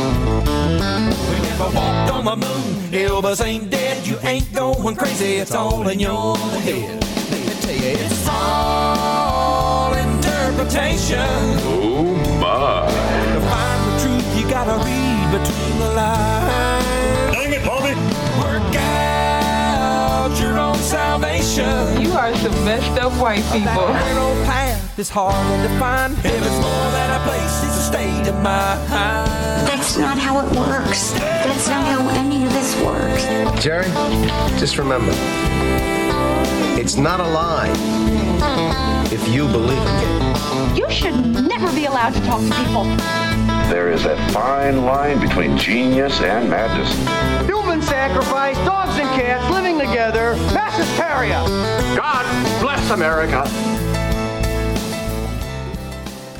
We 0.00 1.36
never 1.48 1.68
walked 1.76 2.10
on 2.10 2.24
the 2.24 2.36
moon. 2.36 2.74
Elvis 2.90 3.44
ain't 3.44 3.70
dead. 3.70 4.06
You 4.06 4.16
ain't 4.22 4.52
going 4.54 4.96
crazy. 4.96 5.34
It's 5.36 5.54
all 5.54 5.86
in 5.88 6.00
your 6.00 6.36
head. 6.36 7.04
Let 7.30 7.40
me 7.46 7.54
tell 7.60 7.74
you, 7.74 7.98
it's 8.04 8.28
all 8.28 9.92
interpretation. 9.92 11.18
Oh 11.20 12.04
my. 12.40 12.86
To 13.34 13.40
find 13.50 13.80
the 13.86 13.92
truth, 14.02 14.38
you 14.38 14.48
gotta 14.50 14.76
read 14.84 15.30
between 15.38 15.78
the 15.78 15.90
lines. 15.94 17.34
Dang 17.34 17.52
it, 17.52 17.64
Bobby! 17.64 17.94
Work 18.40 18.74
out 18.76 20.32
your 20.40 20.58
own 20.58 20.76
salvation. 20.76 22.00
You 22.00 22.12
are 22.12 22.32
the 22.32 22.50
best 22.64 22.98
of 22.98 23.20
white 23.20 23.42
That 23.42 23.52
people. 23.52 23.88
narrow 23.92 24.32
path 24.46 24.98
is 24.98 25.08
hard 25.10 25.34
to 25.62 25.68
find. 25.78 26.14
Heaven's 26.16 26.60
more 26.60 26.90
than 26.96 27.10
a 27.10 27.22
place, 27.28 27.64
it's 27.64 27.76
a 27.76 27.82
state 27.92 28.26
of 28.28 28.42
mind. 28.42 29.69
That's 29.90 29.98
not 29.98 30.18
how 30.18 30.38
it 30.38 30.56
works. 30.56 31.10
That's 31.14 31.68
not 31.68 31.84
how 31.84 32.08
any 32.10 32.46
of 32.46 32.52
this 32.52 32.80
works. 32.80 33.24
Jerry, 33.60 33.86
just 34.56 34.78
remember, 34.78 35.10
it's 36.78 36.94
not 36.94 37.18
a 37.18 37.26
lie 37.26 37.72
if 39.10 39.28
you 39.28 39.48
believe 39.48 39.82
it. 39.82 40.78
You 40.78 40.88
should 40.92 41.16
never 41.44 41.72
be 41.72 41.86
allowed 41.86 42.14
to 42.14 42.20
talk 42.20 42.40
to 42.40 42.54
people. 42.54 42.84
There 43.68 43.90
is 43.90 44.04
a 44.04 44.16
fine 44.28 44.84
line 44.84 45.18
between 45.18 45.58
genius 45.58 46.20
and 46.20 46.48
madness. 46.48 46.94
Human 47.48 47.82
sacrifice, 47.82 48.56
dogs 48.58 48.96
and 48.96 49.08
cats 49.20 49.50
living 49.50 49.76
together, 49.76 50.36
mass 50.54 50.76
hysteria. 50.76 51.42
God 51.96 52.24
bless 52.60 52.90
America. 52.90 53.42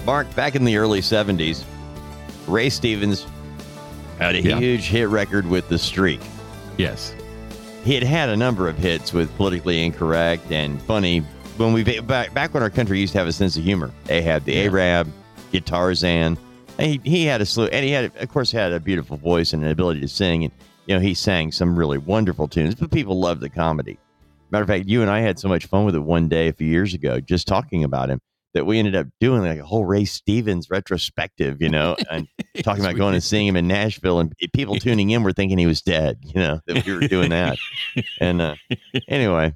Mark, 0.07 0.33
back 0.37 0.55
in 0.55 0.65
the 0.65 0.77
early 0.77 1.01
70s, 1.01 1.65
Ray 2.47 2.71
Stevens 2.71 3.27
had 4.21 4.35
a 4.35 4.43
Yeah. 4.43 4.59
huge 4.59 4.85
hit 4.89 5.09
record 5.09 5.47
with 5.47 5.69
The 5.69 5.79
Streak. 5.79 6.21
Yes. 6.77 7.15
He 7.85 7.95
had 7.95 8.03
had 8.03 8.29
a 8.29 8.37
number 8.37 8.69
of 8.69 8.77
hits 8.77 9.13
with 9.13 9.35
Politically 9.37 9.85
Incorrect 9.85 10.51
and 10.53 10.81
Funny 10.83 11.21
when 11.57 11.73
we 11.73 11.83
back, 12.01 12.33
back 12.35 12.53
when 12.55 12.63
our 12.63 12.71
country 12.71 13.01
used 13.01 13.13
to 13.15 13.19
have 13.19 13.29
a 13.29 13.33
sense 13.33 13.57
of 13.57 13.65
humor. 13.65 13.91
They 14.05 14.23
had 14.23 14.45
the 14.45 14.63
Arab, 14.67 15.11
Gitarzan. 15.53 16.37
And 16.79 16.91
he, 16.93 17.01
he 17.05 17.25
had 17.25 17.41
a 17.41 17.47
slew, 17.47 17.67
and 17.67 17.85
he 17.85 17.91
had, 17.91 18.13
of 18.17 18.29
course, 18.29 18.51
had 18.51 18.73
a 18.73 18.81
beautiful 18.81 19.17
voice 19.17 19.53
and 19.53 19.63
an 19.65 19.71
ability 19.71 20.01
to 20.01 20.09
sing. 20.09 20.45
And, 20.45 20.53
you 20.87 20.95
know, 20.95 21.01
he 21.01 21.13
sang 21.15 21.53
some 21.53 21.77
really 21.77 21.99
wonderful 21.99 22.49
tunes, 22.49 22.75
but 22.75 22.91
people 22.91 23.19
loved 23.21 23.41
the 23.43 23.51
comedy. 23.51 23.99
Matter 24.51 24.63
of 24.63 24.69
fact, 24.69 24.89
you 24.89 25.03
and 25.03 25.11
I 25.11 25.21
had 25.21 25.39
so 25.39 25.49
much 25.49 25.67
fun 25.67 25.85
with 25.85 25.95
it 25.95 26.01
one 26.01 26.29
day 26.29 26.49
a 26.49 26.53
few 26.53 26.67
years 26.67 26.95
ago, 26.95 27.21
just 27.21 27.47
talking 27.47 27.85
about 27.85 28.09
him, 28.11 28.21
that 28.55 28.67
we 28.67 28.79
ended 28.79 28.97
up 28.97 29.07
doing 29.21 29.43
like 29.43 29.59
a 29.59 29.65
whole 29.65 29.85
Ray 29.85 30.05
Stevens 30.05 30.69
retrospective, 30.71 31.61
you 31.61 31.69
know, 31.69 31.97
and 32.11 32.27
talking 32.63 32.85
about 32.85 32.97
going 32.97 33.15
and 33.15 33.23
seeing 33.23 33.47
him 33.47 33.57
in 33.57 33.69
Nashville, 33.69 34.21
and 34.21 34.33
people 34.55 34.77
tuning 34.81 35.11
in 35.11 35.23
were 35.23 35.33
thinking 35.33 35.59
he 35.59 35.67
was 35.67 35.83
dead, 35.83 36.19
you 36.23 36.41
know, 36.41 36.61
that 36.67 36.85
we 36.85 36.95
were 36.95 37.07
doing 37.07 37.31
that. 37.31 37.59
and 38.21 38.41
uh, 38.41 38.55
anyway, 39.09 39.55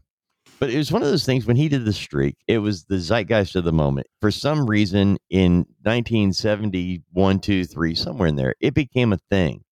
but 0.60 0.70
it 0.70 0.76
was 0.76 0.92
one 0.92 1.02
of 1.02 1.08
those 1.08 1.26
things 1.26 1.46
when 1.46 1.56
he 1.56 1.68
did 1.68 1.84
the 1.84 1.92
streak, 1.92 2.36
it 2.46 2.58
was 2.58 2.84
the 2.84 2.98
zeitgeist 2.98 3.56
of 3.56 3.64
the 3.64 3.72
moment. 3.72 4.06
For 4.20 4.30
some 4.30 4.66
reason, 4.66 5.18
in 5.28 5.66
1971, 5.82 7.40
two, 7.40 7.64
three, 7.64 7.94
somewhere 7.94 8.28
in 8.28 8.36
there, 8.36 8.54
it 8.60 8.74
became 8.74 9.12
a 9.12 9.18
thing 9.30 9.64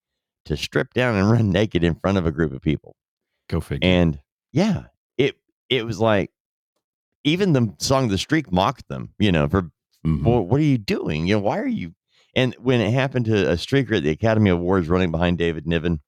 to 0.47 0.57
strip 0.57 0.93
down 0.93 1.15
and 1.15 1.31
run 1.31 1.51
naked 1.51 1.85
in 1.85 1.95
front 1.95 2.19
of 2.19 2.27
a 2.27 2.33
group 2.33 2.53
of 2.53 2.61
people. 2.61 2.97
Go 3.49 3.61
figure. 3.61 3.89
And 3.89 4.21
yeah, 4.53 4.85
it 5.17 5.37
it 5.69 5.87
was 5.87 6.01
like 6.01 6.31
even 7.25 7.53
the 7.53 7.75
song 7.79 8.09
"The 8.09 8.19
Streak" 8.19 8.51
mocked 8.53 8.89
them. 8.89 9.11
You 9.19 9.33
know, 9.33 9.49
for 9.49 9.71
Mhm. 10.07 10.25
well, 10.25 10.43
what 10.45 10.61
are 10.61 10.65
you 10.65 10.79
doing? 10.79 11.27
You 11.27 11.37
know, 11.37 11.41
why 11.41 11.59
are 11.59 11.67
you? 11.69 11.95
And 12.35 12.55
when 12.59 12.81
it 12.81 12.93
happened 12.93 13.27
to 13.27 13.51
a 13.51 13.55
streaker 13.55 13.97
at 13.99 14.03
the 14.03 14.11
Academy 14.11 14.51
Awards 14.51 14.89
running 14.89 15.11
behind 15.11 15.39
David 15.39 15.67
Niven, 15.67 16.01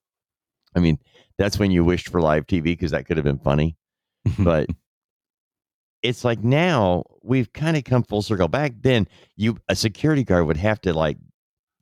I 0.75 0.81
mean, 0.81 0.99
that's 1.39 1.59
when 1.59 1.71
you 1.71 1.85
wished 1.85 2.09
for 2.09 2.21
live 2.21 2.47
TV 2.47 2.63
because 2.63 2.91
that 2.93 3.07
could 3.07 3.17
have 3.17 3.25
been 3.25 3.39
funny. 3.39 3.77
But 4.39 4.69
it's 6.03 6.25
like 6.25 6.43
now 6.43 7.05
we've 7.23 7.53
kind 7.53 7.77
of 7.77 7.85
come 7.85 8.03
full 8.03 8.23
circle. 8.23 8.49
Back 8.49 8.75
then, 8.81 9.07
you 9.37 9.59
a 9.69 9.77
security 9.77 10.25
guard 10.25 10.47
would 10.47 10.57
have 10.57 10.81
to 10.83 10.93
like 10.93 11.17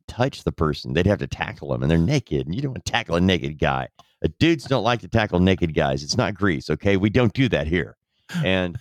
touch 0.07 0.43
the 0.43 0.51
person. 0.51 0.93
They'd 0.93 1.07
have 1.07 1.19
to 1.19 1.27
tackle 1.27 1.69
them, 1.69 1.81
and 1.81 1.89
they're 1.91 1.97
naked, 1.97 2.45
and 2.45 2.55
you 2.55 2.61
don't 2.61 2.71
want 2.71 2.85
to 2.85 2.91
tackle 2.91 3.15
a 3.15 3.21
naked 3.21 3.59
guy. 3.59 3.87
Uh, 4.23 4.27
dudes 4.39 4.65
don't 4.65 4.83
like 4.83 5.01
to 5.01 5.07
tackle 5.07 5.39
naked 5.39 5.73
guys. 5.73 6.03
It's 6.03 6.17
not 6.17 6.33
Greece, 6.35 6.69
okay? 6.69 6.95
We 6.97 7.09
don't 7.09 7.33
do 7.33 7.49
that 7.49 7.67
here. 7.67 7.97
And 8.43 8.77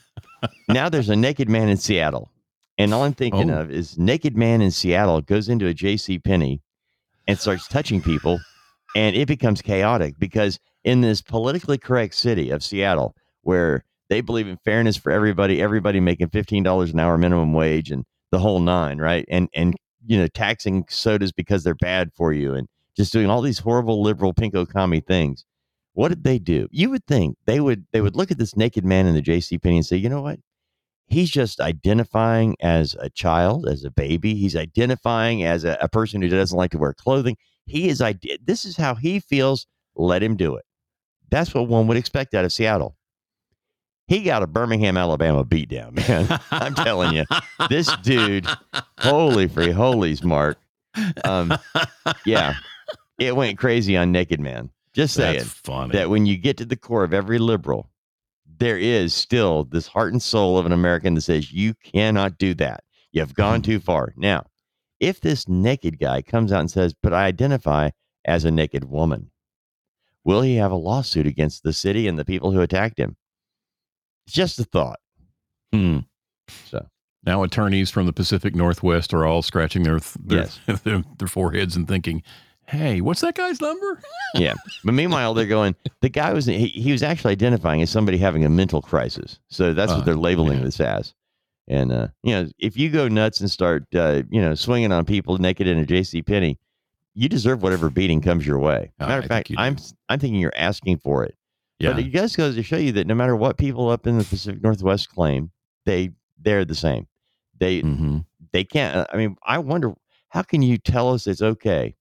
now 0.69 0.89
there's 0.89 1.09
a 1.09 1.17
naked 1.17 1.49
man 1.49 1.69
in 1.69 1.77
Seattle. 1.77 2.31
And 2.79 2.95
all 2.95 3.05
I'm 3.05 3.13
thinking 3.13 3.51
Oh. 3.51 3.61
of 3.61 3.71
is 3.71 3.99
naked 3.99 4.37
man 4.37 4.63
in 4.63 4.71
Seattle 4.71 5.21
goes 5.21 5.49
into 5.49 5.67
a 5.67 5.75
J.C. 5.75 6.19
Penney 6.19 6.61
and 7.29 7.39
starts 7.39 7.69
touching 7.69 8.01
people, 8.03 8.41
and 8.97 9.15
it 9.15 9.29
becomes 9.29 9.61
chaotic 9.63 10.15
because 10.19 10.59
in 10.85 11.01
this 11.03 11.21
politically 11.23 11.79
correct 11.79 12.15
city 12.15 12.51
of 12.51 12.63
Seattle, 12.65 13.15
where 13.43 13.85
they 14.09 14.21
believe 14.21 14.49
in 14.49 14.57
fairness 14.65 14.97
for 14.97 15.13
everybody, 15.13 15.61
everybody 15.63 16.01
making 16.01 16.31
fifteen 16.31 16.63
dollars 16.63 16.93
an 16.93 16.99
hour 16.99 17.17
minimum 17.19 17.53
wage 17.53 17.91
and 17.91 18.05
the 18.31 18.39
whole 18.39 18.59
nine, 18.61 18.99
right? 18.99 19.27
And 19.29 19.49
and 19.55 19.77
you 20.07 20.19
know 20.19 20.27
taxing 20.29 20.85
sodas 20.89 21.31
because 21.31 21.63
they're 21.65 21.75
bad 21.75 22.11
for 22.17 22.33
you, 22.33 22.55
and 22.55 22.67
just 22.97 23.13
doing 23.13 23.29
all 23.29 23.43
these 23.43 23.59
horrible 23.61 24.03
liberal 24.03 24.33
pinko 24.35 24.67
commie 24.69 25.01
things. 25.01 25.45
What 25.95 26.09
did 26.09 26.25
they 26.25 26.39
do? 26.39 26.69
You 26.71 26.91
would 26.91 27.07
think 27.07 27.37
they 27.47 27.61
would 27.61 27.87
they 27.93 28.01
would 28.01 28.17
look 28.17 28.31
at 28.31 28.39
this 28.39 28.57
naked 28.57 28.85
man 28.85 29.07
in 29.07 29.15
the 29.15 29.23
J.C. 29.23 29.59
Penney 29.59 29.77
and 29.77 29.87
say, 29.87 29.97
you 29.97 30.09
know 30.09 30.23
what? 30.23 30.41
He's 31.07 31.31
just 31.31 31.61
identifying 31.61 32.57
as 32.61 32.97
a 32.99 33.11
child, 33.11 33.69
as 33.69 33.85
a 33.85 33.91
baby. 33.91 34.35
He's 34.35 34.57
identifying 34.57 35.43
as 35.43 35.65
a, 35.65 35.77
a 35.81 35.89
person 35.89 36.23
who 36.23 36.29
doesn't 36.29 36.57
like 36.57 36.71
to 36.71 36.79
wear 36.79 36.95
clothing. 36.95 37.37
He 37.67 37.89
is 37.89 38.03
This 38.43 38.65
is 38.65 38.77
how 38.77 38.95
he 38.95 39.21
feels. 39.21 39.67
Let 39.95 40.23
him 40.23 40.37
do 40.37 40.57
it. 40.57 40.65
That's 41.31 41.53
what 41.53 41.69
one 41.69 41.87
would 41.87 41.99
expect 41.99 42.35
out 42.35 42.47
of 42.47 42.53
Seattle. 42.53 42.97
He 44.07 44.23
got 44.23 44.43
a 44.43 44.47
Birmingham, 44.47 44.97
Alabama 44.97 45.45
beatdown, 45.45 45.93
man. 46.09 46.41
I'm 46.51 46.75
telling 46.75 47.15
you, 47.15 47.25
this 47.69 47.95
dude, 47.99 48.47
holy 48.99 49.49
free 49.49 49.71
holies, 49.71 50.23
Mark. 50.23 50.59
Um, 51.25 51.57
yeah, 52.27 52.55
it 53.19 53.37
went 53.37 53.59
crazy 53.59 53.97
on 53.97 54.13
Naked 54.13 54.41
Man. 54.41 54.71
Just 54.95 55.15
saying 55.15 55.39
That's 55.39 55.51
funny. 55.51 55.93
that 55.93 56.11
when 56.11 56.27
you 56.27 56.37
get 56.37 56.57
to 56.59 56.65
the 56.65 56.77
core 56.77 57.05
of 57.05 57.15
every 57.15 57.39
liberal, 57.39 57.91
there 58.59 58.77
is 58.79 59.15
still 59.15 59.65
this 59.65 59.87
heart 59.87 60.13
and 60.13 60.23
soul 60.23 60.59
of 60.59 60.67
an 60.67 60.73
American 60.73 61.15
that 61.15 61.23
says 61.23 61.53
you 61.53 61.75
cannot 61.83 62.37
do 62.39 62.53
that. 62.55 62.85
You've 63.11 63.35
gone 63.35 63.63
too 63.63 63.81
far. 63.81 64.13
Now, 64.17 64.47
if 65.01 65.21
this 65.21 65.49
naked 65.49 65.99
guy 65.99 66.23
comes 66.23 66.53
out 66.53 66.61
and 66.61 66.71
says, 66.71 66.95
"But 67.03 67.13
I 67.13 67.25
identify 67.25 67.91
as 68.25 68.45
a 68.45 68.51
naked 68.51 68.85
woman," 68.85 69.31
will 70.25 70.43
he 70.43 70.57
have 70.57 70.71
a 70.73 70.77
lawsuit 70.77 71.27
against 71.27 71.63
the 71.63 71.73
city 71.73 72.07
and 72.07 72.19
the 72.19 72.25
people 72.25 72.53
who 72.53 72.61
attacked 72.61 72.99
him? 72.99 73.17
It's 74.27 74.35
just 74.35 74.61
a 74.61 74.65
thought. 74.65 75.01
Hmm. 75.73 76.01
So 76.67 76.87
Now 77.25 77.43
attorneys 77.43 77.91
from 77.91 78.07
the 78.07 78.13
Pacific 78.13 78.55
Northwest 78.55 79.13
are 79.15 79.25
all 79.25 79.43
scratching 79.43 79.83
their 79.85 80.01
their, 80.21 80.39
Yes. 80.41 80.61
their, 80.85 81.03
their 81.19 81.29
foreheads 81.29 81.77
and 81.77 81.89
thinking, 81.89 82.23
"Hey, 82.67 83.01
what's 83.01 83.21
that 83.21 83.35
guy's 83.35 83.61
number?" 83.61 84.01
yeah, 84.35 84.55
but 84.85 84.95
meanwhile 84.95 85.35
they're 85.35 85.47
going. 85.47 85.75
The 86.01 86.09
guy 86.09 86.33
was 86.33 86.47
he, 86.47 86.67
he 86.69 86.93
was 86.93 87.03
actually 87.03 87.33
identifying 87.33 87.83
as 87.83 87.91
somebody 87.91 88.19
having 88.19 88.45
a 88.45 88.49
mental 88.49 88.83
crisis. 88.83 89.39
So 89.49 89.73
that's 89.75 89.93
Uh, 89.93 89.97
what 89.97 90.05
they're 90.05 90.17
labeling 90.17 90.59
yeah. 90.59 90.65
this 90.65 90.81
as. 90.81 91.15
And 91.69 91.93
uh, 91.93 92.09
you 92.23 92.33
know, 92.33 92.49
if 92.59 92.77
you 92.77 92.91
go 92.91 93.09
nuts 93.09 93.41
and 93.41 93.51
start 93.51 93.85
uh, 93.95 94.23
you 94.31 94.41
know 94.41 94.55
swinging 94.55 94.93
on 94.93 95.05
people 95.05 95.39
naked 95.39 95.67
in 95.67 95.79
a 95.79 95.85
J.C. 95.87 96.23
Penney, 96.23 96.59
you 97.15 97.29
deserve 97.29 97.63
whatever 97.63 97.91
beating 97.91 98.21
comes 98.21 98.47
your 98.47 98.59
way. 98.59 98.93
Uh, 98.99 99.07
Matter 99.07 99.21
of 99.23 99.27
fact. 99.27 99.51
I'm 99.57 99.77
I'm 100.09 100.19
thinking 100.19 100.41
you're 100.41 100.53
asking 100.57 100.99
for 100.99 101.25
it. 101.25 101.37
Yeah. 101.79 101.93
But 101.93 102.01
it 102.01 102.11
just 102.13 102.37
goes 102.37 102.55
to 102.57 102.63
show 102.63 102.77
you 102.77 102.93
that 102.93 103.07
no 103.07 103.15
matter 103.15 103.35
what 103.37 103.59
people 103.59 103.89
up 103.91 104.07
in 104.07 104.19
the 104.19 104.25
Pacific 104.25 104.63
Northwest 104.63 105.09
claim, 105.11 105.51
they 105.85 106.11
they're 106.41 106.65
the 106.65 106.75
same. 106.75 107.07
They 107.59 107.81
hmm 107.81 108.19
they 108.53 108.65
can't. 108.65 108.97
uh, 108.97 109.07
I 109.13 109.17
mean, 109.17 109.37
I 109.47 109.59
wonder 109.59 109.95
how 110.29 110.43
can 110.43 110.63
you 110.63 110.79
tell 110.79 111.13
us 111.15 111.27
it's 111.27 111.43
okay 111.43 111.95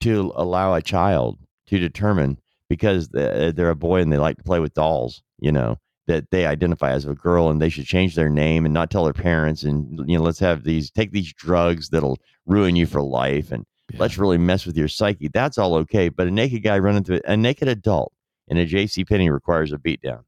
to 0.00 0.32
allow 0.36 0.74
a 0.74 0.82
child 0.82 1.38
to 1.66 1.78
determine 1.78 2.38
because 2.68 3.12
uh, 3.14 3.52
they're 3.54 3.70
a 3.70 3.76
boy 3.76 4.00
and 4.00 4.12
they 4.12 4.18
like 4.18 4.36
to 4.36 4.42
play 4.44 4.60
with 4.60 4.74
dolls, 4.74 5.22
you 5.38 5.50
know, 5.52 5.76
that 6.06 6.30
they 6.30 6.46
identify 6.46 6.90
as 6.92 7.04
a 7.04 7.14
girl 7.14 7.48
and 7.50 7.60
they 7.60 7.68
should 7.68 7.84
change 7.86 8.14
their 8.14 8.28
name 8.28 8.64
and 8.64 8.72
not 8.74 8.90
tell 8.90 9.04
their 9.04 9.12
parents 9.12 9.62
and 9.62 10.08
you 10.08 10.16
know, 10.18 10.24
let's 10.24 10.38
have 10.38 10.64
these 10.64 10.90
take 10.90 11.12
these 11.12 11.32
drugs 11.34 11.88
that'll 11.90 12.18
ruin 12.46 12.76
you 12.76 12.86
for 12.86 13.02
life 13.02 13.50
and 13.52 13.64
Yeah. 13.92 14.00
let's 14.00 14.18
really 14.18 14.38
mess 14.38 14.64
with 14.66 14.76
your 14.76 14.88
psyche. 14.88 15.28
That's 15.28 15.58
all 15.58 15.74
okay, 15.76 16.08
but 16.08 16.26
a 16.26 16.30
naked 16.30 16.62
guy 16.62 16.78
running 16.78 17.04
through 17.04 17.20
a 17.26 17.36
naked 17.36 17.68
adult 17.68 18.12
in 18.48 18.56
a 18.56 18.64
J.C. 18.66 19.04
Penney 19.04 19.28
requires 19.30 19.72
a 19.72 19.78
beatdown. 19.78 20.24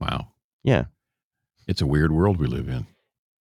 Wow. 0.00 0.28
Yeah. 0.64 0.84
It's 1.68 1.80
a 1.82 1.86
weird 1.86 2.12
world 2.12 2.38
we 2.38 2.46
live 2.46 2.68
in. 2.68 2.86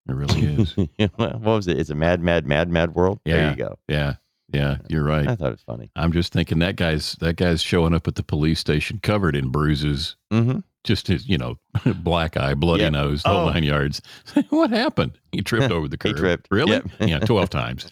It 0.09 0.13
really 0.15 0.41
is. 0.41 0.75
what 1.17 1.41
was 1.41 1.69
it? 1.69 1.79
It's 1.79 1.91
a 1.91 1.95
mad, 1.95 2.21
mad, 2.21 2.47
mad, 2.47 2.69
mad 2.71 2.95
world. 2.95 3.21
There 3.25 3.51
you 3.51 3.57
go. 3.57 3.79
yeah. 3.89 4.15
Yeah. 4.53 4.77
You're 4.89 5.03
right. 5.05 5.27
I 5.27 5.35
thought 5.37 5.49
it 5.49 5.53
was 5.53 5.63
funny. 5.63 5.91
I'm 5.97 6.13
just 6.13 6.33
thinking 6.33 6.61
that 6.61 6.77
guy's 6.77 7.15
that 7.21 7.37
guy's 7.37 7.61
showing 7.63 7.95
up 7.95 8.07
at 8.07 8.15
the 8.15 8.23
police 8.23 8.61
station 8.61 9.01
covered 9.03 9.35
in 9.37 9.49
bruises, 9.51 10.17
Mm-hmm. 10.33 10.61
just 10.85 11.09
his, 11.09 11.29
you 11.29 11.37
know, 11.37 11.57
black 11.97 12.37
eye, 12.37 12.55
bloody 12.55 12.85
Yeah. 12.85 12.91
nose, 12.91 13.23
the 13.25 13.31
Oh. 13.31 13.51
nine 13.51 13.65
yards. 13.65 14.01
what 14.51 14.71
happened? 14.71 15.19
He 15.33 15.43
tripped 15.43 15.73
over 15.73 15.89
the 15.89 15.97
curb. 15.99 16.15
He 16.15 16.21
tripped. 16.21 16.49
Really? 16.51 16.73
Yep. 16.73 16.87
Yeah, 17.01 17.19
twelve 17.21 17.51
times. 17.51 17.89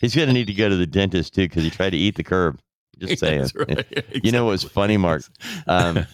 He's 0.00 0.14
gonna 0.14 0.32
need 0.32 0.46
to 0.46 0.54
go 0.54 0.68
to 0.68 0.76
the 0.76 0.86
dentist 0.86 1.34
too 1.34 1.48
because 1.48 1.64
he 1.64 1.70
tried 1.70 1.90
to 1.90 1.96
eat 1.98 2.14
the 2.16 2.24
curb. 2.24 2.60
Just 2.98 3.18
saying. 3.18 3.48
Right. 3.56 4.04
You 4.22 4.30
know 4.30 4.44
what's 4.44 4.62
funny, 4.62 4.96
Mark? 4.96 5.22
Um, 5.66 6.06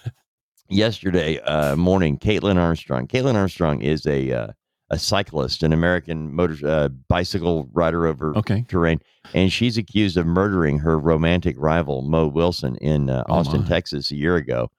yesterday 0.68 1.38
uh, 1.40 1.76
morning, 1.76 2.18
Caitlin 2.18 2.56
Armstrong. 2.56 3.06
Caitlin 3.06 3.34
Armstrong 3.34 3.82
is 3.82 4.06
a 4.06 4.32
uh, 4.32 4.46
a 4.90 4.98
cyclist, 4.98 5.62
an 5.62 5.72
American 5.72 6.32
motor 6.34 6.56
uh, 6.66 6.88
bicycle 7.08 7.68
rider 7.72 8.06
over 8.06 8.36
Okay. 8.36 8.64
terrain, 8.68 9.00
and 9.34 9.52
she's 9.52 9.76
accused 9.76 10.16
of 10.16 10.26
murdering 10.26 10.78
her 10.78 10.98
romantic 10.98 11.54
rival 11.58 12.02
Mo 12.02 12.26
Wilson 12.28 12.76
in 12.76 13.10
uh, 13.10 13.22
Oh, 13.28 13.34
Austin, 13.34 13.62
my. 13.62 13.66
Texas, 13.68 14.10
a 14.10 14.16
year 14.16 14.36
ago. 14.36 14.70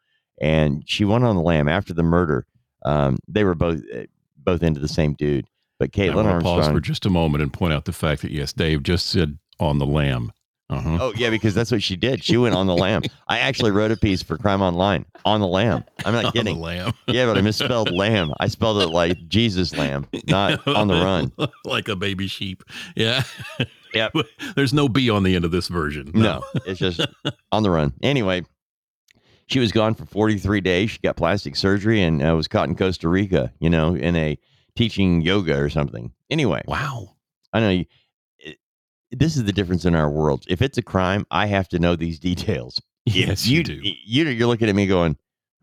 And 0.41 0.83
she 0.88 1.06
went 1.06 1.25
on 1.25 1.35
the 1.35 1.41
lam 1.41 1.67
after 1.67 1.94
the 1.94 2.01
murder. 2.03 2.45
Um, 2.85 3.17
they 3.27 3.44
were 3.44 3.56
both 3.56 3.81
uh, 3.94 4.03
both 4.38 4.63
into 4.63 4.79
the 4.79 4.88
same 4.88 5.13
dude, 5.13 5.45
but 5.79 5.89
I 5.94 5.97
Caitlin 6.00 6.15
want 6.15 6.27
to 6.27 6.31
Armstrong. 6.33 6.59
pause 6.61 6.67
for 6.71 6.79
just 6.79 7.06
a 7.06 7.09
moment 7.09 7.44
and 7.44 7.51
point 7.53 7.73
out 7.73 7.85
the 7.85 7.91
fact 7.91 8.21
that 8.21 8.31
yes, 8.31 8.53
Dave 8.53 8.81
just 8.83 9.06
said 9.07 9.38
on 9.59 9.77
the 9.79 9.85
lamb. 9.85 10.31
Uh-huh. 10.69 10.98
Oh 11.01 11.13
yeah, 11.16 11.30
because 11.31 11.56
that's 11.56 11.71
what 11.71 11.81
she 11.81 11.95
did. 11.95 12.24
She 12.24 12.38
went 12.38 12.54
on 12.54 12.68
the 12.68 12.75
lamb. 12.75 13.01
I 13.27 13.39
actually 13.39 13.71
wrote 13.71 13.89
a 13.92 13.98
piece 13.98 14.21
for 14.21 14.38
Crime 14.38 14.62
Online 14.62 15.04
on 15.25 15.39
the 15.39 15.48
lamb. 15.48 15.83
I'm 16.06 16.13
not 16.13 16.25
On 16.38 16.45
the 16.45 16.54
lamb. 16.54 16.94
Yeah, 17.07 17.25
but 17.25 17.38
I 17.38 17.42
misspelled 17.42 17.92
lamb. 17.92 18.33
I 18.39 18.48
spelled 18.48 18.81
it 18.83 18.88
like 18.89 19.27
Jesus 19.27 19.75
lamb, 19.75 20.07
not 20.27 20.68
on 20.68 20.88
the 20.88 20.94
run. 20.94 21.31
like 21.66 21.88
a 21.88 21.95
baby 21.95 22.27
sheep. 22.27 22.63
Yeah. 22.95 23.24
Yeah. 23.95 24.10
There's 24.56 24.71
no 24.74 24.88
B 24.88 25.10
on 25.10 25.24
the 25.24 25.36
end 25.36 25.44
of 25.44 25.50
this 25.51 25.68
version. 25.69 26.12
No, 26.13 26.44
it's 26.68 26.80
just 26.80 27.01
on 27.51 27.63
the 27.63 27.71
run. 27.71 27.92
Anyway, 28.04 28.44
she 29.48 29.57
was 29.60 29.71
gone 29.71 29.95
for 29.95 30.06
43 30.06 30.62
days. 30.62 30.92
She 30.92 31.00
got 31.00 31.18
plastic 31.18 31.56
surgery 31.56 32.04
and 32.04 32.21
uh, 32.21 32.36
was 32.36 32.48
caught 32.48 32.69
in 32.69 32.75
Costa 32.75 33.10
Rica, 33.10 33.51
you 33.60 33.71
know, 33.71 33.95
in 33.95 34.16
a 34.16 34.38
teaching 34.75 35.21
yoga 35.21 35.57
or 35.60 35.69
something. 35.69 36.12
Anyway, 36.30 36.62
Wow. 36.68 37.16
I 37.51 37.60
know 37.60 37.69
you, 37.71 37.86
this 39.11 39.35
is 39.35 39.44
the 39.44 39.53
difference 39.53 39.85
in 39.85 39.95
our 39.95 40.09
world. 40.09 40.45
If 40.47 40.61
it's 40.61 40.77
a 40.77 40.83
crime, 40.83 41.25
I 41.31 41.47
have 41.47 41.67
to 41.69 41.79
know 41.79 41.95
these 41.95 42.19
details. 42.31 42.79
Yes, 43.06 43.47
you 43.47 43.63
do. 43.63 43.79
You, 43.81 44.25
you're 44.25 44.47
looking 44.47 44.69
at 44.69 44.75
me 44.75 44.85
going, 44.85 45.17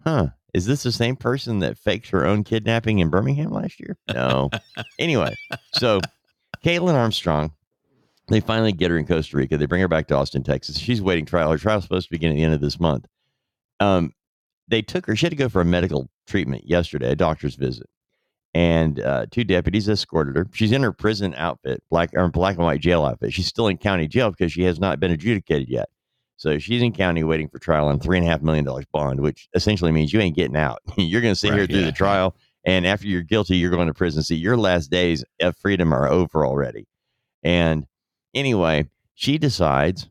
huh, 0.05 0.29
is 0.55 0.67
this 0.67 0.83
the 0.83 0.93
same 0.93 1.17
person 1.17 1.61
that 1.61 1.79
faked 1.79 2.09
her 2.09 2.27
own 2.27 2.43
kidnapping 2.43 2.99
in 2.99 3.11
Birmingham 3.11 3.53
last 3.53 3.79
year? 3.79 3.97
No. 4.13 4.51
anyway, 4.99 5.35
so 5.75 6.01
Caitlin 6.65 6.95
Armstrong, 6.95 7.53
they 8.29 8.41
finally 8.41 8.73
get 8.73 8.91
her 8.91 8.99
in 8.99 9.07
Costa 9.07 9.37
Rica. 9.37 9.57
They 9.57 9.67
bring 9.67 9.83
her 9.83 9.89
back 9.89 10.09
to 10.09 10.17
Austin, 10.17 10.43
Texas. 10.43 10.79
She's 10.79 11.03
waiting 11.03 11.27
trial. 11.27 11.51
Her 11.51 11.59
trial's 11.59 11.85
supposed 11.85 12.09
to 12.09 12.11
begin 12.11 12.33
at 12.33 12.37
the 12.37 12.43
end 12.43 12.55
of 12.55 12.61
this 12.61 12.81
month. 12.81 13.07
Um, 13.81 14.13
they 14.67 14.83
took 14.83 15.07
her. 15.07 15.15
She 15.15 15.27
had 15.27 15.31
to 15.31 15.37
go 15.37 15.49
for 15.49 15.61
a 15.61 15.65
medical 15.65 16.09
treatment 16.27 16.69
yesterday, 16.69 17.13
a 17.13 17.17
doctor's 17.17 17.55
visit, 17.55 17.89
and 18.57 19.01
uh, 19.01 19.27
two 19.31 19.45
deputies 19.45 19.87
escorted 19.87 20.35
her. 20.35 20.47
She's 20.55 20.73
in 20.73 20.83
her 20.83 20.91
prison 20.91 21.35
outfit, 21.35 21.83
black 21.91 22.09
or 22.15 22.27
black 22.31 22.57
and 22.57 22.65
white 22.65 22.81
jail 22.81 23.05
outfit. 23.05 23.35
She's 23.35 23.47
still 23.47 23.69
in 23.69 23.77
county 23.77 24.09
jail 24.09 24.31
because 24.31 24.51
she 24.51 24.63
has 24.63 24.81
not 24.81 24.99
been 24.99 25.11
adjudicated 25.11 25.69
yet. 25.69 25.91
So 26.39 26.59
she's 26.59 26.81
in 26.81 26.95
county 26.95 27.23
waiting 27.23 27.51
for 27.51 27.59
trial 27.59 27.89
on 27.89 28.01
three 28.01 28.17
and 28.17 28.27
a 28.27 28.31
half 28.31 28.41
million 28.41 28.65
dollars 28.65 28.87
bond, 28.91 29.21
which 29.21 29.51
essentially 29.53 29.93
means 29.93 30.11
you 30.11 30.21
ain't 30.21 30.35
getting 30.35 30.57
out. 30.57 30.79
you're 30.97 31.21
going 31.21 31.35
to 31.35 31.39
sit 31.39 31.53
here 31.53 31.67
through 31.67 31.81
yeah, 31.81 31.85
the 31.87 31.93
trial, 31.93 32.35
and 32.65 32.87
after 32.87 33.07
you're 33.07 33.21
guilty, 33.21 33.59
you're 33.59 33.71
going 33.71 33.89
to 33.89 33.95
prison. 33.95 34.23
See, 34.23 34.37
your 34.37 34.57
last 34.57 34.91
days 34.91 35.23
of 35.43 35.55
freedom 35.59 35.93
are 35.93 36.09
over 36.09 36.47
already. 36.47 36.87
And 37.43 37.87
anyway, 38.33 38.89
she 39.13 39.37
decides 39.37 40.09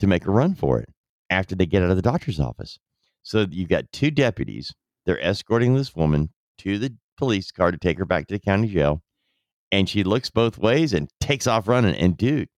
to 0.00 0.08
make 0.08 0.26
a 0.26 0.32
run 0.32 0.56
for 0.56 0.80
it 0.80 0.88
after 1.30 1.54
they 1.54 1.66
get 1.66 1.84
out 1.84 1.90
of 1.90 1.96
the 1.96 2.02
doctor's 2.02 2.40
office. 2.40 2.80
So 3.22 3.46
you've 3.48 3.68
got 3.68 3.92
two 3.92 4.10
deputies. 4.10 4.74
They're 5.06 5.24
escorting 5.24 5.76
this 5.76 5.94
woman 5.94 6.30
to 6.58 6.78
the 6.78 6.96
police 7.16 7.50
car 7.50 7.70
to 7.70 7.78
take 7.78 7.98
her 7.98 8.04
back 8.04 8.26
to 8.28 8.34
the 8.34 8.40
county 8.40 8.68
jail. 8.68 9.02
And 9.72 9.88
she 9.88 10.04
looks 10.04 10.30
both 10.30 10.58
ways 10.58 10.92
and 10.92 11.08
takes 11.20 11.46
off 11.46 11.66
running. 11.68 11.94
And 11.96 12.16
dude, 12.16 12.48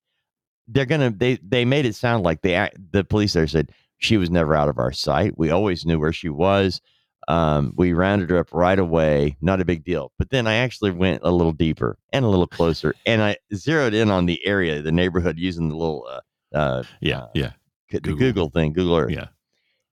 they're 0.69 0.85
gonna 0.87 1.11
they 1.11 1.39
they 1.47 1.65
made 1.65 1.87
it 1.87 1.95
sound 1.95 2.25
like 2.25 2.43
they 2.43 2.55
act- 2.55 2.77
the 2.93 3.05
police 3.05 3.33
there 3.33 3.47
said 3.47 3.71
she 3.99 4.17
was 4.19 4.29
never 4.31 4.55
out 4.55 4.69
of 4.69 4.79
our 4.79 4.93
sight. 4.93 5.39
We 5.39 5.51
always 5.51 5.87
knew 5.87 5.99
where 5.99 6.13
she 6.13 6.29
was. 6.29 6.81
Um, 7.29 7.73
we 7.77 7.93
rounded 7.93 8.31
her 8.31 8.39
up 8.39 8.53
right 8.53 8.79
away. 8.79 9.37
Not 9.41 9.61
a 9.61 9.65
big 9.65 9.83
deal. 9.85 10.13
But 10.19 10.31
then 10.31 10.47
I 10.47 10.55
actually 10.55 10.91
went 10.93 11.23
a 11.25 11.31
little 11.33 11.53
deeper 11.53 11.99
and 12.13 12.25
a 12.25 12.29
little 12.29 12.47
closer, 12.47 12.95
and 13.07 13.23
I 13.23 13.37
zeroed 13.55 13.95
in 13.95 14.11
on 14.11 14.27
the 14.27 14.45
area, 14.47 14.83
the 14.83 14.93
neighborhood, 14.93 15.39
using 15.39 15.69
the 15.69 15.77
little 15.77 16.07
uh, 16.09 16.21
uh, 16.57 16.83
Yeah. 17.01 17.21
uh, 17.21 17.29
Yeah. 17.35 17.51
the 17.91 18.01
Google. 18.01 18.19
Google 18.19 18.51
thing, 18.51 18.73
Google 18.75 18.97
Earth. 18.97 19.11
Yeah. 19.11 19.29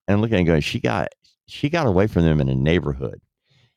And 0.07 0.21
looking 0.21 0.37
and 0.37 0.47
going, 0.47 0.61
she 0.61 0.79
got 0.81 1.09
she 1.47 1.69
got 1.71 1.87
away 1.87 2.07
from 2.07 2.23
them 2.25 2.41
in 2.41 2.49
a 2.49 2.55
neighborhood. 2.55 3.21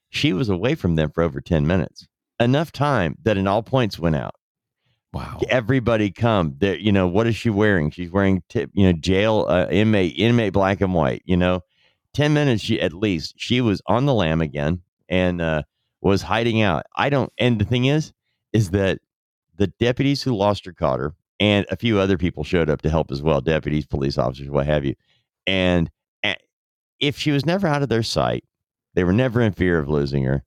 She 0.09 0.33
was 0.33 0.50
away 0.50 0.75
from 0.75 0.95
them 0.95 1.12
for 1.12 1.24
over 1.24 1.42
10 1.42 1.68
minutes. 1.68 2.07
Enough 2.39 2.71
time 2.71 3.18
that 3.24 3.38
an 3.38 3.48
all 3.48 3.63
points 3.63 3.98
went 4.00 4.15
out. 4.15 4.36
Wow. 5.13 5.39
Everybody 5.50 6.12
come. 6.12 6.56
There, 6.57 6.77
you 6.77 6.92
know, 6.92 7.07
what 7.07 7.27
is 7.27 7.36
she 7.36 7.50
wearing? 7.50 7.89
She's 7.92 8.12
wearing 8.12 8.44
tip, 8.50 8.69
you 8.74 8.86
know, 8.86 8.94
jail 8.94 9.45
uh, 9.50 9.68
inmate, 9.69 10.13
inmate 10.18 10.54
black 10.54 10.81
and 10.81 10.94
white, 10.94 11.21
you 11.25 11.38
know. 11.38 11.62
10 12.13 12.33
minutes 12.33 12.63
she 12.63 12.81
at 12.81 12.94
least 12.94 13.36
she 13.38 13.62
was 13.62 13.80
on 13.86 14.07
the 14.07 14.13
lam 14.13 14.42
again 14.42 14.81
and 15.07 15.39
uh 15.39 15.62
was 16.01 16.24
hiding 16.24 16.62
out. 16.62 16.83
I 16.95 17.09
don't 17.09 17.31
and 17.38 17.59
the 17.59 17.65
thing 17.65 17.86
is 17.86 18.12
is 18.54 18.71
that 18.71 19.00
the 19.56 19.68
deputies 19.68 20.24
who 20.24 20.36
lost 20.36 20.65
her 20.65 20.74
caught 20.74 21.00
her 21.00 21.13
and 21.39 21.65
a 21.69 21.75
few 21.75 22.00
other 22.00 22.18
people 22.18 22.44
showed 22.44 22.69
up 22.71 22.81
to 22.81 22.89
help 22.89 23.12
as 23.12 23.21
well, 23.21 23.39
deputies, 23.42 23.86
police 23.86 24.18
officers, 24.18 24.50
what 24.50 24.65
have 24.65 24.83
you. 24.83 24.95
And 25.45 25.92
a- 26.25 26.38
if 27.00 27.18
she 27.19 27.31
was 27.31 27.45
never 27.45 27.68
out 27.68 27.83
of 27.83 27.89
their 27.89 28.04
sight, 28.04 28.44
they 28.98 29.04
were 29.04 29.14
never 29.14 29.42
in 29.42 29.54
fear 29.54 29.78
of 29.78 29.88
losing 29.88 30.24
her. 30.24 30.44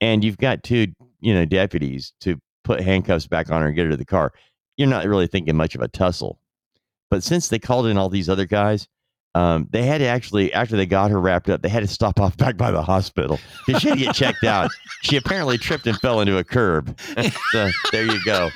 And 0.00 0.24
you've 0.24 0.38
got 0.38 0.64
two, 0.64 0.88
you 1.20 1.32
know, 1.32 1.44
deputies 1.44 2.12
to 2.22 2.36
put 2.64 2.80
handcuffs 2.80 3.28
back 3.28 3.48
on 3.48 3.60
her 3.60 3.68
and 3.68 3.76
get 3.76 3.84
her 3.84 3.92
to 3.92 3.96
the 3.96 4.04
car. 4.04 4.32
You're 4.76 4.88
not 4.88 5.06
really 5.06 5.28
thinking 5.28 5.54
much 5.54 5.76
of 5.76 5.82
a 5.82 5.86
tussle. 5.86 6.40
But 7.12 7.22
since 7.22 7.46
they 7.46 7.60
called 7.60 7.86
in 7.86 7.96
all 7.96 8.08
these 8.08 8.28
other 8.28 8.44
guys, 8.44 8.88
um, 9.36 9.68
they 9.70 9.84
had 9.84 9.98
to 9.98 10.06
actually, 10.06 10.52
after 10.52 10.76
they 10.76 10.84
got 10.84 11.12
her 11.12 11.20
wrapped 11.20 11.48
up, 11.48 11.62
they 11.62 11.68
had 11.68 11.84
to 11.84 11.86
stop 11.86 12.18
off 12.20 12.36
back 12.36 12.56
by 12.56 12.72
the 12.72 12.82
hospital 12.82 13.38
because 13.68 13.80
she 13.80 13.88
had 13.90 13.98
to 13.98 14.04
get 14.06 14.14
checked 14.16 14.42
out. 14.42 14.68
She 15.02 15.16
apparently 15.16 15.56
tripped 15.56 15.86
and 15.86 15.96
fell 16.00 16.20
into 16.20 16.38
a 16.38 16.44
curb. 16.44 16.98
so 17.52 17.70
there 17.92 18.04
you 18.04 18.18
go. 18.24 18.50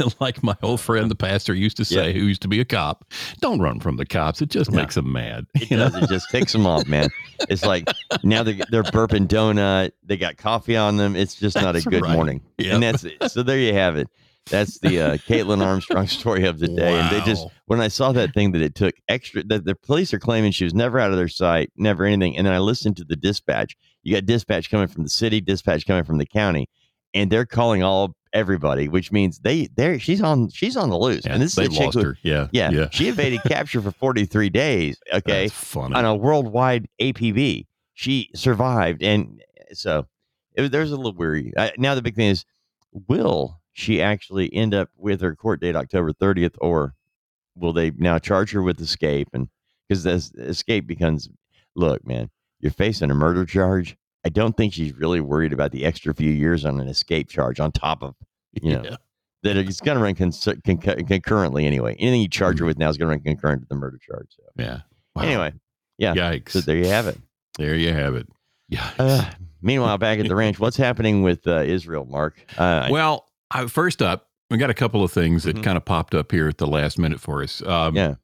like 0.20 0.42
my 0.42 0.56
old 0.62 0.80
friend, 0.80 1.10
the 1.10 1.14
pastor, 1.16 1.54
used 1.54 1.76
to 1.78 1.84
say, 1.84 2.12
who 2.12 2.20
used 2.20 2.42
to 2.42 2.48
be 2.48 2.60
a 2.60 2.64
cop, 2.64 3.04
don't 3.40 3.60
run 3.60 3.80
from 3.80 3.96
the 3.96 4.06
cops. 4.06 4.40
It 4.42 4.50
just 4.50 4.70
No. 4.70 4.76
makes 4.78 4.94
them 4.94 5.12
mad. 5.12 5.46
It 5.54 5.70
You 5.70 5.76
know? 5.76 5.90
It 5.92 6.08
just 6.08 6.30
ticks 6.30 6.52
them 6.52 6.66
off, 6.66 6.86
man. 6.86 7.08
It's 7.48 7.64
like 7.64 7.88
now 8.22 8.42
they're, 8.42 8.56
they're 8.70 8.82
burping 8.82 9.26
donut. 9.26 9.92
They 10.04 10.16
got 10.16 10.36
coffee 10.36 10.76
on 10.76 10.96
them. 10.96 11.16
It's 11.16 11.34
just 11.34 11.56
not 11.56 11.76
a 11.76 11.82
good 11.82 12.02
right. 12.02 12.12
morning. 12.12 12.42
Yep. 12.58 12.74
And 12.74 12.82
that's 12.82 13.04
it. 13.04 13.30
So 13.30 13.42
there 13.42 13.58
you 13.58 13.72
have 13.74 13.96
it. 13.96 14.08
That's 14.46 14.78
the 14.80 15.00
uh, 15.00 15.16
Caitlin 15.18 15.64
Armstrong 15.64 16.06
story 16.08 16.44
of 16.44 16.58
the 16.58 16.68
day. 16.68 16.98
And 16.98 17.10
they 17.14 17.20
just, 17.24 17.46
when 17.66 17.80
I 17.80 17.88
saw 17.88 18.10
that 18.12 18.34
thing 18.34 18.52
that 18.52 18.62
it 18.62 18.74
took 18.74 18.94
extra, 19.08 19.44
that 19.44 19.64
the 19.64 19.74
police 19.76 20.12
are 20.12 20.18
claiming 20.18 20.50
she 20.50 20.64
was 20.64 20.74
never 20.74 20.98
out 20.98 21.10
of 21.10 21.16
their 21.16 21.28
sight, 21.28 21.70
never 21.76 22.04
anything. 22.04 22.36
And 22.36 22.46
then 22.46 22.54
I 22.54 22.58
listened 22.58 22.96
to 22.96 23.04
the 23.04 23.16
dispatch. 23.16 23.76
You 24.02 24.14
got 24.16 24.26
dispatch 24.26 24.70
coming 24.70 24.88
from 24.88 25.04
the 25.04 25.10
city, 25.10 25.40
dispatch 25.40 25.86
coming 25.86 26.04
from 26.04 26.18
the 26.18 26.26
county, 26.26 26.68
and 27.14 27.30
they're 27.30 27.46
calling 27.46 27.82
all 27.82 28.16
everybody, 28.32 28.88
which 28.88 29.10
means 29.12 29.38
they, 29.40 29.68
they're, 29.76 29.98
she's 29.98 30.22
on, 30.22 30.48
she's 30.50 30.76
on 30.76 30.90
the 30.90 30.96
loose. 30.98 31.24
Yeah, 31.24 31.32
and 31.34 31.42
this 31.42 31.56
is 31.58 31.66
a 31.66 31.68
chick 31.70 31.92
who- 31.94 32.14
Yeah. 32.22 32.48
Yeah, 32.52 32.70
Yeah. 32.70 32.88
She 32.90 33.08
evaded 33.08 33.42
capture 33.46 33.80
for 33.82 33.90
43 33.90 34.50
days. 34.50 34.98
Okay 35.12 35.46
That's 35.48 35.52
funny. 35.52 35.94
on 35.94 36.04
a 36.04 36.14
worldwide 36.14 36.88
APB. 37.00 37.66
She 37.94 38.30
survived, 38.34 39.02
and 39.02 39.42
so 39.72 40.06
it 40.54 40.70
there's 40.72 40.90
a 40.90 40.96
little 40.96 41.12
weary. 41.14 41.52
I, 41.56 41.72
now 41.76 41.94
the 41.94 42.02
big 42.02 42.14
thing 42.14 42.28
is, 42.28 42.44
will 43.08 43.60
she 43.72 44.00
actually 44.00 44.52
end 44.54 44.74
up 44.74 44.88
with 44.96 45.20
her 45.20 45.34
court 45.36 45.60
date 45.60 45.76
October 45.76 46.12
30th, 46.12 46.54
or 46.60 46.94
will 47.54 47.72
they 47.72 47.90
now 47.90 48.18
charge 48.18 48.52
her 48.52 48.62
with 48.62 48.80
escape? 48.80 49.28
And 49.34 49.48
because 49.88 50.02
this 50.04 50.32
escape 50.38 50.86
becomes, 50.86 51.28
look, 51.74 52.06
man, 52.06 52.30
you're 52.60 52.72
facing 52.72 53.10
a 53.10 53.14
murder 53.14 53.44
charge. 53.44 53.96
I 54.24 54.28
don't 54.28 54.56
think 54.56 54.72
she's 54.74 54.92
really 54.94 55.20
worried 55.20 55.52
about 55.52 55.72
the 55.72 55.84
extra 55.84 56.14
few 56.14 56.30
years 56.30 56.64
on 56.64 56.78
an 56.80 56.88
escape 56.88 57.28
charge 57.28 57.58
on 57.60 57.72
top 57.72 58.02
of 58.02 58.14
you 58.52 58.72
know, 58.74 58.82
Yeah. 58.84 58.96
that 59.44 59.56
it's 59.56 59.80
going 59.80 59.96
to 59.96 60.02
run 60.02 60.14
cons- 60.14 60.48
concur- 60.64 60.96
concurrently 61.06 61.64
anyway. 61.66 61.94
Anything 61.98 62.20
you 62.22 62.28
charge 62.28 62.58
her 62.58 62.66
with 62.66 62.78
now 62.78 62.88
is 62.90 62.96
going 62.98 63.08
to 63.08 63.14
run 63.16 63.20
concurrent 63.24 63.62
to 63.62 63.68
the 63.68 63.76
murder 63.76 63.98
charge. 63.98 64.26
So 64.30 64.42
Yeah. 64.56 64.80
Wow. 65.14 65.22
anyway, 65.22 65.52
yeah. 65.98 66.14
Yikes. 66.14 66.50
So 66.50 66.60
there 66.60 66.76
you 66.76 66.86
have 66.88 67.06
it. 67.06 67.18
there 67.58 67.74
you 67.76 67.92
have 67.92 68.14
it. 68.14 68.28
Yikes. 68.72 68.94
Uh, 68.98 69.30
meanwhile, 69.62 69.98
back 69.98 70.18
at 70.18 70.28
the 70.28 70.34
ranch, 70.36 70.58
what's 70.60 70.76
happening 70.76 71.22
with 71.22 71.46
uh, 71.46 71.60
Israel, 71.60 72.04
Mark? 72.06 72.38
Uh, 72.58 72.88
well, 72.90 73.26
I, 73.50 73.66
first 73.66 74.02
up, 74.02 74.28
we 74.50 74.56
got 74.58 74.70
a 74.70 74.74
couple 74.74 75.02
of 75.04 75.12
things 75.12 75.44
that 75.44 75.56
Mhm. 75.56 75.62
kind 75.62 75.76
of 75.76 75.84
popped 75.84 76.14
up 76.14 76.30
here 76.32 76.48
at 76.48 76.58
the 76.58 76.66
last 76.66 76.98
minute 76.98 77.20
for 77.20 77.42
us. 77.42 77.62
Um, 77.62 77.94
yeah, 77.96 78.14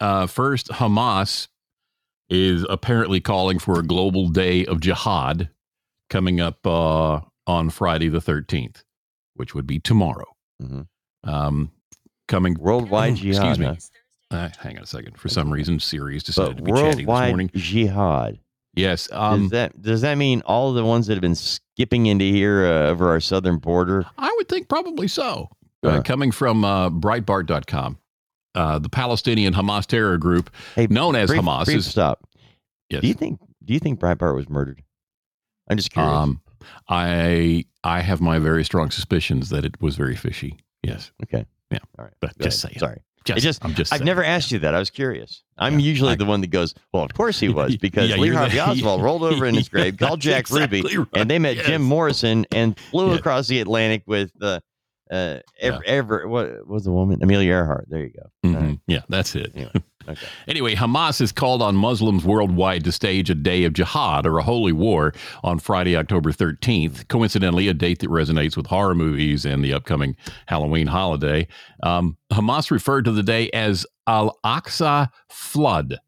Uh, 0.00 0.26
first, 0.26 0.68
Hamas 0.68 1.48
is 2.32 2.64
apparently 2.70 3.20
calling 3.20 3.58
for 3.58 3.78
a 3.78 3.82
global 3.82 4.28
day 4.28 4.64
of 4.66 4.80
jihad 4.80 5.50
coming 6.08 6.40
up 6.40 6.66
uh, 6.66 7.20
on 7.46 7.68
Friday 7.70 8.08
the 8.08 8.20
13th, 8.20 8.82
which 9.34 9.54
would 9.54 9.66
be 9.66 9.78
tomorrow. 9.78 10.24
Mhm. 10.62 10.86
Um, 11.24 11.70
coming 12.28 12.54
worldwide 12.58 13.12
Excuse 13.12 13.36
jihad. 13.36 13.58
me. 13.58 13.66
huh? 13.66 13.74
Uh, 14.36 14.48
hang 14.60 14.78
on 14.78 14.84
a 14.84 14.86
second. 14.86 15.18
For 15.18 15.28
some 15.28 15.52
reason, 15.52 15.78
Sirius 15.78 16.22
decided 16.22 16.56
But 16.56 16.56
to 16.56 16.62
be 16.64 16.72
chatty 16.72 17.04
this 17.04 17.06
morning. 17.06 17.50
jihad. 17.54 18.38
Yes. 18.74 19.08
does 19.08 19.18
Um, 19.18 19.48
that 19.50 19.82
does 19.82 20.00
that 20.00 20.14
mean 20.16 20.40
all 20.46 20.72
the 20.72 20.84
ones 20.84 21.06
that 21.08 21.14
have 21.14 21.20
been 21.20 21.34
skipping 21.34 22.06
into 22.06 22.24
here 22.24 22.64
uh, 22.64 22.88
over 22.88 23.10
our 23.10 23.20
southern 23.20 23.58
border? 23.58 24.06
I 24.16 24.32
would 24.38 24.48
think 24.48 24.68
probably 24.70 25.06
so. 25.08 25.50
Uh, 25.84 25.88
Uh. 25.88 26.02
coming 26.02 26.30
from 26.32 26.64
uh, 26.64 26.88
Breitbart.com, 26.88 27.98
uh, 28.54 28.78
the 28.78 28.88
Palestinian 28.88 29.54
Hamas 29.54 29.86
terror 29.86 30.18
group 30.18 30.50
Hey, 30.74 30.86
known 30.88 31.16
as 31.16 31.28
brief- 31.28 31.40
Hamas 31.42 31.64
brief 31.66 31.78
is 31.78 31.86
stop. 31.90 32.26
yes. 32.90 33.00
Do 33.00 33.08
you 33.08 33.14
think 33.14 33.40
do 33.64 33.72
you 33.74 33.78
think 33.80 34.00
Breitbart 34.00 34.34
was 34.34 34.48
murdered? 34.48 34.82
I'm 35.70 35.76
just 35.76 35.92
curious. 35.92 36.12
Um, 36.12 36.40
I 36.88 37.64
I 37.84 38.00
have 38.00 38.20
my 38.20 38.38
very 38.38 38.64
strong 38.64 38.90
suspicions 38.90 39.48
that 39.50 39.64
it 39.64 39.80
was 39.80 39.96
very 39.96 40.16
fishy. 40.16 40.58
Yes, 40.82 41.12
okay. 41.24 41.46
yeah. 41.70 41.78
All 41.98 42.04
right. 42.04 42.14
But 42.20 42.36
Go 42.38 42.44
just 42.44 42.64
ahead. 42.64 42.72
saying. 42.74 42.80
Sorry. 42.80 43.02
Just, 43.24 43.40
just- 43.40 43.64
I'm 43.64 43.72
just. 43.74 43.92
I've 43.92 43.98
saying. 43.98 44.06
never 44.06 44.24
asked 44.24 44.50
you 44.50 44.58
that. 44.60 44.74
I 44.74 44.80
was 44.80 44.90
curious. 44.90 45.44
I'm 45.56 45.78
Yeah, 45.78 45.86
usually 45.86 46.12
I- 46.12 46.16
the 46.16 46.24
one 46.24 46.40
that 46.40 46.48
goes, 46.50 46.74
"Well, 46.92 47.04
of 47.04 47.14
course 47.14 47.38
he 47.38 47.48
was," 47.60 47.76
because 47.76 48.10
Yeah, 48.10 48.16
Lee 48.16 48.30
Harvey 48.30 48.58
Oswald 48.60 49.00
rolled 49.08 49.22
over 49.22 49.46
in 49.46 49.54
his 49.54 49.68
grave, 49.68 49.96
called 49.96 50.20
Jack 50.20 50.40
exactly 50.40 50.82
Ruby, 50.82 50.96
right. 50.98 51.06
and 51.14 51.30
they 51.30 51.38
met 51.38 51.56
Jim 51.58 51.82
Morrison 51.82 52.44
and 52.50 52.76
flew 52.90 53.10
Yeah. 53.12 53.18
across 53.18 53.46
the 53.46 53.60
Atlantic 53.60 54.02
with 54.06 54.32
the 54.38 54.60
uh, 55.12 55.38
ever, 55.60 55.82
ever 55.84 56.28
what 56.28 56.66
was 56.66 56.84
the 56.84 56.90
woman 56.90 57.22
Amelia 57.22 57.50
Earhart. 57.52 57.86
There 57.88 58.02
you 58.02 58.10
go. 58.10 58.48
Mhm. 58.48 58.60
right. 58.60 58.78
Yeah, 58.86 59.02
that's 59.08 59.36
it. 59.36 59.52
Anyway, 59.54 59.72
okay. 60.08 60.26
Anyway, 60.48 60.74
Hamas 60.74 61.20
has 61.20 61.30
called 61.32 61.60
on 61.60 61.76
Muslims 61.76 62.24
worldwide 62.24 62.82
to 62.84 62.92
stage 62.92 63.28
a 63.28 63.34
day 63.34 63.64
of 63.64 63.74
jihad 63.74 64.24
or 64.26 64.38
a 64.38 64.42
holy 64.42 64.72
war 64.72 65.12
on 65.44 65.58
Friday, 65.58 65.96
October 65.96 66.32
13th. 66.32 67.06
Coincidentally, 67.08 67.68
a 67.68 67.74
date 67.74 67.98
that 68.00 68.08
resonates 68.10 68.56
with 68.56 68.66
horror 68.66 68.94
movies 68.94 69.44
and 69.44 69.62
the 69.62 69.74
upcoming 69.74 70.16
Halloween 70.46 70.86
holiday. 70.86 71.46
Um, 71.82 72.16
Hamas 72.32 72.70
referred 72.70 73.04
to 73.04 73.12
the 73.12 73.22
day 73.22 73.50
as 73.50 73.86
Al 74.06 74.38
Aqsa 74.44 75.08
Flood 75.28 75.98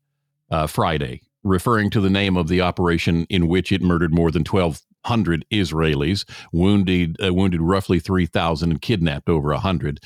uh, 0.50 0.66
Friday, 0.66 1.20
referring 1.42 1.90
to 1.90 2.00
the 2.00 2.10
name 2.10 2.36
of 2.38 2.48
the 2.48 2.62
operation 2.62 3.26
in 3.28 3.48
which 3.48 3.70
it 3.70 3.82
murdered 3.82 4.14
more 4.14 4.30
than 4.30 4.44
1,200 5.04 5.44
Israelis, 5.52 6.24
wounded, 6.52 7.16
uh, 7.22 7.32
wounded 7.32 7.60
roughly 7.60 7.98
3,000, 7.98 8.70
and 8.70 8.82
kidnapped 8.82 9.28
over 9.28 9.50
a 9.50 9.56
100. 9.56 10.00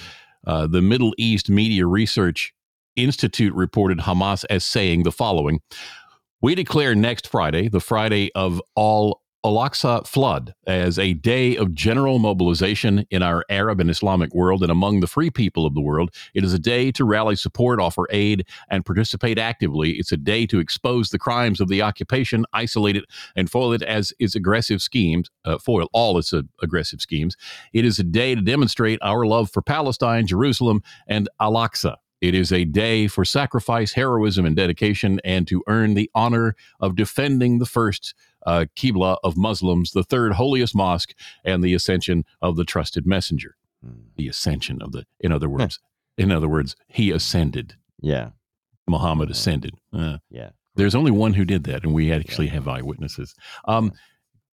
Uh, 0.47 0.67
the 0.67 0.83
Middle 0.83 1.14
East 1.19 1.49
Media 1.50 1.87
Research 1.87 2.52
Institute 2.97 3.55
reported 3.55 3.99
Hamas 3.99 4.45
as 4.50 4.64
saying 4.64 5.05
the 5.05 5.12
following 5.12 5.61
We 6.43 6.55
declare 6.55 6.95
next 6.95 7.28
Friday, 7.28 7.69
the 7.69 7.81
Friday 7.81 8.31
of 8.35 8.61
all 8.75 9.23
Al 9.45 9.54
Aqsa 9.54 10.04
flood, 10.04 10.52
as 10.66 10.99
a 10.99 11.14
day 11.14 11.57
of 11.57 11.73
general 11.73 12.18
mobilization 12.18 13.07
in 13.11 13.23
our 13.23 13.45
Arab 13.49 13.78
and 13.78 13.88
Islamic 13.88 14.35
world 14.35 14.62
and 14.64 14.73
among 14.73 14.99
the 14.99 15.07
free 15.07 15.30
people 15.30 15.64
of 15.64 15.75
the 15.75 15.80
world. 15.80 16.11
It 16.35 16.42
is 16.42 16.52
a 16.52 16.59
day 16.59 16.90
to 16.92 17.04
rally 17.04 17.37
support, 17.37 17.80
offer 17.80 18.09
aid, 18.11 18.45
and 18.68 18.85
participate 18.85 19.38
actively. 19.38 19.92
It's 19.92 20.11
a 20.11 20.16
day 20.16 20.45
to 20.47 20.59
expose 20.59 21.11
the 21.11 21.21
crimes 21.21 21.61
of 21.61 21.68
the 21.68 21.83
occupation, 21.83 22.47
isolate 22.52 22.97
it, 22.97 23.04
and 23.37 23.49
foil 23.49 23.73
it 23.73 23.83
as 23.83 24.12
its 24.18 24.35
aggressive 24.35 24.83
schemes, 24.83 25.30
uh, 25.45 25.59
foil 25.59 25.88
all 25.92 26.18
its 26.18 26.33
uh, 26.33 26.42
aggressive 26.61 27.00
schemes. 27.00 27.37
It 27.73 27.85
is 27.85 28.00
a 28.00 28.04
day 28.04 28.35
to 28.35 28.40
demonstrate 28.40 28.99
our 29.02 29.25
love 29.25 29.52
for 29.52 29.62
Palestine, 29.62 30.26
Jerusalem, 30.26 30.83
and 31.07 31.28
Al 31.40 31.52
Aqsa. 31.52 31.95
It 32.21 32.35
is 32.35 32.52
a 32.52 32.64
day 32.64 33.07
for 33.07 33.25
sacrifice, 33.25 33.92
heroism, 33.92 34.45
and 34.45 34.57
dedication, 34.57 35.21
and 35.25 35.47
to 35.47 35.62
earn 35.68 35.95
the 35.95 36.11
honor 36.16 36.57
of 36.80 36.97
defending 36.97 37.61
the 37.61 37.66
first 37.66 38.14
uh, 38.47 38.66
Qibla 38.76 39.16
of 39.25 39.37
Muslims, 39.37 39.90
the 39.92 40.02
third 40.04 40.33
holiest 40.33 40.75
mosque, 40.75 41.14
and 41.45 41.62
the 41.62 41.75
ascension 41.75 42.25
of 42.42 42.57
the 42.57 42.64
trusted 42.64 43.07
messenger. 43.07 43.57
Hmm. 43.85 44.00
The 44.16 44.28
ascension 44.28 44.83
of 44.83 44.92
the, 44.92 45.04
in 45.21 45.33
other 45.33 45.49
words, 45.49 45.80
in 46.16 46.33
other 46.33 46.49
words, 46.49 46.75
he 46.88 47.11
ascended. 47.11 47.75
Yeah. 48.00 48.30
Muhammad 48.88 49.30
ascended. 49.30 49.75
Uh, 49.92 50.18
Yeah. 50.30 50.50
there's 50.75 50.95
only 50.95 51.11
one 51.11 51.35
who 51.35 51.45
did 51.45 51.64
that, 51.64 51.85
and 51.85 51.92
we 51.95 52.12
actually 52.12 52.49
have 52.49 52.66
eyewitnesses. 52.68 53.35
Um, 53.66 53.92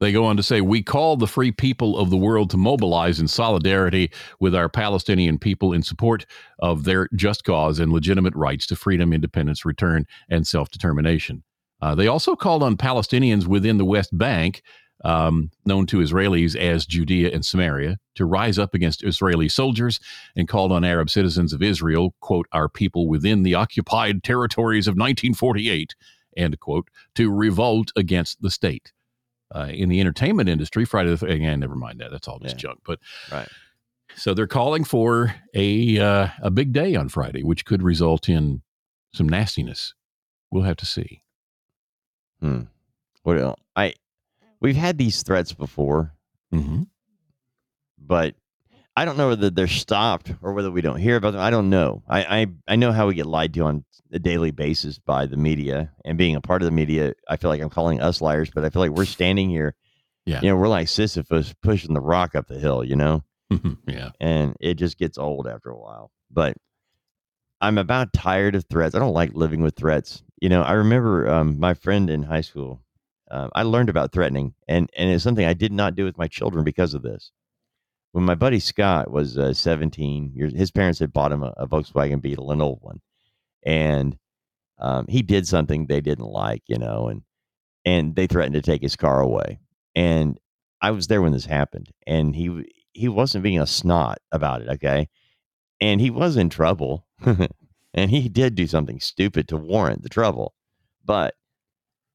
they 0.00 0.10
go 0.12 0.24
on 0.24 0.36
to 0.36 0.42
say, 0.42 0.60
We 0.60 0.82
call 0.82 1.16
the 1.16 1.26
free 1.28 1.52
people 1.52 1.96
of 1.96 2.10
the 2.10 2.16
world 2.16 2.50
to 2.50 2.56
mobilize 2.56 3.20
in 3.20 3.28
solidarity 3.28 4.10
with 4.40 4.54
our 4.54 4.68
Palestinian 4.68 5.38
people 5.38 5.72
in 5.72 5.82
support 5.82 6.26
of 6.58 6.84
their 6.84 7.08
just 7.14 7.44
cause 7.44 7.78
and 7.78 7.92
legitimate 7.92 8.34
rights 8.34 8.66
to 8.66 8.76
freedom, 8.76 9.12
independence, 9.12 9.64
return, 9.64 10.04
and 10.28 10.46
self 10.46 10.68
determination. 10.70 11.44
Uh, 11.84 11.94
they 11.94 12.06
also 12.06 12.34
called 12.34 12.62
on 12.62 12.78
Palestinians 12.78 13.46
within 13.46 13.76
the 13.76 13.84
West 13.84 14.16
Bank, 14.16 14.62
um, 15.04 15.50
known 15.66 15.84
to 15.84 15.98
Israelis 15.98 16.56
as 16.56 16.86
Judea 16.86 17.30
and 17.30 17.44
Samaria, 17.44 17.98
to 18.14 18.24
rise 18.24 18.58
up 18.58 18.74
against 18.74 19.04
Israeli 19.04 19.50
soldiers 19.50 20.00
and 20.34 20.48
called 20.48 20.72
on 20.72 20.82
Arab 20.82 21.10
citizens 21.10 21.52
of 21.52 21.62
Israel, 21.62 22.14
quote, 22.20 22.46
our 22.52 22.70
people 22.70 23.06
within 23.06 23.42
the 23.42 23.54
occupied 23.54 24.22
territories 24.24 24.86
of 24.86 24.92
1948, 24.92 25.94
end 26.38 26.58
quote, 26.58 26.88
to 27.16 27.30
revolt 27.30 27.92
against 27.96 28.40
the 28.40 28.50
state. 28.50 28.90
Uh, 29.54 29.68
in 29.70 29.90
the 29.90 30.00
entertainment 30.00 30.48
industry, 30.48 30.86
Friday 30.86 31.10
the 31.10 31.18
th- 31.18 31.32
again, 31.32 31.60
never 31.60 31.76
mind 31.76 32.00
that. 32.00 32.10
That's 32.10 32.26
all 32.28 32.38
just 32.38 32.54
Yeah. 32.56 32.60
junk. 32.70 32.78
But 32.86 32.98
Right. 33.30 33.48
so 34.16 34.32
they're 34.32 34.46
calling 34.46 34.84
for 34.84 35.34
a 35.52 35.98
uh, 35.98 36.28
a 36.40 36.50
big 36.50 36.72
day 36.72 36.94
on 36.94 37.10
Friday, 37.10 37.42
which 37.42 37.66
could 37.66 37.82
result 37.82 38.30
in 38.30 38.62
some 39.12 39.28
nastiness. 39.28 39.92
We'll 40.50 40.62
have 40.62 40.78
to 40.78 40.86
see. 40.86 41.23
Hmm. 42.44 42.62
Well, 43.24 43.58
I 43.74 43.94
we've 44.60 44.76
had 44.76 44.98
these 44.98 45.22
threats 45.22 45.54
before, 45.54 46.12
hmm 46.52 46.82
but 47.96 48.34
I 48.94 49.06
don't 49.06 49.16
know 49.16 49.28
whether 49.28 49.48
they're 49.48 49.66
stopped 49.66 50.30
or 50.42 50.52
whether 50.52 50.70
we 50.70 50.82
don't 50.82 50.98
hear 50.98 51.16
about 51.16 51.30
them. 51.32 51.40
I 51.40 51.48
don't 51.48 51.70
know. 51.70 52.02
I, 52.06 52.42
I 52.42 52.46
I 52.68 52.76
know 52.76 52.92
how 52.92 53.06
we 53.06 53.14
get 53.14 53.24
lied 53.24 53.54
to 53.54 53.64
on 53.64 53.84
a 54.12 54.18
daily 54.18 54.50
basis 54.50 54.98
by 54.98 55.24
the 55.24 55.38
media, 55.38 55.90
and 56.04 56.18
being 56.18 56.36
a 56.36 56.42
part 56.42 56.60
of 56.60 56.66
the 56.66 56.72
media, 56.72 57.14
I 57.26 57.36
feel 57.38 57.48
like 57.48 57.62
I'm 57.62 57.70
calling 57.70 58.02
us 58.02 58.20
liars, 58.20 58.50
but 58.54 58.62
I 58.62 58.68
feel 58.68 58.80
like 58.80 58.90
we're 58.90 59.06
standing 59.06 59.48
here. 59.48 59.74
Yeah. 60.26 60.40
You 60.42 60.50
know, 60.50 60.56
we're 60.56 60.68
like 60.68 60.88
Sisyphus 60.88 61.54
pushing 61.62 61.94
the 61.94 62.00
rock 62.02 62.34
up 62.34 62.46
the 62.46 62.58
hill. 62.58 62.84
You 62.84 62.96
know, 62.96 63.24
yeah. 63.86 64.10
and 64.20 64.54
it 64.60 64.74
just 64.74 64.98
gets 64.98 65.16
old 65.16 65.48
after 65.48 65.70
a 65.70 65.78
while. 65.78 66.10
But 66.30 66.58
I'm 67.62 67.78
about 67.78 68.12
tired 68.12 68.54
of 68.54 68.66
threats. 68.70 68.94
I 68.94 68.98
don't 68.98 69.14
like 69.14 69.32
living 69.32 69.62
with 69.62 69.76
threats. 69.76 70.22
You 70.44 70.50
know, 70.50 70.60
I 70.60 70.72
remember 70.72 71.26
um, 71.26 71.58
my 71.58 71.72
friend 71.72 72.10
in 72.10 72.24
high 72.24 72.42
school. 72.42 72.82
Uh, 73.30 73.48
I 73.54 73.62
learned 73.62 73.88
about 73.88 74.12
threatening, 74.12 74.52
and 74.68 74.90
and 74.94 75.08
it's 75.08 75.24
something 75.24 75.46
I 75.46 75.54
did 75.54 75.72
not 75.72 75.94
do 75.94 76.04
with 76.04 76.18
my 76.18 76.28
children 76.28 76.64
because 76.64 76.92
of 76.92 77.00
this. 77.00 77.30
When 78.12 78.24
my 78.24 78.34
buddy 78.34 78.60
Scott 78.60 79.10
was 79.10 79.38
uh, 79.38 79.54
17, 79.54 80.32
years, 80.34 80.52
his 80.52 80.70
parents 80.70 80.98
had 80.98 81.14
bought 81.14 81.32
him 81.32 81.42
a, 81.42 81.54
a 81.56 81.66
Volkswagen 81.66 82.20
Beetle, 82.20 82.52
an 82.52 82.60
old 82.60 82.80
one, 82.82 83.00
and 83.64 84.18
um, 84.78 85.06
he 85.08 85.22
did 85.22 85.48
something 85.48 85.86
they 85.86 86.02
didn't 86.02 86.26
like, 86.26 86.62
you 86.66 86.76
know, 86.76 87.08
and 87.08 87.22
and 87.86 88.14
they 88.14 88.26
threatened 88.26 88.52
to 88.54 88.60
take 88.60 88.82
his 88.82 88.96
car 88.96 89.22
away. 89.22 89.60
And 89.94 90.38
I 90.82 90.90
was 90.90 91.06
there 91.06 91.22
when 91.22 91.32
this 91.32 91.46
happened, 91.46 91.88
and 92.06 92.36
he 92.36 92.70
he 92.92 93.08
wasn't 93.08 93.44
being 93.44 93.60
a 93.60 93.66
snot 93.66 94.18
about 94.30 94.60
it, 94.60 94.68
okay, 94.72 95.08
and 95.80 96.02
he 96.02 96.10
was 96.10 96.36
in 96.36 96.50
trouble, 96.50 97.06
and 97.94 98.10
he 98.10 98.28
did 98.28 98.54
do 98.54 98.66
something 98.66 99.00
stupid 99.00 99.48
to 99.48 99.56
warrant 99.56 100.02
the 100.02 100.08
trouble, 100.10 100.54
but 101.04 101.34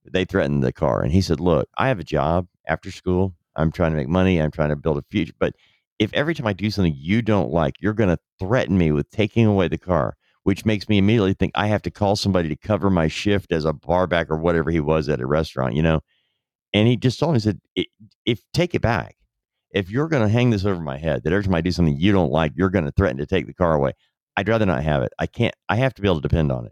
they 0.06 0.26
threatened 0.26 0.64
the 0.64 0.74
car, 0.74 1.02
and 1.02 1.12
he 1.12 1.22
said, 1.22 1.40
"Look, 1.40 1.70
I 1.78 1.88
have 1.90 2.00
a 2.00 2.04
job 2.04 2.48
after 2.68 2.92
school. 2.92 3.36
I'm 3.56 3.72
trying 3.72 3.92
to 3.92 3.98
make 3.98 4.10
money. 4.10 4.42
I'm 4.42 4.52
trying 4.52 4.70
to 4.70 4.76
build 4.76 4.98
a 4.98 5.04
future, 5.12 5.34
but." 5.40 5.56
If 6.00 6.14
every 6.14 6.34
time 6.34 6.48
I 6.48 6.54
do 6.54 6.72
something 6.72 6.96
you 6.98 7.22
don't 7.22 7.52
like, 7.52 7.76
you're 7.82 7.94
going 7.94 8.10
to 8.10 8.20
threaten 8.40 8.78
me 8.78 8.94
with 8.94 9.10
taking 9.12 9.46
away 9.46 9.68
the 9.68 9.78
car, 9.78 10.16
which 10.44 10.66
makes 10.66 10.88
me 10.88 10.98
immediately 10.98 11.34
think 11.34 11.52
I 11.56 11.68
have 11.68 11.82
to 11.82 11.92
call 11.92 12.16
somebody 12.16 12.48
to 12.48 12.56
cover 12.56 12.90
my 12.90 13.10
shift 13.10 13.52
as 13.52 13.66
a 13.66 13.74
barback 13.74 14.30
or 14.30 14.38
whatever 14.38 14.72
he 14.72 14.80
was 14.80 15.10
at 15.10 15.20
a 15.20 15.26
restaurant, 15.26 15.76
you 15.76 15.82
know? 15.82 16.00
And 16.74 16.88
he 16.88 16.98
just 16.98 17.20
told 17.20 17.34
me, 17.34 17.38
he 17.38 17.42
said, 17.42 17.60
if 18.26 18.42
take 18.54 18.76
it 18.76 18.82
back, 18.82 19.18
if 19.72 19.90
you're 19.92 20.08
going 20.08 20.24
to 20.24 20.30
hang 20.30 20.52
this 20.52 20.66
over 20.66 20.82
my 20.82 20.98
head 20.98 21.24
that 21.24 21.34
every 21.34 21.44
time 21.44 21.56
I 21.56 21.62
do 21.62 21.72
something 21.72 21.98
you 21.98 22.12
don't 22.12 22.32
like, 22.32 22.54
you're 22.56 22.70
going 22.70 22.86
to 22.86 22.92
threaten 22.92 23.18
to 23.18 23.26
take 23.26 23.48
the 23.48 23.54
car 23.54 23.74
away, 23.74 23.94
I'd 24.40 24.48
rather 24.48 24.66
not 24.66 24.84
have 24.84 25.04
it. 25.04 25.12
I 25.20 25.26
can't, 25.26 25.54
I 25.68 25.76
have 25.76 25.94
to 25.96 26.02
be 26.02 26.08
able 26.08 26.22
to 26.22 26.28
depend 26.28 26.50
on 26.50 26.66
it. 26.66 26.72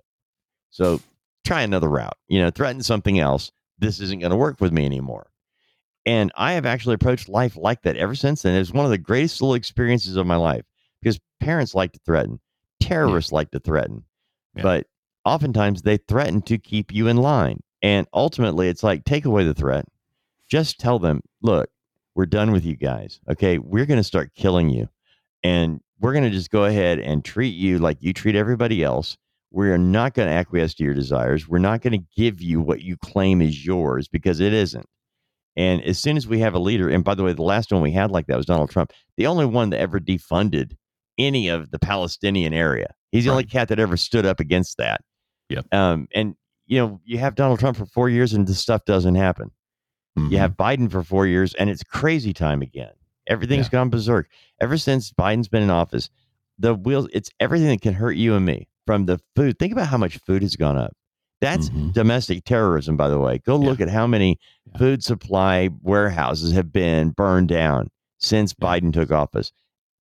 So 0.69 1.01
try 1.43 1.63
another 1.63 1.89
route, 1.89 2.17
you 2.29 2.39
know, 2.39 2.49
threaten 2.49 2.81
something 2.81 3.19
else. 3.19 3.51
This 3.77 3.99
isn't 3.99 4.19
going 4.19 4.31
to 4.31 4.37
work 4.37 4.61
with 4.61 4.71
me 4.71 4.85
anymore. 4.85 5.29
And 6.05 6.31
I 6.37 6.53
have 6.53 6.65
actually 6.65 6.93
approached 6.95 7.27
life 7.27 7.57
like 7.57 7.81
that 7.81 7.97
ever 7.97 8.15
since 8.15 8.41
then. 8.43 8.55
It's 8.55 8.71
one 8.71 8.85
of 8.85 8.91
the 8.91 8.97
greatest 8.97 9.41
little 9.41 9.55
experiences 9.55 10.15
of 10.15 10.25
my 10.25 10.37
life 10.37 10.63
because 11.01 11.19
parents 11.41 11.75
like 11.75 11.91
to 11.91 11.99
threaten, 12.05 12.39
hmm. 12.79 12.87
terrorists 12.87 13.33
like 13.33 13.51
to 13.51 13.59
threaten, 13.59 14.05
Yeah. 14.55 14.63
but 14.63 14.87
oftentimes 15.25 15.81
they 15.81 15.97
threaten 15.97 16.41
to 16.43 16.57
keep 16.57 16.93
you 16.93 17.09
in 17.09 17.17
line. 17.17 17.59
And 17.81 18.07
ultimately, 18.13 18.69
it's 18.69 18.81
like, 18.81 19.03
take 19.03 19.25
away 19.25 19.43
the 19.43 19.53
threat. 19.53 19.83
Just 20.47 20.79
tell 20.79 20.99
them, 20.99 21.19
look, 21.41 21.69
we're 22.15 22.27
done 22.27 22.53
with 22.53 22.63
you 22.63 22.77
guys. 22.77 23.19
Okay. 23.29 23.57
We're 23.57 23.85
going 23.85 23.99
to 23.99 24.05
start 24.05 24.35
killing 24.35 24.69
you. 24.69 24.87
And 25.43 25.81
we're 25.99 26.13
going 26.13 26.23
to 26.23 26.29
just 26.29 26.51
go 26.51 26.65
ahead 26.65 26.99
and 26.99 27.23
treat 27.23 27.55
you 27.55 27.79
like 27.79 27.97
you 28.01 28.13
treat 28.13 28.35
everybody 28.35 28.83
else. 28.83 29.17
We're 29.51 29.77
not 29.77 30.13
going 30.13 30.27
to 30.27 30.33
acquiesce 30.33 30.73
to 30.75 30.83
your 30.83 30.93
desires. 30.93 31.47
We're 31.47 31.57
not 31.59 31.81
going 31.81 31.93
to 31.93 32.05
give 32.15 32.41
you 32.41 32.59
what 32.61 32.81
you 32.81 32.97
claim 32.97 33.41
is 33.41 33.65
yours 33.65 34.07
because 34.07 34.39
it 34.39 34.53
isn't. 34.53 34.85
And 35.55 35.81
as 35.83 35.97
soon 35.97 36.17
as 36.17 36.27
we 36.27 36.39
have 36.39 36.53
a 36.53 36.59
leader, 36.59 36.89
and 36.89 37.03
by 37.03 37.15
the 37.15 37.23
way, 37.23 37.33
the 37.33 37.41
last 37.41 37.71
one 37.71 37.81
we 37.81 37.91
had 37.91 38.11
like 38.11 38.27
that 38.27 38.37
was 38.37 38.45
Donald 38.45 38.69
Trump, 38.69 38.91
the 39.15 39.25
only 39.25 39.45
one 39.45 39.71
that 39.71 39.79
ever 39.79 39.99
defunded 39.99 40.75
any 41.17 41.47
of 41.47 41.71
the 41.71 41.79
Palestinian 41.79 42.53
area. 42.53 42.93
He's 43.11 43.25
the 43.25 43.31
only 43.31 43.45
cat 43.45 43.69
that 43.69 43.79
ever 43.79 43.97
stood 43.97 44.25
up 44.25 44.39
against 44.39 44.77
that. 44.77 45.01
Yep. 45.49 45.65
Um, 45.73 46.07
and 46.13 46.35
you 46.67 46.77
know, 46.77 46.99
you 47.05 47.17
have 47.17 47.35
Donald 47.35 47.59
Trump 47.59 47.77
for 47.77 47.85
four 47.85 48.09
years, 48.09 48.33
and 48.33 48.45
this 48.45 48.59
stuff 48.59 48.83
doesn't 48.85 49.15
happen. 49.15 49.49
Mhm. 50.19 50.31
You 50.31 50.37
have 50.37 50.57
Biden 50.57 50.91
for 50.91 51.01
four 51.01 51.25
years, 51.25 51.53
and 51.55 51.69
it's 51.69 51.81
crazy 51.83 52.33
time 52.33 52.61
again. 52.61 52.91
Everything's 53.27 53.69
gone 53.69 53.89
berserk. 53.89 54.27
Ever 54.61 54.77
since 54.77 55.11
Biden's 55.11 55.47
been 55.47 55.63
in 55.63 55.69
office, 55.69 56.09
the 56.57 56.73
wheels, 56.73 57.07
it's 57.13 57.29
everything 57.39 57.67
that 57.69 57.81
can 57.81 57.93
hurt 57.93 58.13
you 58.13 58.35
and 58.35 58.45
me 58.45 58.67
from 58.85 59.05
the 59.05 59.19
food. 59.35 59.59
Think 59.59 59.73
about 59.73 59.87
how 59.87 59.97
much 59.97 60.17
food 60.19 60.41
has 60.41 60.55
gone 60.55 60.77
up. 60.77 60.93
That's 61.39 61.69
Mhm. 61.69 61.93
domestic 61.93 62.45
terrorism, 62.45 62.97
by 62.97 63.09
the 63.09 63.19
way. 63.19 63.37
Go 63.39 63.59
Yeah. 63.61 63.67
look 63.69 63.81
at 63.81 63.89
how 63.89 64.07
many 64.07 64.39
Yeah. 64.65 64.77
food 64.79 65.03
supply 65.03 65.69
warehouses 65.81 66.53
have 66.53 66.71
been 66.71 67.11
burned 67.11 67.49
down 67.49 67.89
since 68.17 68.55
Yeah. 68.57 68.65
Biden 68.67 68.91
took 68.93 69.11
office. 69.11 69.51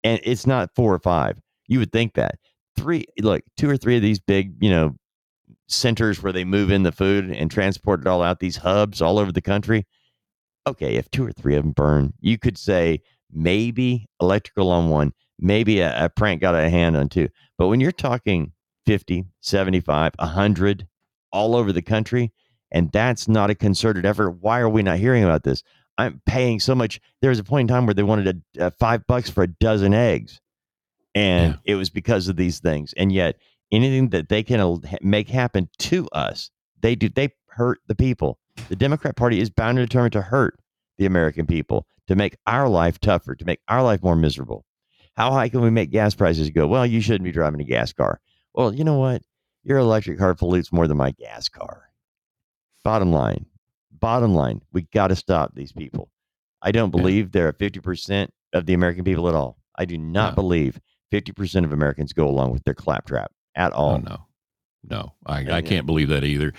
And 0.02 0.20
it's 0.22 0.46
not 0.46 0.74
four 0.74 0.94
or 0.94 0.98
five. 0.98 1.38
You 1.68 1.80
would 1.80 1.92
think 1.92 2.14
that. 2.14 2.36
Three, 2.76 3.04
look, 3.20 3.42
two 3.56 3.68
or 3.68 3.76
three 3.76 3.96
of 3.96 4.02
these 4.02 4.20
big, 4.20 4.54
you 4.62 4.70
know, 4.70 4.96
centers 5.68 6.22
where 6.22 6.32
they 6.32 6.44
move 6.44 6.70
in 6.70 6.84
the 6.84 6.92
food 6.92 7.30
and 7.30 7.50
transport 7.50 8.00
it 8.00 8.06
all 8.06 8.22
out, 8.22 8.38
these 8.40 8.56
hubs 8.58 9.02
all 9.02 9.18
over 9.18 9.32
the 9.32 9.42
country. 9.42 9.84
Okay, 10.66 10.94
if 10.96 11.10
two 11.10 11.24
or 11.26 11.32
three 11.32 11.54
of 11.56 11.64
them 11.64 11.72
burn, 11.72 12.12
you 12.20 12.38
could 12.38 12.56
say 12.58 13.00
maybe 13.32 14.06
electrical 14.20 14.70
on 14.70 14.88
one, 14.88 15.12
maybe 15.38 15.80
a, 15.80 16.04
a 16.04 16.08
prank 16.08 16.40
got 16.40 16.54
a 16.54 16.68
hand 16.68 16.96
on 16.96 17.08
two. 17.08 17.28
But 17.58 17.68
when 17.68 17.80
you're 17.80 17.92
talking 17.92 18.52
50, 18.86 19.24
75, 19.40 20.12
100 20.18 20.86
all 21.32 21.56
over 21.56 21.72
the 21.72 21.82
country, 21.82 22.32
and 22.70 22.90
that's 22.92 23.28
not 23.28 23.50
a 23.50 23.54
concerted 23.54 24.04
effort, 24.06 24.30
why 24.40 24.60
are 24.60 24.68
we 24.68 24.82
not 24.82 24.98
hearing 24.98 25.24
about 25.24 25.42
this? 25.44 25.62
I'm 25.98 26.20
paying 26.26 26.60
so 26.60 26.74
much. 26.74 27.00
There 27.22 27.30
was 27.30 27.38
a 27.38 27.44
point 27.44 27.70
in 27.70 27.74
time 27.74 27.86
where 27.86 27.94
they 27.94 28.02
wanted 28.02 28.42
a, 28.58 28.66
a 28.66 28.70
five 28.72 29.06
bucks 29.06 29.30
for 29.30 29.42
a 29.44 29.46
dozen 29.46 29.94
eggs, 29.94 30.40
and 31.14 31.54
Yeah. 31.54 31.72
it 31.72 31.74
was 31.76 31.88
because 31.90 32.28
of 32.28 32.36
these 32.36 32.58
things. 32.60 32.92
And 32.96 33.10
yet, 33.12 33.36
anything 33.72 34.10
that 34.10 34.28
they 34.28 34.42
can 34.42 34.80
make 35.00 35.28
happen 35.28 35.68
to 35.78 36.06
us, 36.10 36.50
they 36.80 36.94
do. 36.94 37.08
They 37.08 37.30
hurt 37.48 37.78
the 37.86 37.94
people. 37.94 38.38
The 38.68 38.76
Democrat 38.76 39.16
Party 39.16 39.40
is 39.40 39.48
bound 39.48 39.78
and 39.78 39.88
determined 39.88 40.12
to 40.12 40.22
hurt 40.22 40.58
the 40.98 41.06
American 41.06 41.46
people, 41.46 41.86
to 42.08 42.16
make 42.16 42.36
our 42.46 42.68
life 42.68 42.98
tougher, 43.00 43.34
to 43.34 43.44
make 43.44 43.60
our 43.68 43.82
life 43.82 44.02
more 44.02 44.16
miserable. 44.16 44.64
How 45.16 45.30
high 45.32 45.48
can 45.48 45.60
we 45.62 45.70
make 45.70 45.90
gas 45.90 46.14
prices 46.14 46.50
go? 46.50 46.66
Well, 46.66 46.84
you 46.86 47.00
shouldn't 47.00 47.24
be 47.24 47.32
driving 47.32 47.60
a 47.60 47.64
gas 47.64 47.92
car. 47.92 48.20
Well, 48.54 48.74
you 48.74 48.84
know 48.84 48.98
what? 48.98 49.22
Your 49.64 49.78
electric 49.78 50.18
car 50.18 50.34
pollutes 50.34 50.72
more 50.72 50.86
than 50.86 50.96
my 50.96 51.10
gas 51.12 51.48
car. 51.48 51.84
Bottom 52.84 53.10
line, 53.12 53.46
bottom 53.90 54.34
line, 54.34 54.60
we 54.72 54.82
got 54.82 55.08
to 55.08 55.16
stop 55.16 55.54
these 55.54 55.72
people. 55.72 56.10
I 56.62 56.70
don't 56.72 56.90
believe 56.90 57.32
there 57.32 57.48
are 57.48 57.52
50% 57.52 58.28
of 58.52 58.66
the 58.66 58.74
American 58.74 59.04
people 59.04 59.28
at 59.28 59.34
all. 59.34 59.58
I 59.76 59.84
do 59.84 59.98
not 59.98 60.32
No. 60.32 60.34
believe 60.36 60.80
50% 61.12 61.64
of 61.64 61.72
Americans 61.72 62.12
go 62.12 62.28
along 62.28 62.52
with 62.52 62.62
their 62.64 62.74
claptrap 62.74 63.32
at 63.54 63.72
Oh 63.72 63.76
all. 63.76 63.98
no, 63.98 64.26
no, 64.88 65.12
I, 65.26 65.56
I 65.56 65.62
can't 65.62 65.86
believe 65.86 66.08
that 66.08 66.24
either. 66.24 66.52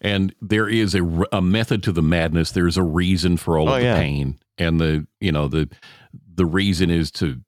And 0.00 0.34
there 0.40 0.68
is 0.68 0.94
a, 0.94 1.04
a 1.32 1.42
method 1.42 1.82
to 1.84 1.92
the 1.92 2.02
madness. 2.02 2.50
There's 2.52 2.76
a 2.78 2.82
reason 2.82 3.36
for 3.36 3.58
all 3.58 3.68
Oh, 3.68 3.74
of 3.74 3.80
the 3.80 3.84
yeah. 3.86 3.98
pain, 3.98 4.38
and 4.58 4.80
the 4.80 5.06
you 5.20 5.32
know 5.32 5.48
the 5.48 5.68
the 6.34 6.46
reason 6.46 6.90
is 6.90 7.10
to 7.12 7.40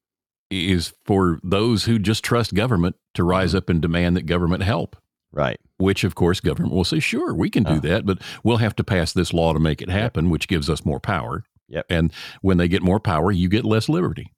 is 0.51 0.93
for 1.05 1.41
those 1.43 1.85
who 1.85 1.99
just 1.99 2.25
trust 2.25 2.55
government 2.55 2.95
to 3.15 3.25
rise 3.25 3.51
Mm-hmm. 3.51 3.59
up 3.59 3.69
and 3.69 3.83
demand 3.83 4.17
that 4.17 4.27
government 4.27 4.63
help. 4.63 4.97
Right. 5.33 5.59
Which 5.79 6.05
of 6.05 6.15
course 6.15 6.39
government 6.41 6.73
will 6.73 6.85
say, 6.85 7.01
sure, 7.01 7.35
we 7.35 7.51
can 7.51 7.65
do 7.65 7.75
Oh. 7.75 7.81
that, 7.81 8.07
but 8.07 8.19
we'll 8.45 8.57
have 8.59 8.77
to 8.77 8.85
pass 8.85 9.13
this 9.13 9.35
law 9.35 9.53
to 9.53 9.59
make 9.59 9.83
it 9.83 9.91
happen, 9.91 10.31
which 10.31 10.47
gives 10.49 10.71
us 10.71 10.85
more 10.87 11.01
power. 11.01 11.43
Yep. 11.69 11.87
And 11.91 12.13
when 12.43 12.59
they 12.59 12.69
get 12.69 12.83
more 12.83 13.01
power, 13.01 13.33
you 13.33 13.49
get 13.49 13.65
less 13.65 13.89
liberty. 13.89 14.33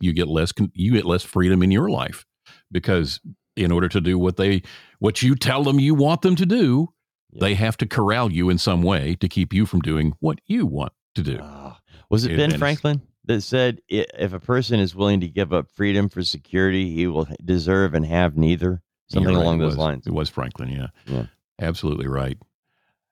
You 0.00 0.12
get 0.12 0.28
less 0.28 0.52
you 0.74 0.92
get 0.92 1.04
less 1.04 1.24
freedom 1.24 1.62
in 1.62 1.72
your 1.72 1.90
life 1.90 2.24
because 2.70 3.20
in 3.56 3.72
order 3.72 3.88
to 3.88 4.00
do 4.00 4.16
what 4.18 4.36
they 4.36 4.62
what 5.00 5.22
you 5.22 5.34
tell 5.34 5.64
them 5.64 5.80
you 5.80 5.94
want 5.94 6.22
them 6.22 6.36
to 6.36 6.46
do, 6.46 6.88
Yep. 7.32 7.40
they 7.42 7.54
have 7.56 7.76
to 7.78 7.86
corral 7.86 8.30
you 8.32 8.48
in 8.48 8.56
some 8.58 8.82
way 8.82 9.16
to 9.16 9.28
keep 9.28 9.52
you 9.52 9.66
from 9.66 9.80
doing 9.80 10.12
what 10.20 10.38
you 10.46 10.64
want 10.66 10.92
to 11.16 11.22
do. 11.22 11.40
Ah. 11.42 11.77
Was 12.10 12.24
it 12.24 12.36
Ben 12.36 12.56
Franklin 12.58 13.02
that 13.24 13.42
said 13.42 13.80
if 13.88 14.32
a 14.32 14.40
person 14.40 14.80
is 14.80 14.94
willing 14.94 15.20
to 15.20 15.28
give 15.28 15.52
up 15.52 15.70
freedom 15.70 16.08
for 16.08 16.22
security, 16.22 16.94
he 16.94 17.06
will 17.06 17.26
deserve 17.44 17.94
and 17.94 18.04
have 18.06 18.36
neither? 18.36 18.80
Something 19.08 19.34
right, 19.34 19.42
along 19.42 19.58
those 19.58 19.68
was- 19.70 19.78
lines. 19.78 20.06
It 20.06 20.12
was 20.12 20.28
Franklin, 20.28 20.68
yeah. 20.70 20.86
Yeah. 21.06 21.26
Absolutely 21.60 22.06
right. 22.08 22.38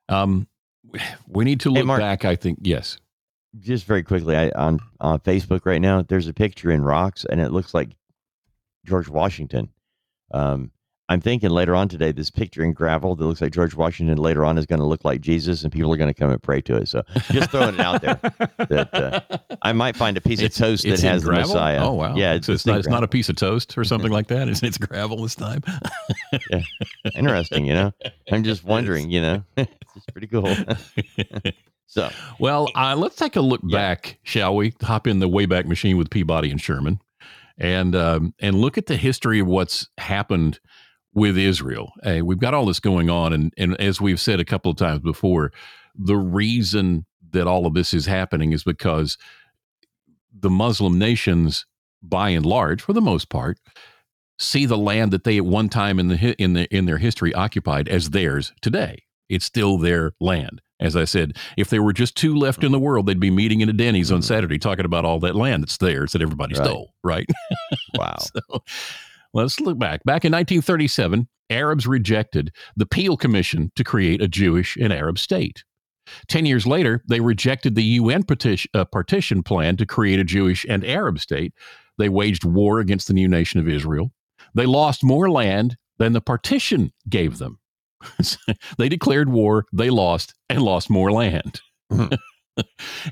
Um 0.09 0.46
we 1.26 1.44
need 1.44 1.61
to 1.61 1.70
Hey, 1.70 1.78
look 1.78 1.87
Mark. 1.87 2.00
back, 2.00 2.24
I 2.24 2.37
think. 2.37 2.61
Yes. 2.62 2.98
Just 3.59 3.87
very 3.87 4.02
quickly, 4.02 4.37
I 4.37 4.50
on 4.50 4.78
on 5.00 5.18
Facebook 5.20 5.64
right 5.64 5.80
now, 5.80 6.02
there's 6.02 6.28
a 6.28 6.35
picture 6.35 6.70
in 6.70 6.82
rocks, 6.82 7.24
and 7.24 7.40
it 7.40 7.50
looks 7.52 7.72
like 7.74 7.96
George 8.85 9.09
Washington. 9.09 9.70
Um, 10.30 10.70
I'm 11.09 11.21
thinking 11.21 11.51
later 11.51 11.77
on 11.77 11.88
today, 11.88 12.11
this 12.11 12.31
picture 12.31 12.64
in 12.64 12.73
gravel 12.73 13.14
that 13.14 13.25
looks 13.25 13.40
like 13.40 13.53
George 13.53 13.75
Washington 13.77 14.19
later 14.19 14.45
on 14.45 14.59
is 14.59 14.66
going 14.66 14.81
to 14.81 14.85
look 14.87 15.05
like 15.05 15.21
Jesus, 15.21 15.62
and 15.62 15.73
people 15.73 15.92
are 15.92 15.97
going 15.97 16.12
to 16.12 16.19
come 16.19 16.31
and 16.31 16.42
pray 16.42 16.61
to 16.62 16.77
it. 16.77 16.88
So 16.88 17.03
just 17.31 17.51
throwing 17.53 17.75
it 17.75 17.81
out 17.81 18.03
there. 18.03 18.19
that, 18.69 18.90
uh, 18.92 19.21
I 19.62 19.73
might 19.73 19.95
find 19.97 20.16
a 20.16 20.21
piece 20.21 20.40
It's- 20.40 20.59
of 20.59 20.66
toast 20.66 20.83
that 20.85 21.01
has 21.03 21.23
the 21.23 21.29
gravel? 21.31 21.55
Messiah. 21.55 21.79
Oh 21.85 21.92
wow! 21.92 22.16
Yeah, 22.16 22.35
it's, 22.35 22.49
it's, 22.49 22.61
it's 22.62 22.66
not. 22.66 22.79
It's 22.81 22.88
not 22.88 23.05
a 23.05 23.09
piece 23.09 23.29
of 23.29 23.37
toast 23.37 23.79
or 23.79 23.85
something 23.85 24.11
like 24.11 24.27
that. 24.29 24.49
It's, 24.49 24.62
it's 24.64 24.79
gravel 24.87 25.23
this 25.23 25.37
time. 25.37 25.62
interesting. 27.14 27.66
You 27.66 27.75
know, 27.75 27.92
I'm 28.33 28.42
just 28.45 28.64
wondering. 28.64 29.11
You 29.11 29.21
know, 29.23 29.45
it's 29.57 30.07
pretty 30.12 30.27
cool. 30.27 30.55
so 31.87 32.11
well, 32.38 32.69
uh, 32.75 32.97
let's 32.97 33.16
take 33.16 33.37
a 33.37 33.40
look 33.40 33.61
Yeah. 33.64 33.77
back, 33.79 34.19
shall 34.23 34.57
we? 34.57 34.75
Hop 34.83 35.07
in 35.07 35.21
the 35.21 35.29
Wayback 35.29 35.66
Machine 35.66 35.97
with 35.97 36.11
Peabody 36.11 36.51
and 36.51 36.61
Sherman, 36.61 37.01
and 37.59 37.95
um, 37.95 38.35
and 38.40 38.57
look 38.57 38.77
at 38.79 38.87
the 38.87 38.97
history 38.97 39.38
of 39.40 39.47
what's 39.47 39.88
happened 39.99 40.59
with 41.16 41.37
Israel. 41.38 41.92
Hey, 42.05 42.22
we've 42.22 42.38
got 42.38 42.55
all 42.55 42.66
this 42.66 42.79
going 42.81 43.11
on, 43.11 43.33
and 43.33 43.52
and 43.59 43.74
as 43.81 44.00
we've 44.00 44.20
said 44.20 44.38
a 44.38 44.44
couple 44.44 44.70
of 44.70 44.76
times 44.76 45.00
before, 45.00 45.50
the 45.96 46.16
reason 46.16 47.07
that 47.33 47.48
all 47.48 47.66
of 47.66 47.74
this 47.74 47.92
is 47.94 48.07
happening 48.07 48.52
is 48.52 48.62
because 48.62 49.18
the 50.33 50.50
Muslim 50.50 50.98
nations, 50.98 51.66
by 52.02 52.29
and 52.31 52.46
large, 52.46 52.83
for 52.83 52.92
the 52.92 53.00
most 53.00 53.31
part, 53.31 53.59
see 54.38 54.66
the 54.66 54.76
land 54.79 55.11
that 55.12 55.24
they 55.24 55.38
at 55.38 55.46
one 55.46 55.68
time 55.70 55.98
in 55.98 56.09
the 56.09 56.37
in 56.40 56.52
the 56.52 56.66
in 56.76 56.85
their 56.87 56.98
history 56.98 57.35
occupied 57.35 57.88
as 57.88 58.11
theirs 58.11 58.52
today. 58.61 59.02
It's 59.29 59.44
still 59.46 59.79
their 59.79 60.12
land. 60.20 60.61
As 60.79 60.94
I 60.94 61.05
said, 61.05 61.38
if 61.57 61.70
there 61.70 61.83
were 61.83 61.94
just 61.94 62.16
two 62.16 62.37
left 62.37 62.62
in 62.62 62.70
the 62.70 62.79
world, 62.79 63.07
they'd 63.07 63.18
be 63.18 63.31
meeting 63.31 63.62
in 63.62 63.70
a 63.70 63.72
Denny's 63.72 64.12
on 64.12 64.20
Mhm. 64.20 64.24
Saturday 64.24 64.59
talking 64.59 64.85
about 64.85 65.07
all 65.07 65.18
that 65.20 65.35
land 65.35 65.62
that's 65.62 65.79
theirs 65.79 66.12
that 66.12 66.20
everybody 66.20 66.55
Right. 66.55 66.66
stole, 66.66 66.92
right? 67.02 67.26
wow. 67.94 68.16
So 68.18 68.62
let's 69.37 69.61
look 69.61 69.79
back. 69.79 70.03
Back 70.05 70.25
in 70.25 70.33
1937, 70.33 71.29
Arabs 71.51 71.87
rejected 71.87 72.51
the 72.77 72.87
Peel 72.87 73.16
Commission 73.16 73.70
to 73.77 73.85
create 73.85 74.20
a 74.20 74.29
Jewish 74.29 74.77
and 74.77 74.92
Arab 74.92 75.18
state. 75.18 75.62
Ten 76.29 76.46
years 76.46 76.66
later, 76.66 77.03
they 77.09 77.20
rejected 77.20 77.75
the 77.75 77.83
UN 77.83 78.22
partition, 78.22 78.70
uh, 78.75 78.85
partition 78.85 79.42
plan 79.42 79.77
to 79.77 79.87
create 79.87 80.20
a 80.20 80.25
Jewish 80.25 80.64
and 80.68 80.85
Arab 80.85 81.18
state. 81.18 81.53
They 81.99 82.09
waged 82.09 82.44
war 82.44 82.81
against 82.81 83.09
the 83.09 83.14
new 83.14 83.29
nation 83.29 83.61
of 83.61 83.68
Israel. 83.68 84.12
They 84.55 84.66
lost 84.66 85.03
more 85.03 85.31
land 85.31 85.77
than 85.99 86.12
the 86.12 86.20
partition 86.20 86.92
gave 87.09 87.38
them. 87.38 87.59
they 88.79 88.88
declared 88.88 89.29
war, 89.29 89.64
they 89.72 89.90
lost, 89.90 90.35
and 90.49 90.62
lost 90.62 90.90
more 90.90 91.11
land. 91.11 91.61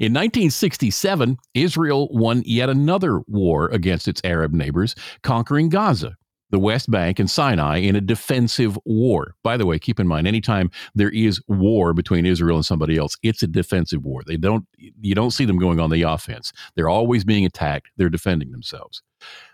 In 0.00 0.12
1967, 0.12 1.36
Israel 1.54 2.08
won 2.10 2.42
yet 2.46 2.68
another 2.68 3.20
war 3.26 3.68
against 3.68 4.08
its 4.08 4.20
Arab 4.24 4.52
neighbors, 4.52 4.94
conquering 5.22 5.68
Gaza, 5.68 6.16
the 6.50 6.58
West 6.58 6.90
Bank, 6.90 7.18
and 7.18 7.30
Sinai 7.30 7.78
in 7.78 7.96
a 7.96 8.00
defensive 8.00 8.78
war. 8.84 9.34
By 9.42 9.56
the 9.56 9.66
way, 9.66 9.78
keep 9.78 10.00
in 10.00 10.08
mind, 10.08 10.26
anytime 10.26 10.70
there 10.94 11.10
is 11.10 11.42
war 11.48 11.92
between 11.92 12.26
Israel 12.26 12.56
and 12.56 12.64
somebody 12.64 12.96
else, 12.96 13.16
it's 13.22 13.42
a 13.42 13.46
defensive 13.46 14.04
war. 14.04 14.22
They 14.26 14.36
don't, 14.36 14.66
you 14.78 15.14
don't 15.14 15.32
see 15.32 15.44
them 15.44 15.58
going 15.58 15.80
on 15.80 15.90
the 15.90 16.02
offense. 16.02 16.52
They're 16.74 16.88
always 16.88 17.24
being 17.24 17.44
attacked. 17.44 17.90
They're 17.96 18.08
defending 18.08 18.50
themselves. 18.50 19.02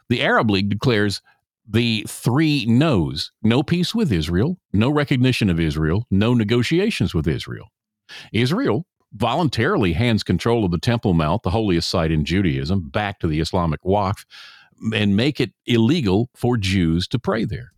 The 0.09 0.23
Arab 0.23 0.51
League 0.51 0.69
declares 0.69 1.21
the 1.69 2.05
three 2.09 2.67
no's 2.67 3.33
no 3.43 3.63
peace 3.63 3.95
with 3.95 4.13
Israel, 4.13 4.59
no 4.73 4.91
recognition 4.91 5.51
of 5.51 5.61
Israel, 5.61 6.05
no 6.11 6.35
negotiations 6.35 7.15
with 7.15 7.29
Israel. 7.29 7.69
Israel 8.33 8.87
voluntarily 9.13 9.93
hands 9.93 10.23
control 10.23 10.65
of 10.65 10.71
the 10.71 10.79
Temple 10.79 11.15
Mount, 11.15 11.43
the 11.43 11.51
holiest 11.51 11.89
site 11.89 12.11
in 12.13 12.25
Judaism, 12.25 12.89
back 12.89 13.19
to 13.21 13.27
the 13.27 13.41
Islamic 13.41 13.83
Waqf 13.83 14.25
and 14.95 15.17
make 15.17 15.41
it 15.41 15.53
illegal 15.67 16.31
for 16.35 16.57
Jews 16.57 17.07
to 17.09 17.19
pray 17.19 17.45
there. 17.45 17.73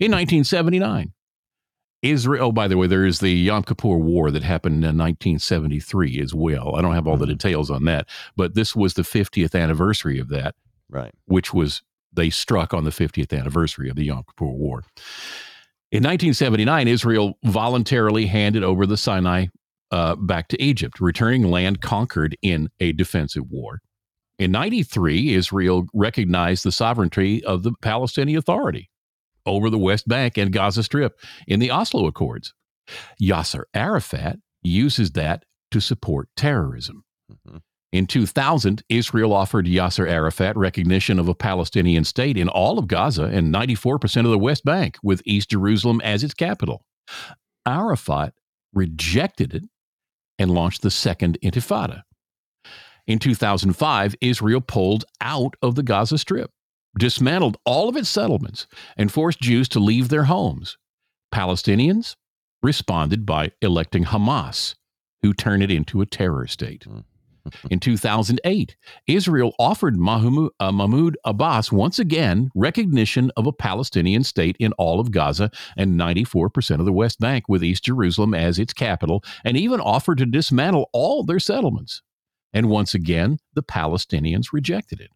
In 0.00 0.10
1979, 0.10 1.12
Israel, 2.02 2.48
oh, 2.48 2.52
by 2.52 2.68
the 2.68 2.76
way, 2.76 2.86
there 2.86 3.06
is 3.06 3.20
the 3.20 3.30
Yom 3.30 3.62
Kippur 3.62 3.96
War 3.96 4.30
that 4.30 4.42
happened 4.42 4.84
in 4.84 4.98
1973 4.98 6.20
as 6.20 6.34
well. 6.34 6.74
I 6.74 6.82
don't 6.82 6.94
have 6.94 7.06
all 7.06 7.16
the 7.16 7.24
Mhm. 7.24 7.38
details 7.38 7.70
on 7.70 7.84
that, 7.84 8.08
but 8.36 8.54
this 8.54 8.76
was 8.76 8.94
the 8.94 9.04
50th 9.04 9.54
anniversary 9.54 10.18
of 10.18 10.28
that 10.28 10.54
Right. 10.90 11.12
which 11.26 11.54
was 11.54 11.82
they 12.12 12.28
struck 12.30 12.74
on 12.74 12.84
the 12.84 12.92
50th 12.92 13.32
anniversary 13.32 13.88
of 13.88 13.96
the 13.96 14.04
Yom 14.04 14.24
Kippur 14.24 14.46
War. 14.52 14.84
In 15.90 16.02
1979, 16.02 16.88
Israel 16.88 17.38
voluntarily 17.44 18.26
handed 18.26 18.62
over 18.62 18.84
the 18.86 18.96
Sinai 18.96 19.46
uh, 19.94 20.16
back 20.16 20.48
to 20.48 20.60
Egypt, 20.60 20.98
returning 20.98 21.44
land 21.44 21.80
conquered 21.80 22.36
in 22.42 22.68
a 22.80 22.90
defensive 22.90 23.48
war. 23.48 23.80
In 24.40 24.50
93, 24.50 25.34
Israel 25.34 25.86
recognized 25.94 26.64
the 26.64 26.72
sovereignty 26.72 27.44
of 27.44 27.62
the 27.62 27.70
Palestinian 27.80 28.36
Authority 28.36 28.90
over 29.46 29.70
the 29.70 29.78
West 29.78 30.08
Bank 30.08 30.36
and 30.36 30.52
Gaza 30.52 30.82
Strip 30.82 31.12
in 31.46 31.60
the 31.60 31.70
Oslo 31.70 32.08
Accords. 32.08 32.52
Yasser 33.22 33.62
Arafat 33.72 34.40
uses 34.64 35.12
that 35.12 35.44
to 35.70 35.80
support 35.80 36.28
terrorism. 36.36 37.04
Mhm. 37.46 37.60
In 37.92 38.08
2000, 38.08 38.82
Israel 38.88 39.32
offered 39.32 39.66
Yasser 39.66 40.08
Arafat 40.08 40.56
recognition 40.56 41.20
of 41.20 41.28
a 41.28 41.36
Palestinian 41.36 42.02
state 42.02 42.36
in 42.36 42.48
all 42.48 42.80
of 42.80 42.88
Gaza 42.88 43.26
and 43.26 43.52
94% 43.52 44.26
of 44.26 44.32
the 44.32 44.38
West 44.38 44.64
Bank, 44.64 44.96
with 45.04 45.22
East 45.24 45.50
Jerusalem 45.50 46.00
as 46.00 46.24
its 46.24 46.34
capital. 46.34 46.84
Arafat 47.64 48.34
rejected 48.72 49.54
it 49.54 49.62
and 50.38 50.50
launched 50.50 50.82
the 50.82 50.90
Second 50.90 51.38
Intifada. 51.42 52.02
In 53.06 53.18
2005, 53.18 54.14
Israel 54.20 54.60
pulled 54.60 55.04
out 55.20 55.54
of 55.60 55.74
the 55.74 55.82
Gaza 55.82 56.18
Strip, 56.18 56.50
dismantled 56.98 57.56
all 57.64 57.88
of 57.88 57.96
its 57.96 58.08
settlements, 58.08 58.66
and 58.96 59.12
forced 59.12 59.40
Jews 59.40 59.68
to 59.70 59.78
leave 59.78 60.08
their 60.08 60.24
homes. 60.24 60.78
Palestinians 61.32 62.16
responded 62.62 63.26
by 63.26 63.52
electing 63.60 64.04
Hamas, 64.04 64.74
who 65.22 65.34
turned 65.34 65.62
it 65.62 65.70
into 65.70 66.00
a 66.00 66.06
terror 66.06 66.46
state. 66.46 66.84
Hmm. 66.84 67.00
In 67.70 67.80
2008, 67.80 68.76
Israel 69.06 69.52
offered 69.58 69.96
Mahmoud, 69.96 70.50
uh, 70.60 70.72
Mahmoud 70.72 71.16
Abbas 71.24 71.70
once 71.70 71.98
again 71.98 72.50
recognition 72.54 73.30
of 73.36 73.46
a 73.46 73.52
Palestinian 73.52 74.24
state 74.24 74.56
in 74.58 74.72
all 74.72 75.00
of 75.00 75.10
Gaza 75.10 75.50
and 75.76 75.98
94% 75.98 76.78
of 76.78 76.84
the 76.84 76.92
West 76.92 77.20
Bank, 77.20 77.48
with 77.48 77.62
East 77.62 77.84
Jerusalem 77.84 78.34
as 78.34 78.58
its 78.58 78.72
capital, 78.72 79.22
and 79.44 79.56
even 79.56 79.80
offered 79.80 80.18
to 80.18 80.26
dismantle 80.26 80.88
all 80.92 81.24
their 81.24 81.40
settlements. 81.40 82.02
And 82.52 82.70
once 82.70 82.94
again, 82.94 83.38
the 83.54 83.62
Palestinians 83.62 84.52
rejected 84.52 85.00
it. 85.00 85.10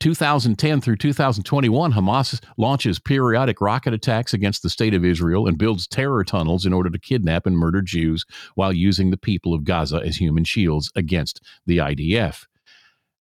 2010 0.00 0.80
through 0.80 0.96
2021, 0.96 1.92
Hamas 1.92 2.42
launches 2.58 2.98
periodic 2.98 3.60
rocket 3.60 3.94
attacks 3.94 4.34
against 4.34 4.62
the 4.62 4.70
state 4.70 4.94
of 4.94 5.04
Israel 5.04 5.46
and 5.46 5.58
builds 5.58 5.86
terror 5.86 6.22
tunnels 6.22 6.66
in 6.66 6.72
order 6.72 6.90
to 6.90 6.98
kidnap 6.98 7.46
and 7.46 7.56
murder 7.56 7.80
Jews 7.82 8.24
while 8.54 8.72
using 8.72 9.10
the 9.10 9.16
people 9.16 9.54
of 9.54 9.64
Gaza 9.64 9.96
as 10.04 10.16
human 10.16 10.44
shields 10.44 10.90
against 10.96 11.40
the 11.64 11.78
IDF. 11.78 12.44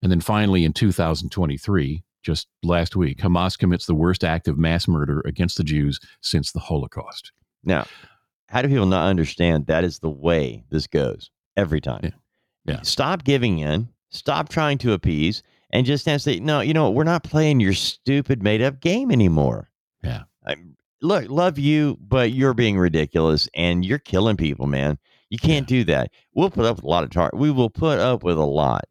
And 0.02 0.12
then 0.12 0.20
finally, 0.20 0.66
in 0.66 0.74
2023, 0.74 2.04
just 2.24 2.48
last 2.64 2.96
week, 2.96 3.20
Hamas 3.20 3.58
commits 3.58 3.86
the 3.86 3.96
worst 3.96 4.24
act 4.24 4.48
of 4.48 4.58
mass 4.58 4.88
murder 4.88 5.22
against 5.26 5.58
the 5.58 5.64
Jews 5.64 6.00
since 6.22 6.52
the 6.52 6.60
Holocaust. 6.60 7.32
Now, 7.64 7.86
how 8.48 8.62
do 8.62 8.68
people 8.68 8.86
not 8.86 9.08
understand 9.08 9.68
that 9.68 9.84
is 9.84 10.00
the 10.00 10.10
way 10.10 10.66
this 10.70 10.88
goes 10.88 11.30
every 11.56 11.82
time? 11.82 12.02
Yeah. 12.04 12.10
Yeah. 12.66 12.82
Stop 12.82 13.24
giving 13.24 13.60
in. 13.60 13.90
Stop 14.10 14.50
trying 14.50 14.78
to 14.80 14.94
appease, 14.94 15.44
and 15.72 15.86
just 15.86 16.06
have 16.06 16.16
to 16.16 16.20
say, 16.20 16.40
no, 16.40 16.62
you 16.62 16.74
know, 16.74 16.90
we're 16.90 17.04
not 17.04 17.24
playing 17.24 17.60
your 17.60 17.74
stupid 17.74 18.42
made 18.44 18.62
up 18.62 18.80
game 18.80 19.12
anymore. 19.12 19.70
Yeah. 20.04 20.24
I, 20.46 20.56
look, 21.02 21.30
love 21.30 21.58
you, 21.58 21.98
but 22.02 22.32
you're 22.32 22.54
being 22.54 22.78
ridiculous 22.78 23.50
and 23.56 23.84
you're 23.86 24.00
killing 24.00 24.38
people, 24.38 24.68
man. 24.68 24.98
You 25.30 25.40
can't 25.40 25.68
do 25.68 25.84
that. 25.86 26.12
We'll 26.34 26.52
put 26.52 26.66
up 26.66 26.78
with 26.78 26.86
a 26.86 26.88
lot 26.90 27.04
of 27.04 27.10
tar. 27.10 27.32
We 27.34 27.52
will 27.52 27.70
put 27.72 28.00
up 28.00 28.24
with 28.24 28.38
a 28.38 28.46
lot, 28.46 28.86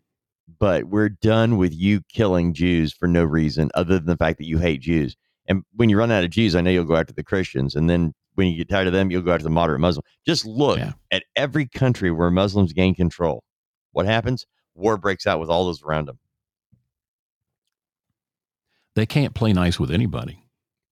but 0.59 0.85
we're 0.87 1.09
done 1.09 1.57
with 1.57 1.73
you 1.73 2.01
killing 2.13 2.53
Jews 2.53 2.93
for 2.93 3.07
no 3.07 3.25
reason 3.25 3.71
other 3.75 3.99
than 3.99 4.07
the 4.07 4.17
fact 4.17 4.39
that 4.39 4.47
you 4.47 4.59
hate 4.59 4.81
Jews. 4.81 5.17
And 5.47 5.63
when 5.75 5.89
you 5.89 5.97
run 5.99 6.11
out 6.11 6.25
of 6.25 6.31
Jews, 6.31 6.55
I 6.57 6.61
know 6.61 6.71
you'll 6.71 6.85
go 6.85 6.97
after 6.97 7.13
the 7.13 7.23
Christians, 7.23 7.75
and 7.77 7.89
then 7.89 8.13
when 8.35 8.49
you 8.49 8.57
get 8.57 8.69
tired 8.69 8.87
of 8.89 8.93
them, 8.93 9.11
you'll 9.11 9.23
go 9.23 9.33
after 9.33 9.45
the 9.45 9.51
moderate 9.51 9.81
Muslim. 9.81 10.03
Just 10.27 10.45
look 10.45 10.79
Yeah. 10.79 10.93
at 11.13 11.23
every 11.37 11.67
country 11.67 12.11
where 12.11 12.31
Muslims 12.31 12.73
gain 12.73 12.95
control. 12.95 13.45
What 13.93 14.07
happens? 14.07 14.45
War 14.75 14.97
breaks 14.97 15.27
out 15.27 15.39
with 15.39 15.51
all 15.51 15.67
those 15.67 15.83
around 15.85 16.09
them. 16.09 16.19
They 18.95 19.07
can't 19.07 19.35
play 19.35 19.53
nice 19.53 19.79
with 19.81 19.91
anybody. 19.91 20.41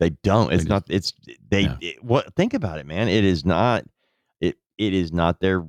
They 0.00 0.10
don't. 0.24 0.52
It's 0.52 0.64
They 0.64 0.68
not. 0.70 0.84
It's 0.88 1.12
they. 1.48 1.62
Yeah. 1.62 1.76
it- 1.80 2.02
what? 2.04 2.34
Think 2.34 2.54
about 2.54 2.78
it, 2.78 2.86
man. 2.86 3.08
It 3.08 3.24
is 3.24 3.44
not. 3.44 3.84
It. 4.40 4.56
It 4.78 4.94
is 4.94 5.12
not 5.12 5.40
their. 5.40 5.64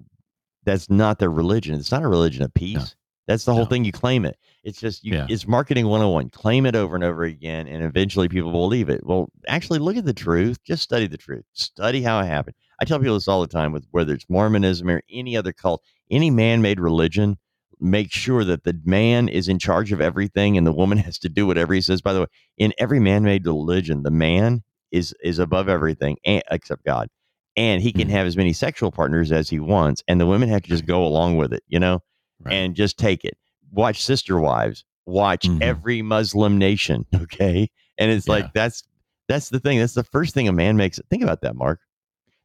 That's 0.65 0.89
not 0.89 1.19
their 1.19 1.30
religion. 1.30 1.76
It's 1.76 1.91
not 1.91 2.04
a 2.04 2.08
religion 2.08 2.41
of 2.43 2.54
peace. 2.54 2.96
That's 3.28 3.46
the 3.46 3.54
whole 3.54 3.63
No. 3.63 3.69
thing. 3.69 3.86
You 3.86 3.91
claim 3.91 4.26
it. 4.26 4.38
It's 4.63 4.80
just 4.80 5.04
you. 5.04 5.13
Yeah. 5.13 5.28
It's 5.30 5.48
marketing 5.48 5.88
101. 5.88 6.30
Claim 6.30 6.65
it 6.65 6.76
over 6.76 6.96
and 6.96 7.04
over 7.04 7.24
again, 7.24 7.67
and 7.67 7.84
eventually 7.84 8.28
people 8.28 8.52
will 8.52 8.62
believe 8.67 8.89
it. 8.89 9.06
Well, 9.06 9.30
actually, 9.48 9.80
look 9.80 9.96
at 9.98 10.06
the 10.06 10.13
truth. 10.13 10.62
Just 10.63 10.84
study 10.84 11.08
the 11.08 11.17
truth. 11.17 11.43
Study 11.54 12.02
how 12.02 12.19
it 12.19 12.26
happened. 12.26 12.56
I 12.82 12.86
tell 12.86 13.00
people 13.00 13.13
this 13.13 13.28
all 13.28 13.41
the 13.41 13.48
time. 13.48 13.72
With 13.72 13.86
whether 13.91 14.13
it's 14.13 14.26
Mormonism 14.30 14.89
or 14.89 15.02
any 15.12 15.38
other 15.38 15.54
cult, 15.54 15.84
any 16.12 16.32
man-made 16.32 16.80
religion, 16.80 17.38
make 17.79 18.12
sure 18.12 18.43
that 18.43 18.63
the 18.63 18.79
man 18.86 19.27
is 19.29 19.47
in 19.47 19.59
charge 19.59 19.91
of 19.91 20.01
everything, 20.01 20.57
and 20.57 20.65
the 20.67 20.71
woman 20.73 20.97
has 21.07 21.17
to 21.19 21.29
do 21.29 21.45
whatever 21.47 21.73
he 21.73 21.81
says. 21.81 22.01
By 22.01 22.13
the 22.13 22.21
way, 22.21 22.27
in 22.57 22.73
every 22.77 22.99
man-made 22.99 23.45
religion, 23.45 24.03
the 24.03 24.12
man 24.12 24.63
is 24.91 25.13
is 25.23 25.39
above 25.39 25.67
everything 25.69 26.17
and, 26.25 26.43
except 26.51 26.86
God, 26.86 27.09
and 27.55 27.81
he 27.81 27.91
can 27.91 28.07
Mhm. 28.07 28.12
have 28.12 28.27
as 28.27 28.38
many 28.38 28.53
sexual 28.53 28.91
partners 28.91 29.31
as 29.31 29.49
he 29.49 29.59
wants, 29.59 30.03
and 30.07 30.19
the 30.21 30.27
women 30.27 30.49
have 30.49 30.62
to 30.63 30.69
just 30.69 30.86
go 30.86 31.05
along 31.05 31.38
with 31.38 31.51
it, 31.53 31.63
you 31.67 31.79
know, 31.79 31.99
Right. 32.39 32.53
and 32.53 32.75
just 32.75 32.97
take 32.97 33.23
it. 33.25 33.38
Watch 33.71 34.03
Sister 34.03 34.39
Wives. 34.39 34.86
Watch 35.05 35.47
Mhm. 35.47 35.62
every 35.62 36.01
Muslim 36.01 36.57
nation, 36.57 37.05
okay, 37.15 37.69
and 37.97 38.12
it's 38.12 38.27
Yeah. 38.27 38.33
like 38.33 38.53
that's 38.53 38.83
that's 39.29 39.49
the 39.49 39.59
thing. 39.59 39.79
That's 39.79 39.93
the 39.93 40.03
first 40.03 40.33
thing 40.33 40.47
a 40.47 40.53
man 40.53 40.75
makes. 40.77 40.99
Think 41.09 41.23
about 41.23 41.41
that, 41.41 41.55
Mark. 41.55 41.79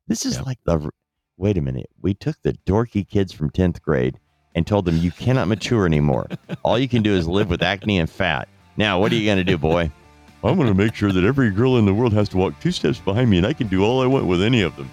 This 0.06 0.24
is 0.24 0.36
Yeah. 0.36 0.42
like 0.42 0.58
the. 0.64 0.90
Wait 1.36 1.58
a 1.58 1.60
minute. 1.60 1.88
We 2.00 2.14
took 2.14 2.36
the 2.42 2.54
dorky 2.66 3.06
kids 3.06 3.32
from 3.32 3.50
tenth 3.50 3.80
grade 3.82 4.18
and 4.58 4.66
told 4.66 4.84
them 4.84 4.96
you 4.98 5.10
cannot 5.12 5.48
mature 5.48 5.86
anymore. 5.86 6.28
All 6.64 6.78
you 6.78 6.88
can 6.88 7.02
do 7.02 7.14
is 7.14 7.26
live 7.26 7.48
with 7.48 7.62
acne 7.62 7.98
and 7.98 8.10
fat. 8.10 8.48
Now, 8.76 9.00
what 9.00 9.10
are 9.12 9.14
you 9.14 9.24
going 9.24 9.38
to 9.38 9.44
do, 9.44 9.56
boy? 9.56 9.90
I'm 10.44 10.56
going 10.56 10.68
to 10.68 10.74
make 10.74 10.94
sure 10.94 11.10
that 11.12 11.24
every 11.24 11.50
girl 11.50 11.78
in 11.78 11.86
the 11.86 11.94
world 11.94 12.12
has 12.12 12.28
to 12.30 12.36
walk 12.36 12.54
two 12.60 12.70
steps 12.72 12.98
behind 12.98 13.30
me, 13.30 13.38
and 13.38 13.46
I 13.46 13.52
can 13.54 13.68
do 13.68 13.82
all 13.84 14.02
I 14.02 14.06
want 14.06 14.26
with 14.26 14.42
any 14.42 14.60
of 14.62 14.76
them. 14.76 14.90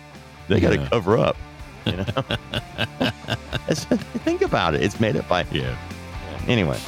They 0.48 0.60
got 0.60 0.70
to 0.70 0.78
Yeah. 0.78 0.88
cover 0.90 1.18
up. 1.18 1.36
You 1.86 1.98
know. 1.98 2.04
Think 4.24 4.42
about 4.42 4.74
it. 4.76 4.82
It's 4.84 5.00
made 5.00 5.16
up 5.18 5.28
by. 5.28 5.46
Yeah. 5.52 5.76
Anyway, 6.48 6.80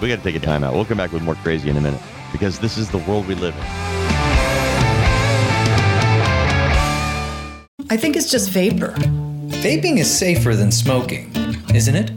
we 0.00 0.08
got 0.08 0.16
to 0.16 0.22
take 0.22 0.34
a 0.34 0.40
time 0.44 0.64
out. 0.64 0.74
We'll 0.74 0.84
come 0.84 0.98
back 0.98 1.12
with 1.12 1.22
more 1.22 1.36
crazy 1.36 1.68
in 1.70 1.76
a 1.76 1.80
minute 1.80 2.00
because 2.32 2.58
this 2.58 2.76
is 2.78 2.90
the 2.90 2.98
world 2.98 3.26
we 3.28 3.34
live 3.34 3.54
in. 3.54 3.62
I 7.90 7.96
think 7.98 8.16
it's 8.16 8.30
just 8.30 8.50
vapor. 8.50 8.94
Vaping 9.62 9.98
is 9.98 10.10
safer 10.10 10.54
than 10.56 10.72
smoking, 10.72 11.30
isn't 11.74 11.94
it? 11.94 12.10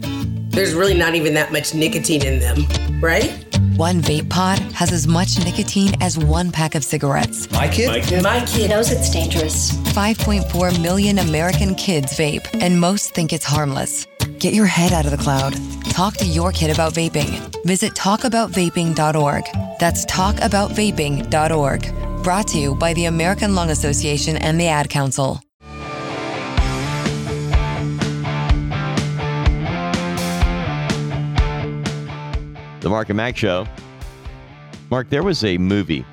There's 0.50 0.74
really 0.74 0.94
not 0.94 1.14
even 1.14 1.34
that 1.34 1.52
much 1.52 1.74
nicotine 1.74 2.24
in 2.24 2.40
them, 2.40 2.66
right? 3.00 3.30
One 3.76 4.00
vape 4.00 4.30
pod 4.30 4.58
has 4.72 4.90
as 4.90 5.06
much 5.06 5.38
nicotine 5.44 5.92
as 6.00 6.16
one 6.16 6.50
pack 6.50 6.74
of 6.74 6.82
cigarettes. 6.82 7.50
My 7.50 7.68
kid? 7.68 7.88
My 7.88 8.00
kid 8.00 8.22
My 8.22 8.44
kid 8.46 8.70
knows 8.70 8.90
it's 8.90 9.10
dangerous. 9.10 9.72
5.4 9.92 10.80
million 10.80 11.18
American 11.18 11.74
kids 11.74 12.16
vape, 12.16 12.46
and 12.62 12.80
most 12.80 13.14
think 13.14 13.34
it's 13.34 13.44
harmless. 13.44 14.06
Get 14.38 14.54
your 14.54 14.66
head 14.66 14.92
out 14.92 15.04
of 15.04 15.10
the 15.10 15.18
cloud. 15.18 15.54
Talk 15.90 16.16
to 16.18 16.26
your 16.26 16.52
kid 16.52 16.70
about 16.70 16.94
vaping. 16.94 17.54
Visit 17.64 17.94
talkaboutvaping.org. 17.94 19.44
That's 19.78 20.06
talkaboutvaping.org. 20.06 22.22
Brought 22.22 22.48
to 22.48 22.58
you 22.58 22.74
by 22.74 22.94
the 22.94 23.04
American 23.04 23.54
Lung 23.54 23.70
Association 23.70 24.36
and 24.36 24.60
the 24.60 24.68
Ad 24.68 24.88
Council. 24.88 25.40
The 32.80 32.88
Mark 32.88 33.08
and 33.08 33.16
Mack 33.16 33.36
Show. 33.36 33.66
Mark, 34.90 35.08
there 35.10 35.22
was 35.22 35.42
a 35.44 35.58
movie 35.58 36.04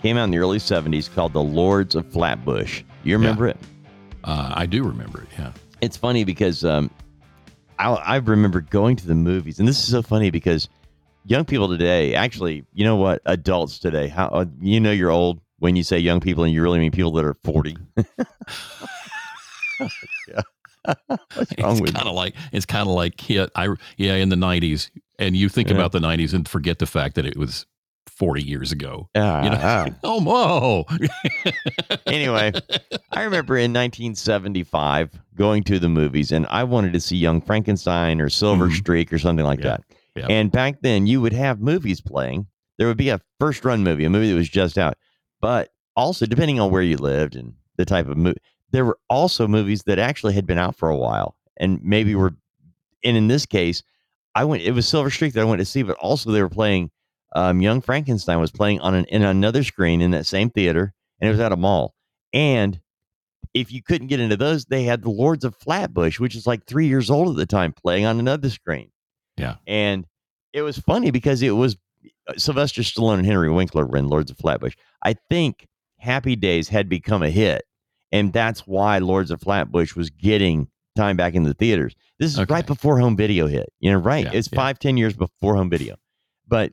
came 0.00 0.16
out 0.16 0.24
in 0.24 0.30
the 0.30 0.38
early 0.38 0.58
70s 0.58 1.12
called 1.14 1.32
The 1.32 1.42
Lords 1.42 1.94
of 1.94 2.10
Flatbush. 2.10 2.82
You 3.04 3.16
remember 3.16 3.46
it? 3.46 3.56
Uh, 4.24 4.52
I 4.54 4.66
do 4.66 4.82
remember 4.82 5.22
it. 5.22 5.28
Yeah. 5.38 5.52
It's 5.80 5.96
funny 5.96 6.24
because 6.24 6.64
um, 6.64 6.90
I, 7.78 7.90
I 7.90 8.16
remember 8.16 8.60
going 8.60 8.96
to 8.96 9.06
the 9.06 9.14
movies, 9.14 9.58
and 9.58 9.68
this 9.68 9.78
is 9.78 9.90
so 9.90 10.02
funny 10.02 10.30
because 10.30 10.68
young 11.24 11.44
people 11.44 11.68
today, 11.68 12.14
actually, 12.14 12.64
you 12.72 12.84
know 12.84 12.96
what? 12.96 13.22
Adults 13.26 13.78
today, 13.78 14.08
how 14.08 14.28
uh, 14.28 14.44
you 14.60 14.80
know 14.80 14.92
you're 14.92 15.10
old 15.10 15.40
when 15.58 15.76
you 15.76 15.82
say 15.82 15.98
young 15.98 16.20
people, 16.20 16.44
and 16.44 16.52
you 16.52 16.62
really 16.62 16.78
mean 16.78 16.92
people 16.92 17.12
that 17.12 17.24
are 17.24 17.34
40. 17.44 17.76
yeah. 20.28 20.42
What's 21.34 21.52
wrong 21.58 21.78
it's 21.78 21.90
kind 21.92 22.08
of 22.08 22.14
like 22.14 22.34
it's 22.52 22.66
kind 22.66 22.88
of 22.88 22.94
like 22.94 23.28
yeah, 23.28 23.46
I 23.54 23.68
yeah 23.96 24.14
in 24.14 24.30
the 24.30 24.36
'90s, 24.36 24.90
and 25.20 25.36
you 25.36 25.48
think 25.48 25.68
Yeah. 25.68 25.74
about 25.76 25.92
the 25.92 26.00
'90s 26.00 26.34
and 26.34 26.48
forget 26.48 26.78
the 26.80 26.86
fact 26.86 27.14
that 27.14 27.24
it 27.26 27.36
was 27.36 27.66
40 28.08 28.42
years 28.42 28.72
ago. 28.72 29.08
Yeah, 29.14 29.44
You 29.44 29.50
know? 29.50 29.56
yeah. 29.56 29.88
oh, 30.04 30.20
whoa. 30.20 30.86
anyway, 32.06 32.52
I 33.12 33.22
remember 33.22 33.56
in 33.56 33.72
1975 33.72 35.10
going 35.34 35.62
to 35.64 35.78
the 35.78 35.88
movies, 35.88 36.32
and 36.32 36.46
I 36.50 36.64
wanted 36.64 36.92
to 36.94 37.00
see 37.00 37.16
Young 37.16 37.40
Frankenstein 37.40 38.20
or 38.20 38.28
Silver 38.28 38.68
Mhm. 38.68 38.76
Streak 38.76 39.12
or 39.12 39.18
something 39.18 39.44
like 39.44 39.60
Yeah, 39.60 39.68
that. 39.76 39.82
yeah. 40.16 40.26
And 40.28 40.50
back 40.50 40.80
then, 40.82 41.06
you 41.06 41.20
would 41.20 41.32
have 41.32 41.60
movies 41.60 42.00
playing. 42.00 42.46
There 42.78 42.88
would 42.88 42.96
be 42.96 43.10
a 43.10 43.20
first 43.38 43.64
run 43.64 43.82
movie, 43.84 44.04
a 44.04 44.10
movie 44.10 44.30
that 44.30 44.36
was 44.36 44.48
just 44.48 44.78
out, 44.78 44.96
but 45.40 45.70
also 45.96 46.26
depending 46.26 46.60
on 46.60 46.70
where 46.70 46.82
you 46.82 46.96
lived 46.96 47.36
and 47.36 47.54
the 47.76 47.84
type 47.84 48.08
of 48.08 48.16
movie, 48.16 48.38
there 48.70 48.84
were 48.84 48.98
also 49.08 49.46
movies 49.48 49.82
that 49.84 49.98
actually 49.98 50.34
had 50.34 50.46
been 50.46 50.58
out 50.58 50.76
for 50.76 50.88
a 50.88 50.96
while 50.96 51.36
and 51.56 51.82
maybe 51.82 52.14
were. 52.14 52.34
And 53.02 53.16
in 53.16 53.28
this 53.28 53.46
case, 53.46 53.82
I 54.40 54.44
went. 54.44 54.62
It 54.62 54.72
was 54.72 54.88
Silver 54.88 55.10
Streak 55.10 55.34
that 55.34 55.42
I 55.42 55.44
went 55.44 55.58
to 55.58 55.66
see, 55.66 55.82
but 55.82 55.98
also 55.98 56.30
they 56.30 56.40
were 56.40 56.48
playing. 56.48 56.90
Um, 57.36 57.60
Young 57.60 57.82
Frankenstein 57.82 58.40
was 58.40 58.50
playing 58.50 58.80
on 58.80 58.94
an 58.94 59.04
in 59.04 59.22
another 59.22 59.62
screen 59.62 60.00
in 60.00 60.12
that 60.12 60.24
same 60.24 60.48
theater, 60.48 60.94
and 61.20 61.28
it 61.28 61.30
was 61.30 61.40
at 61.40 61.52
a 61.52 61.56
mall. 61.56 61.94
And 62.32 62.80
if 63.52 63.70
you 63.70 63.82
couldn't 63.82 64.06
get 64.06 64.18
into 64.18 64.38
those, 64.38 64.64
they 64.64 64.84
had 64.84 65.02
the 65.02 65.10
Lords 65.10 65.44
of 65.44 65.54
Flatbush, 65.56 66.18
which 66.18 66.34
is 66.34 66.46
like 66.46 66.64
three 66.64 66.86
years 66.86 67.10
old 67.10 67.28
at 67.28 67.36
the 67.36 67.44
time, 67.44 67.74
playing 67.74 68.06
on 68.06 68.18
another 68.18 68.48
screen. 68.48 68.90
Yeah. 69.36 69.56
And 69.66 70.06
it 70.54 70.62
was 70.62 70.78
funny 70.78 71.10
because 71.10 71.42
it 71.42 71.50
was 71.50 71.76
uh, 72.26 72.32
Sylvester 72.38 72.80
Stallone 72.80 73.18
and 73.18 73.26
Henry 73.26 73.50
Winkler 73.50 73.84
were 73.84 73.98
in 73.98 74.08
Lords 74.08 74.30
of 74.30 74.38
Flatbush. 74.38 74.74
I 75.04 75.16
think 75.28 75.66
Happy 75.98 76.34
Days 76.34 76.70
had 76.70 76.88
become 76.88 77.22
a 77.22 77.30
hit, 77.30 77.64
and 78.10 78.32
that's 78.32 78.60
why 78.60 79.00
Lords 79.00 79.30
of 79.30 79.42
Flatbush 79.42 79.94
was 79.94 80.08
getting 80.08 80.68
time 80.96 81.18
back 81.18 81.34
in 81.34 81.42
the 81.42 81.52
theaters. 81.52 81.94
This 82.20 82.32
is 82.34 82.38
Okay. 82.38 82.54
right 82.54 82.66
before 82.66 83.00
home 83.00 83.16
video 83.16 83.48
hit. 83.48 83.72
You 83.80 83.90
know, 83.90 83.98
right? 83.98 84.26
Yeah, 84.26 84.32
it's 84.34 84.48
yeah. 84.52 84.56
five, 84.56 84.78
ten 84.78 84.96
years 84.96 85.14
before 85.14 85.56
home 85.56 85.70
video. 85.70 85.96
But 86.46 86.72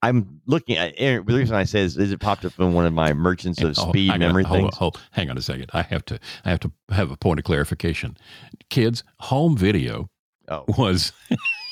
I'm 0.00 0.40
looking 0.46 0.76
at 0.76 0.94
and 0.98 1.20
eh, 1.20 1.22
the 1.26 1.36
reason 1.36 1.56
I 1.56 1.64
say 1.64 1.80
is, 1.80 1.96
is 1.98 2.12
it 2.12 2.20
popped 2.20 2.44
up 2.44 2.52
in 2.58 2.72
one 2.74 2.86
of 2.86 2.92
my 2.92 3.12
merchants 3.12 3.60
of 3.60 3.70
Oh, 3.78 3.88
speed 3.90 4.10
on, 4.10 4.20
memory 4.20 4.44
hold, 4.44 4.60
things. 4.60 4.76
hold- 4.76 5.00
hang 5.10 5.30
on 5.30 5.36
a 5.36 5.42
second. 5.42 5.70
I 5.74 5.82
have 5.82 6.04
to. 6.06 6.18
I 6.44 6.50
have 6.50 6.60
to 6.60 6.72
have 6.90 7.10
a 7.10 7.16
point 7.16 7.40
of 7.40 7.44
clarification. 7.44 8.16
Kids, 8.70 9.02
home 9.20 9.56
video 9.56 10.10
Oh. 10.48 10.64
was 10.78 11.12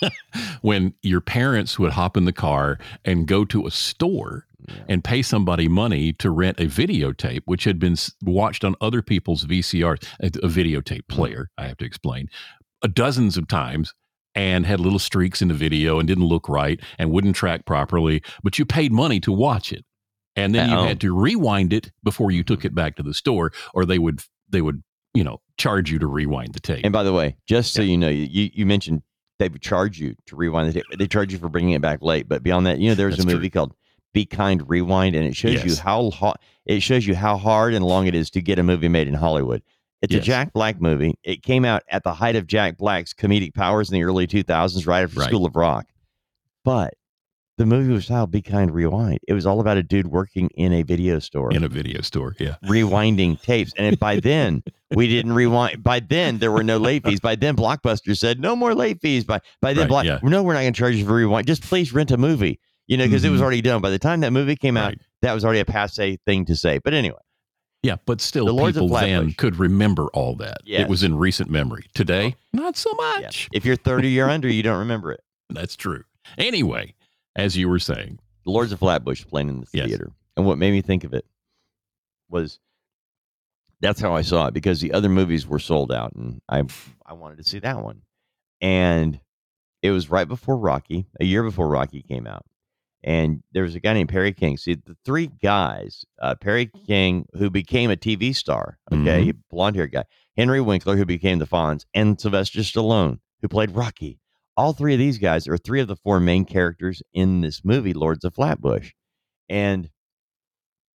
when 0.62 0.94
your 1.02 1.20
parents 1.20 1.78
would 1.78 1.92
hop 1.92 2.16
in 2.16 2.24
the 2.24 2.32
car 2.32 2.78
and 3.04 3.26
go 3.26 3.44
to 3.44 3.66
a 3.66 3.70
store 3.70 4.46
and 4.88 5.04
pay 5.04 5.22
somebody 5.22 5.68
money 5.68 6.12
to 6.14 6.30
rent 6.30 6.58
a 6.58 6.64
videotape, 6.64 7.42
which 7.44 7.64
had 7.64 7.78
been 7.78 7.96
watched 8.22 8.64
on 8.64 8.74
other 8.80 9.02
people's 9.02 9.44
VCRs, 9.44 10.02
a, 10.20 10.26
a 10.26 10.48
videotape 10.48 11.02
mm-hmm. 11.02 11.14
player. 11.14 11.50
I 11.58 11.66
have 11.66 11.76
to 11.78 11.85
explain, 11.85 12.28
dozens 12.88 13.36
of 13.36 13.48
times. 13.48 13.92
And 14.34 14.64
had 14.64 14.80
little 14.80 14.98
streaks 14.98 15.42
in 15.42 15.48
the 15.48 15.54
video 15.54 15.98
and 15.98 16.08
didn't 16.08 16.24
look 16.24 16.48
right 16.48 16.80
and 16.98 17.10
wouldn't 17.10 17.36
track 17.36 17.66
properly, 17.66 18.22
but 18.42 18.58
you 18.58 18.64
paid 18.64 18.90
money 18.90 19.20
to 19.20 19.30
watch 19.30 19.74
it 19.74 19.84
and 20.36 20.54
then 20.54 20.70
you 20.70 20.76
Oh. 20.76 20.84
had 20.86 21.02
to 21.02 21.14
rewind 21.14 21.70
it 21.74 21.92
before 22.02 22.30
you 22.30 22.42
took 22.42 22.64
it 22.64 22.74
back 22.74 22.96
to 22.96 23.02
the 23.02 23.12
store 23.12 23.52
or 23.74 23.84
they 23.84 23.98
would 23.98 24.22
they 24.48 24.62
would 24.62 24.82
you 25.12 25.22
know 25.22 25.42
charge 25.58 25.90
you 25.92 25.98
to 25.98 26.06
rewind 26.06 26.54
the 26.54 26.60
tape 26.60 26.80
And 26.82 26.94
by 26.94 27.02
the 27.02 27.12
way, 27.12 27.36
just 27.46 27.74
so 27.74 27.82
you 27.82 27.98
know, 27.98 28.08
you, 28.08 28.48
you 28.54 28.64
mentioned 28.64 29.02
they 29.38 29.50
would 29.50 29.60
charge 29.60 29.98
you 30.00 30.16
to 30.28 30.34
rewind 30.34 30.70
the 30.70 30.72
tape. 30.80 30.84
They 30.98 31.06
charge 31.06 31.30
you 31.34 31.38
for 31.38 31.50
bringing 31.50 31.72
it 31.74 31.82
back 31.82 32.00
late. 32.00 32.26
But 32.26 32.42
beyond 32.42 32.64
that, 32.64 32.78
you 32.78 32.88
know, 32.88 32.94
there's 32.94 33.18
That's 33.18 33.30
a 33.30 33.34
movie 33.34 33.50
called 33.50 33.74
Be 34.14 34.24
Kind 34.24 34.66
Rewind, 34.66 35.14
and 35.14 35.26
it 35.26 35.36
shows 35.36 35.62
you 35.62 35.76
how 35.76 36.10
ho- 36.10 36.36
it 36.64 36.80
shows 36.80 37.06
you 37.06 37.14
how 37.14 37.36
hard 37.36 37.74
and 37.74 37.84
long 37.84 38.06
it 38.06 38.14
is 38.14 38.30
to 38.30 38.40
get 38.40 38.58
a 38.58 38.62
movie 38.62 38.88
made 38.88 39.08
in 39.08 39.14
Hollywood. 39.14 39.62
It's 40.02 40.12
Yes. 40.12 40.22
a 40.22 40.26
Jack 40.26 40.52
Black 40.52 40.80
movie. 40.80 41.14
It 41.22 41.42
came 41.42 41.64
out 41.64 41.82
at 41.88 42.02
the 42.02 42.12
height 42.14 42.36
of 42.36 42.46
Jack 42.46 42.76
Black's 42.76 43.14
comedic 43.14 43.54
powers 43.54 43.88
in 43.90 43.94
the 43.94 44.02
early 44.02 44.26
2000s, 44.26 44.86
right 44.86 45.02
after 45.04 45.20
Right. 45.20 45.28
School 45.28 45.46
of 45.46 45.54
Rock. 45.56 45.86
But 46.64 46.94
the 47.58 47.66
movie 47.66 47.92
was 47.92 48.08
how 48.08 48.26
Be 48.26 48.42
Kind 48.42 48.72
Rewind. 48.74 49.18
It 49.28 49.34
was 49.34 49.46
all 49.46 49.60
about 49.60 49.76
a 49.76 49.82
dude 49.82 50.08
working 50.08 50.48
in 50.54 50.72
a 50.72 50.82
video 50.82 51.18
store 51.18 51.52
in 51.52 51.62
a 51.62 51.68
video 51.68 52.00
store 52.00 52.34
yeah 52.40 52.56
rewinding 52.64 53.40
tapes. 53.42 53.72
And 53.76 53.98
by 53.98 54.18
then, 54.20 54.62
we 54.94 55.06
didn't 55.06 55.34
rewind. 55.34 55.82
By 55.82 56.00
then, 56.00 56.38
there 56.38 56.50
were 56.50 56.64
no 56.64 56.78
late 56.78 57.04
fees. 57.04 57.20
By 57.20 57.36
then, 57.36 57.54
Blockbuster 57.56 58.16
said 58.16 58.40
no 58.40 58.56
more 58.56 58.74
late 58.74 59.00
fees. 59.00 59.24
By 59.24 59.40
by 59.60 59.72
then, 59.74 59.82
Right, 59.82 59.88
Block, 59.88 60.04
yeah. 60.06 60.18
no, 60.22 60.42
we're 60.42 60.54
not 60.54 60.60
going 60.62 60.72
to 60.72 60.78
charge 60.78 60.96
you 60.96 61.04
for 61.04 61.14
rewind. 61.14 61.46
Just 61.46 61.62
please 61.62 61.92
rent 61.92 62.10
a 62.10 62.16
movie. 62.16 62.58
You 62.88 62.96
know, 62.96 63.04
because 63.04 63.24
it 63.24 63.30
was 63.30 63.40
Mhm. 63.40 63.44
already 63.44 63.62
done. 63.62 63.80
By 63.80 63.90
the 63.90 63.98
time 63.98 64.20
that 64.20 64.32
movie 64.32 64.56
came 64.56 64.76
out, 64.76 64.86
Right. 64.88 65.00
that 65.22 65.32
was 65.32 65.44
already 65.44 65.60
a 65.60 65.64
passe 65.64 66.18
thing 66.26 66.44
to 66.46 66.56
say. 66.56 66.78
But 66.82 66.94
anyway, 66.94 67.18
yeah 67.82 67.96
but 68.06 68.20
still 68.20 68.46
The 68.46 68.52
Lords 68.52 68.76
of 68.76 68.82
people 68.84 68.96
then 68.98 69.32
could 69.34 69.56
remember 69.56 70.06
all 70.14 70.36
that 70.36 70.58
Yes. 70.64 70.82
it 70.82 70.88
was 70.88 71.02
in 71.02 71.16
recent 71.16 71.50
memory 71.50 71.86
today 71.94 72.34
oh. 72.36 72.48
not 72.52 72.76
so 72.76 72.90
yeah. 73.00 73.20
much 73.20 73.48
if 73.52 73.64
you're 73.64 73.76
30 73.76 74.20
or 74.20 74.28
under, 74.28 74.48
you 74.48 74.62
don't 74.62 74.78
remember 74.78 75.12
it. 75.12 75.22
that's 75.50 75.76
true 75.76 76.04
anyway 76.38 76.94
as 77.36 77.56
you 77.56 77.68
were 77.68 77.78
saying 77.78 78.18
The 78.44 78.50
Lords 78.50 78.72
of 78.72 78.78
Flatbush 78.78 79.24
playing 79.26 79.48
in 79.48 79.60
the 79.60 79.66
Yes. 79.72 79.86
theater. 79.88 80.12
And 80.36 80.46
what 80.46 80.58
made 80.58 80.72
me 80.72 80.80
think 80.82 81.04
of 81.04 81.12
it 81.14 81.26
was 82.30 82.58
that's 83.80 84.00
how 84.00 84.14
I 84.14 84.22
saw 84.22 84.46
it 84.46 84.54
because 84.54 84.80
the 84.80 84.92
other 84.92 85.08
movies 85.08 85.46
were 85.46 85.58
sold 85.58 85.92
out 85.92 86.12
and 86.14 86.40
I 86.48 86.62
I 87.04 87.12
wanted 87.14 87.38
to 87.38 87.44
see 87.44 87.58
that 87.58 87.82
one. 87.82 88.02
And 88.60 89.18
it 89.82 89.90
was 89.90 90.08
right 90.08 90.28
before 90.28 90.56
Rocky, 90.56 91.06
a 91.20 91.24
year 91.24 91.42
before 91.42 91.68
Rocky 91.68 92.02
came 92.02 92.26
out. 92.26 92.46
And 93.04 93.42
there 93.52 93.64
was 93.64 93.74
a 93.74 93.80
guy 93.80 93.94
named 93.94 94.08
Perry 94.10 94.32
King. 94.32 94.56
See, 94.56 94.74
the 94.74 94.96
three 95.04 95.26
guys, 95.42 96.04
uh, 96.20 96.34
Perry 96.36 96.70
King, 96.86 97.26
who 97.34 97.50
became 97.50 97.90
a 97.90 97.96
TV 97.96 98.34
star, 98.34 98.78
okay, 98.92 99.32
blonde 99.50 99.74
haired 99.76 99.92
guy, 99.92 100.04
Henry 100.36 100.60
Winkler, 100.60 100.96
who 100.96 101.04
became 101.04 101.38
the 101.40 101.46
Fonz, 101.46 101.84
and 101.94 102.20
Sylvester 102.20 102.60
Stallone, 102.60 103.18
who 103.40 103.48
played 103.48 103.72
Rocky. 103.72 104.18
All 104.56 104.72
three 104.72 104.92
of 104.92 104.98
these 105.00 105.18
guys 105.18 105.48
are 105.48 105.56
three 105.58 105.80
of 105.80 105.88
the 105.88 105.96
four 105.96 106.20
main 106.20 106.44
characters 106.44 107.02
in 107.12 107.40
this 107.40 107.64
movie, 107.64 107.92
Lords 107.92 108.24
of 108.24 108.34
Flatbush. 108.34 108.92
And 109.48 109.90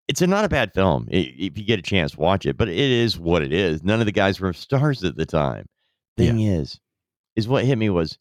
it's 0.06 0.22
a, 0.22 0.26
not 0.26 0.44
a 0.44 0.48
bad 0.48 0.72
film. 0.72 1.08
I- 1.12 1.34
If 1.38 1.58
you 1.58 1.64
get 1.64 1.78
a 1.78 1.82
chance, 1.82 2.16
watch 2.16 2.46
it. 2.46 2.56
But 2.56 2.68
it 2.68 2.78
is 2.78 3.18
what 3.18 3.42
it 3.42 3.52
is. 3.52 3.82
None 3.82 4.00
of 4.00 4.06
the 4.06 4.12
guys 4.12 4.40
were 4.40 4.52
stars 4.52 5.04
at 5.04 5.16
the 5.16 5.26
time. 5.26 5.66
Thing 6.16 6.38
is, 6.40 6.80
is 7.36 7.46
what 7.46 7.64
hit 7.64 7.76
me 7.78 7.90
was 7.90 8.18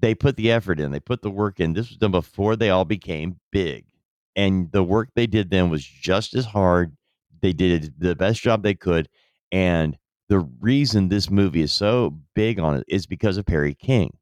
they 0.00 0.14
put 0.14 0.36
the 0.36 0.50
effort 0.50 0.80
in, 0.80 0.90
they 0.90 1.00
put 1.00 1.22
the 1.22 1.30
work 1.30 1.60
in. 1.60 1.72
This 1.72 1.88
was 1.88 1.98
done 1.98 2.10
before 2.10 2.56
they 2.56 2.70
all 2.70 2.84
became 2.84 3.38
big. 3.50 3.86
And 4.34 4.70
the 4.72 4.82
work 4.82 5.10
they 5.14 5.26
did 5.26 5.50
then 5.50 5.70
was 5.70 5.84
just 5.84 6.34
as 6.34 6.46
hard. 6.46 6.96
They 7.40 7.52
did 7.52 7.94
the 7.98 8.14
best 8.14 8.40
job 8.40 8.62
they 8.62 8.74
could. 8.74 9.08
And 9.50 9.98
the 10.28 10.40
reason 10.60 11.08
this 11.08 11.30
movie 11.30 11.62
is 11.62 11.72
so 11.72 12.18
big 12.34 12.58
on 12.58 12.76
it 12.76 12.84
is 12.88 13.06
because 13.06 13.36
of 13.36 13.44
Perry 13.44 13.74
King. 13.74 14.16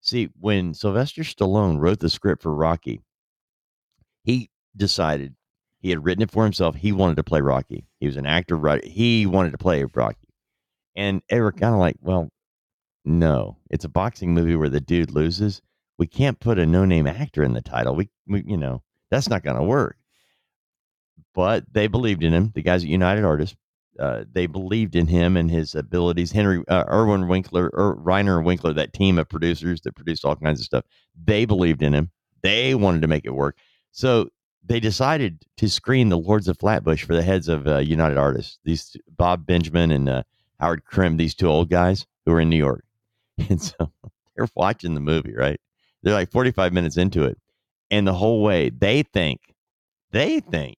See, 0.00 0.30
when 0.40 0.74
Sylvester 0.74 1.22
Stallone 1.22 1.78
wrote 1.78 2.00
the 2.00 2.10
script 2.10 2.42
for 2.42 2.54
Rocky, 2.54 3.00
he 4.24 4.50
decided 4.76 5.34
he 5.80 5.90
had 5.90 6.04
written 6.04 6.22
it 6.22 6.30
for 6.30 6.44
himself. 6.44 6.74
He 6.74 6.92
wanted 6.92 7.16
to 7.16 7.24
play 7.24 7.40
Rocky. 7.40 7.84
He 8.00 8.06
was 8.06 8.16
an 8.16 8.26
actor, 8.26 8.56
right? 8.56 8.84
He 8.84 9.26
wanted 9.26 9.52
to 9.52 9.58
play 9.58 9.84
Rocky. 9.84 10.28
And 10.96 11.22
were 11.30 11.52
kind 11.52 11.74
of 11.74 11.80
like, 11.80 11.96
well, 12.00 12.28
no, 13.08 13.56
it's 13.70 13.84
a 13.84 13.88
boxing 13.88 14.34
movie 14.34 14.56
where 14.56 14.68
the 14.68 14.80
dude 14.80 15.10
loses. 15.10 15.62
We 15.98 16.06
can't 16.06 16.38
put 16.38 16.58
a 16.58 16.66
no-name 16.66 17.06
actor 17.06 17.42
in 17.42 17.54
the 17.54 17.62
title. 17.62 17.96
We, 17.96 18.10
we 18.26 18.44
you 18.46 18.56
know, 18.56 18.82
that's 19.10 19.28
not 19.28 19.42
going 19.42 19.56
to 19.56 19.62
work. 19.62 19.96
But 21.34 21.64
they 21.72 21.86
believed 21.86 22.22
in 22.22 22.32
him. 22.32 22.52
The 22.54 22.62
guys 22.62 22.82
at 22.84 22.88
United 22.88 23.24
Artists, 23.24 23.56
uh, 23.98 24.24
they 24.30 24.46
believed 24.46 24.94
in 24.94 25.06
him 25.06 25.36
and 25.36 25.50
his 25.50 25.74
abilities. 25.74 26.32
Henry 26.32 26.62
uh, 26.68 26.84
Irwin 26.88 27.28
Winkler, 27.28 27.70
or 27.72 27.96
Reiner 27.96 28.44
Winkler, 28.44 28.72
that 28.74 28.92
team 28.92 29.18
of 29.18 29.28
producers 29.28 29.80
that 29.82 29.96
produced 29.96 30.24
all 30.24 30.36
kinds 30.36 30.60
of 30.60 30.66
stuff, 30.66 30.84
they 31.24 31.44
believed 31.44 31.82
in 31.82 31.94
him. 31.94 32.10
They 32.42 32.74
wanted 32.74 33.02
to 33.02 33.08
make 33.08 33.24
it 33.24 33.34
work. 33.34 33.56
So 33.90 34.28
they 34.64 34.80
decided 34.80 35.42
to 35.56 35.68
screen 35.68 36.08
the 36.10 36.18
Lords 36.18 36.46
of 36.46 36.58
Flatbush 36.58 37.04
for 37.04 37.14
the 37.14 37.22
heads 37.22 37.48
of 37.48 37.66
uh, 37.66 37.78
United 37.78 38.18
Artists. 38.18 38.58
These 38.64 38.96
Bob 39.16 39.46
Benjamin 39.46 39.90
and 39.90 40.08
uh, 40.08 40.22
Howard 40.60 40.84
Krim, 40.84 41.16
these 41.16 41.34
two 41.34 41.48
old 41.48 41.70
guys 41.70 42.06
who 42.26 42.32
were 42.32 42.40
in 42.40 42.50
New 42.50 42.56
York, 42.56 42.84
and 43.48 43.60
so 43.60 43.92
they're 44.36 44.48
watching 44.54 44.94
the 44.94 45.00
movie. 45.00 45.34
Right? 45.34 45.60
They're 46.02 46.14
like 46.14 46.30
45 46.30 46.72
minutes 46.72 46.96
into 46.96 47.24
it, 47.24 47.38
and 47.90 48.06
the 48.06 48.14
whole 48.14 48.42
way 48.42 48.70
they 48.70 49.02
think, 49.02 49.40
they 50.10 50.40
think 50.40 50.76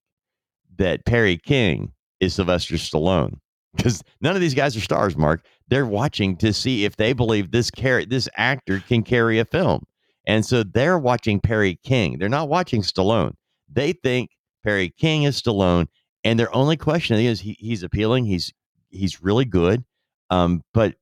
that 0.76 1.04
Perry 1.04 1.36
King 1.36 1.92
is 2.20 2.34
Sylvester 2.34 2.74
Stallone 2.74 3.38
because 3.76 4.02
none 4.20 4.34
of 4.34 4.40
these 4.40 4.54
guys 4.54 4.76
are 4.76 4.80
stars. 4.80 5.16
Mark, 5.16 5.44
they're 5.68 5.86
watching 5.86 6.36
to 6.38 6.52
see 6.52 6.84
if 6.84 6.96
they 6.96 7.12
believe 7.12 7.50
this 7.50 7.70
car- 7.70 8.04
this 8.04 8.28
actor 8.36 8.80
can 8.80 9.02
carry 9.02 9.38
a 9.38 9.44
film, 9.44 9.84
and 10.26 10.44
so 10.44 10.62
they're 10.62 10.98
watching 10.98 11.40
Perry 11.40 11.78
King. 11.82 12.18
They're 12.18 12.28
not 12.28 12.48
watching 12.48 12.82
Stallone. 12.82 13.34
They 13.72 13.92
think 13.92 14.30
Perry 14.64 14.90
King 14.90 15.24
is 15.24 15.40
Stallone, 15.40 15.86
and 16.24 16.38
their 16.38 16.54
only 16.54 16.76
question 16.76 17.18
is 17.18 17.40
he, 17.40 17.56
he's 17.58 17.82
appealing. 17.82 18.24
He's 18.24 18.52
he's 18.90 19.22
really 19.22 19.44
good, 19.44 19.84
um, 20.30 20.62
but 20.74 20.94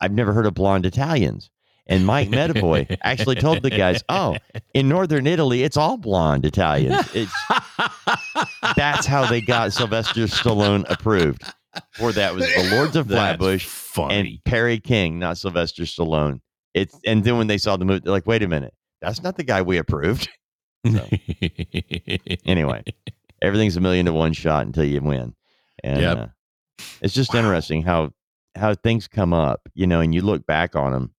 I've 0.00 0.12
never 0.12 0.32
heard 0.32 0.46
of 0.46 0.54
blonde 0.54 0.86
Italians. 0.86 1.50
And 1.90 2.04
Mike 2.04 2.28
Medavoy 2.28 2.98
actually 3.02 3.36
told 3.36 3.62
the 3.62 3.70
guys, 3.70 4.04
"Oh, 4.10 4.36
in 4.74 4.88
northern 4.90 5.26
Italy, 5.26 5.62
it's 5.62 5.76
all 5.78 5.96
blonde 5.96 6.44
Italians. 6.44 7.08
It's 7.14 7.32
that's 8.76 9.06
how 9.06 9.24
they 9.26 9.40
got 9.40 9.72
Sylvester 9.72 10.24
Stallone 10.24 10.84
approved. 10.90 11.42
For 11.92 12.12
that 12.12 12.34
was 12.34 12.44
the 12.44 12.76
Lords 12.76 12.94
of 12.96 13.06
Flatbush 13.06 13.66
and 14.10 14.38
Perry 14.44 14.78
King, 14.80 15.18
not 15.18 15.38
Sylvester 15.38 15.84
Stallone. 15.84 16.40
It's 16.74 16.94
and 17.06 17.24
then 17.24 17.38
when 17.38 17.46
they 17.46 17.56
saw 17.58 17.76
the 17.78 17.84
movie, 17.86 18.00
they're 18.04 18.12
like, 18.12 18.26
"Wait 18.26 18.42
a 18.42 18.48
minute, 18.48 18.74
that's 19.00 19.22
not 19.22 19.36
the 19.36 19.44
guy 19.44 19.62
we 19.62 19.78
approved." 19.78 20.28
Anyway, 22.44 22.84
everything's 23.42 23.76
a 23.76 23.80
million 23.80 24.06
to 24.06 24.12
one 24.12 24.32
shot 24.32 24.66
until 24.66 24.84
you 24.84 25.00
win, 25.00 25.34
and 25.82 26.00
Yep. 26.00 26.18
uh, 26.18 26.26
it's 27.00 27.14
just 27.14 27.34
interesting 27.34 27.82
how 27.82 28.12
how 28.58 28.74
things 28.74 29.08
come 29.08 29.32
up, 29.32 29.68
you 29.74 29.86
know, 29.86 30.00
and 30.00 30.14
you 30.14 30.20
look 30.22 30.46
back 30.46 30.76
on 30.76 30.92
them, 30.92 31.14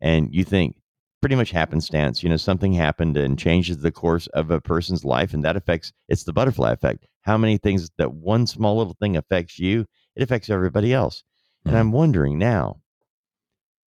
and 0.00 0.34
you 0.34 0.44
think 0.44 0.76
pretty 1.20 1.36
much 1.36 1.50
happenstance. 1.50 2.22
You 2.22 2.28
know, 2.28 2.36
something 2.36 2.72
happened 2.72 3.16
and 3.16 3.38
changes 3.38 3.78
the 3.78 3.92
course 3.92 4.26
of 4.28 4.50
a 4.50 4.60
person's 4.60 5.04
life, 5.04 5.34
and 5.34 5.44
that 5.44 5.56
affects. 5.56 5.92
It's 6.08 6.24
the 6.24 6.32
butterfly 6.32 6.72
effect. 6.72 7.06
How 7.22 7.38
many 7.38 7.58
things 7.58 7.90
that 7.98 8.14
one 8.14 8.46
small 8.46 8.76
little 8.76 8.96
thing 9.00 9.16
affects 9.16 9.58
you, 9.58 9.86
it 10.16 10.22
affects 10.22 10.50
everybody 10.50 10.92
else. 10.92 11.22
And 11.64 11.76
I'm 11.76 11.92
wondering 11.92 12.38
now, 12.38 12.80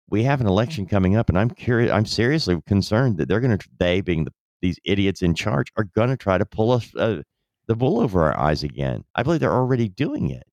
we 0.09 0.23
have 0.25 0.40
an 0.40 0.47
election 0.47 0.87
coming 0.87 1.17
up, 1.17 1.29
and 1.29 1.38
I'm 1.38 1.51
curious. 1.51 1.90
I'm 1.90 2.07
seriously 2.07 2.61
concerned 2.67 3.17
that 3.19 3.29
they're 3.29 3.40
going 3.40 3.59
to 3.59 3.69
they 3.79 4.01
being 4.01 4.25
the, 4.25 4.33
these 4.62 4.79
idiots 4.85 5.23
in 5.23 5.35
charge 5.35 5.73
are 5.77 5.85
going 5.85 6.11
to 6.11 6.17
try 6.17 6.38
to 6.38 6.47
pull 6.47 6.71
us 6.71 6.95
uh, 6.95 7.23
the 7.67 7.75
wool 7.75 8.01
over 8.01 8.23
our 8.23 8.38
eyes 8.38 8.62
again. 8.62 9.05
I 9.14 9.23
believe 9.23 9.40
they're 9.40 9.53
already 9.53 9.88
doing 9.88 10.31
it. 10.31 10.45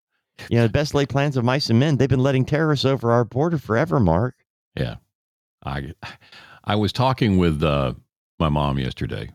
You 0.50 0.58
know, 0.58 0.63
the 0.63 0.70
best 0.74 0.94
laid 0.94 1.10
plans 1.10 1.38
of 1.38 1.44
mice 1.44 1.70
and 1.70 1.80
men. 1.80 1.98
They've 1.98 2.10
been 2.10 2.24
letting 2.24 2.46
terrorists 2.46 2.86
over 2.86 3.12
our 3.12 3.24
border 3.24 3.58
forever, 3.58 4.00
Mark. 4.00 4.36
Yeah, 4.76 4.96
I 5.63 5.94
I 6.63 6.76
was 6.76 6.91
talking 6.91 7.38
with 7.38 7.62
uh, 7.63 7.94
my 8.39 8.50
mom 8.50 8.80
yesterday, 8.80 9.30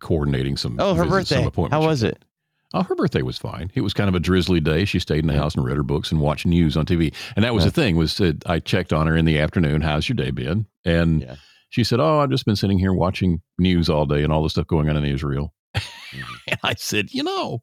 coordinating 0.00 0.56
some. 0.56 0.76
Oh, 0.80 0.94
her 0.94 1.04
visits, 1.04 1.30
birthday. 1.30 1.46
appointments 1.46 1.82
How 1.84 1.88
was 1.88 2.02
it? 2.02 2.24
Oh, 2.72 2.82
her 2.84 2.94
birthday 2.94 3.22
was 3.22 3.36
fine. 3.36 3.70
It 3.74 3.80
was 3.80 3.92
kind 3.94 4.08
of 4.08 4.14
a 4.14 4.20
drizzly 4.20 4.60
day. 4.60 4.84
She 4.84 5.00
stayed 5.00 5.20
in 5.20 5.26
the 5.26 5.34
house 5.34 5.56
and 5.56 5.64
read 5.64 5.76
her 5.76 5.82
books 5.82 6.12
and 6.12 6.20
watched 6.20 6.46
news 6.46 6.76
on 6.76 6.86
TV. 6.86 7.12
And 7.34 7.44
that 7.44 7.52
was 7.52 7.64
the 7.64 7.70
thing 7.72 7.96
was 7.96 8.16
that 8.18 8.48
I 8.48 8.60
checked 8.60 8.92
on 8.92 9.08
her 9.08 9.16
in 9.16 9.24
the 9.24 9.40
afternoon. 9.40 9.80
How's 9.80 10.08
your 10.08 10.14
day 10.16 10.30
been? 10.30 10.66
And 10.84 11.22
Yeah. 11.22 11.34
she 11.70 11.82
said, 11.84 11.98
"Oh, 12.00 12.20
I've 12.20 12.30
just 12.30 12.44
been 12.44 12.54
sitting 12.56 12.78
here 12.78 12.92
watching 12.92 13.40
news 13.58 13.88
all 13.90 14.06
day 14.06 14.22
and 14.22 14.32
all 14.32 14.42
the 14.44 14.50
stuff 14.50 14.66
going 14.68 14.88
on 14.88 14.96
in 14.96 15.04
Israel." 15.04 15.52
and 15.74 16.58
I 16.62 16.74
said, 16.74 17.12
"You 17.12 17.24
know, 17.24 17.62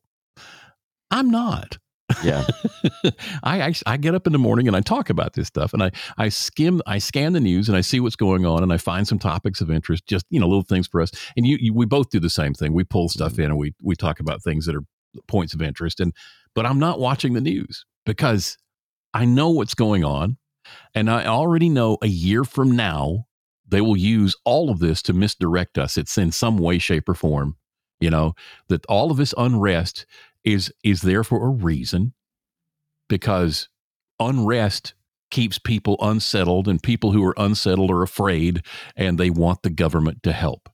I'm 1.11 1.29
not." 1.31 1.77
Yeah. 2.23 2.45
I, 3.43 3.61
I 3.61 3.73
I 3.85 3.97
get 3.97 4.15
up 4.15 4.27
in 4.27 4.33
the 4.33 4.39
morning 4.39 4.67
and 4.67 4.75
I 4.75 4.81
talk 4.81 5.09
about 5.09 5.33
this 5.33 5.47
stuff 5.47 5.73
and 5.73 5.83
I 5.83 5.91
I 6.17 6.29
skim 6.29 6.81
I 6.87 6.99
scan 6.99 7.33
the 7.33 7.39
news 7.39 7.67
and 7.67 7.77
I 7.77 7.81
see 7.81 7.99
what's 7.99 8.15
going 8.15 8.45
on 8.45 8.63
and 8.63 8.71
I 8.71 8.77
find 8.77 9.07
some 9.07 9.19
topics 9.19 9.59
of 9.59 9.69
interest 9.69 10.05
just 10.07 10.25
you 10.29 10.39
know 10.39 10.47
little 10.47 10.63
things 10.63 10.87
for 10.87 11.01
us. 11.01 11.11
And 11.35 11.45
you, 11.45 11.57
you 11.59 11.73
we 11.73 11.85
both 11.85 12.09
do 12.09 12.19
the 12.19 12.29
same 12.29 12.53
thing. 12.53 12.73
We 12.73 12.83
pull 12.83 13.09
stuff 13.09 13.33
mm-hmm. 13.33 13.41
in 13.41 13.51
and 13.51 13.57
we 13.57 13.73
we 13.81 13.95
talk 13.95 14.19
about 14.19 14.41
things 14.41 14.65
that 14.65 14.75
are 14.75 14.83
points 15.27 15.53
of 15.53 15.61
interest 15.61 15.99
and 15.99 16.13
but 16.53 16.65
I'm 16.65 16.79
not 16.79 16.99
watching 16.99 17.33
the 17.33 17.41
news 17.41 17.85
because 18.05 18.57
I 19.13 19.25
know 19.25 19.49
what's 19.49 19.73
going 19.73 20.03
on 20.03 20.37
and 20.95 21.09
I 21.09 21.25
already 21.25 21.69
know 21.69 21.97
a 22.01 22.07
year 22.07 22.43
from 22.43 22.75
now 22.75 23.25
they 23.67 23.81
will 23.81 23.97
use 23.97 24.35
all 24.45 24.69
of 24.69 24.79
this 24.79 25.01
to 25.01 25.13
misdirect 25.13 25.77
us. 25.77 25.97
It's 25.97 26.17
in 26.17 26.31
some 26.31 26.57
way 26.57 26.77
shape 26.77 27.09
or 27.09 27.15
form 27.15 27.57
you 27.99 28.09
know 28.09 28.33
that 28.69 28.85
all 28.87 29.11
of 29.11 29.17
this 29.17 29.33
unrest 29.37 30.05
is 30.47 30.71
is 30.81 31.01
there 31.01 31.25
for 31.25 31.45
a 31.45 31.49
reason 31.49 32.13
because 33.09 33.67
unrest 34.17 34.93
keeps 35.29 35.59
people 35.59 35.97
unsettled 36.01 36.69
and 36.69 36.81
people 36.81 37.11
who 37.11 37.23
are 37.25 37.35
unsettled 37.37 37.91
are 37.91 38.01
afraid 38.01 38.63
and 38.95 39.17
they 39.17 39.29
want 39.29 39.61
the 39.61 39.69
government 39.69 40.23
to 40.23 40.31
help. 40.31 40.69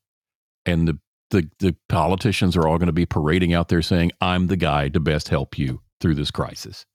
And 0.65 0.87
the 0.87 0.99
the, 1.31 1.49
the 1.57 1.75
politicians 1.89 2.55
are 2.55 2.67
all 2.67 2.77
going 2.77 2.85
to 2.85 2.93
be 2.93 3.07
parading 3.07 3.55
out 3.55 3.67
there 3.69 3.81
saying 3.81 4.11
i'm 4.21 4.45
the 4.45 4.57
guy 4.57 4.87
to 4.89 4.99
best 4.99 5.29
help 5.29 5.57
you 5.57 5.81
through 5.99 6.13
this 6.13 6.29
crisis. 6.29 6.85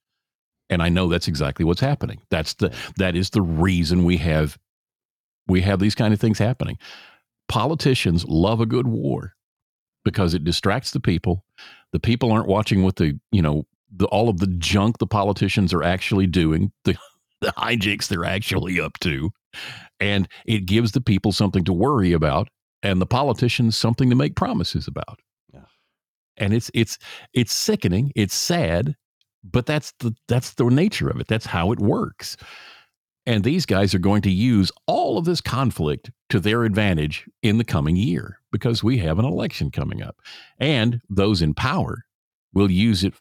And 0.71 0.81
i 0.81 0.89
know 0.89 1.09
that's 1.09 1.29
exactly 1.29 1.65
what's 1.65 1.81
happening. 1.81 2.21
That's 2.31 2.55
the 2.55 2.73
that 2.97 3.17
is 3.17 3.31
the 3.31 3.43
reason 3.43 4.05
we 4.05 4.19
have 4.19 4.57
we 5.49 5.63
have 5.63 5.81
these 5.81 5.97
kind 5.97 6.15
of 6.15 6.21
things 6.21 6.39
happening. 6.39 6.79
Politicians 7.49 8.25
love 8.27 8.61
a 8.61 8.67
good 8.67 8.87
war 8.87 9.33
because 10.05 10.35
it 10.35 10.45
distracts 10.45 10.93
the 10.93 11.01
people 11.01 11.45
the 11.93 12.01
people 12.01 12.33
aren't 12.33 12.49
watching 12.49 12.83
what 12.83 12.97
the 12.97 13.19
you 13.33 13.43
know 13.43 13.67
the, 13.91 14.07
all 14.07 14.29
of 14.29 14.39
the 14.39 14.47
junk 14.47 14.99
the 14.99 15.07
politicians 15.07 15.73
are 15.73 15.83
actually 15.83 16.27
doing 16.27 16.73
the, 16.85 16.97
the 17.41 17.53
hijinks 17.53 18.09
they're 18.09 18.25
actually 18.25 18.81
up 18.81 18.99
to. 19.01 19.31
And 19.99 20.29
it 20.47 20.67
gives 20.67 20.93
the 20.93 21.01
people 21.01 21.33
something 21.33 21.65
to 21.65 21.73
worry 21.73 22.13
about 22.13 22.49
and 22.83 23.01
the 23.01 23.07
politicians 23.07 23.77
something 23.77 24.11
to 24.11 24.17
make 24.17 24.37
promises 24.37 24.87
about. 24.87 25.21
Yeah. 25.53 25.65
and 26.37 26.53
it's 26.53 26.71
it's 26.75 26.99
it's 27.33 27.53
sickening. 27.53 28.13
It's 28.15 28.35
sad 28.35 28.95
but 29.45 29.67
that's 29.67 29.93
the 30.01 30.15
that's 30.27 30.55
the 30.55 30.65
nature 30.65 31.09
of 31.09 31.21
it. 31.21 31.29
That's 31.29 31.47
how 31.47 31.73
it 31.73 31.79
works 31.79 32.37
and 33.29 33.45
these 33.45 33.67
guys 33.67 33.95
are 33.95 33.99
going 33.99 34.23
to 34.23 34.31
use 34.31 34.73
all 34.87 35.19
of 35.19 35.27
this 35.27 35.43
conflict 35.43 36.11
to 36.31 36.41
their 36.41 36.65
advantage 36.65 37.29
in 37.43 37.59
the 37.59 37.65
coming 37.65 37.95
year 37.95 38.41
because 38.51 38.83
we 38.83 38.97
have 38.99 39.19
an 39.19 39.27
election 39.27 39.71
coming 39.71 40.03
up. 40.03 40.17
And 40.59 41.03
those 41.11 41.43
in 41.43 41.53
power 41.53 42.07
will 42.55 42.71
use 42.71 43.05
it 43.05 43.13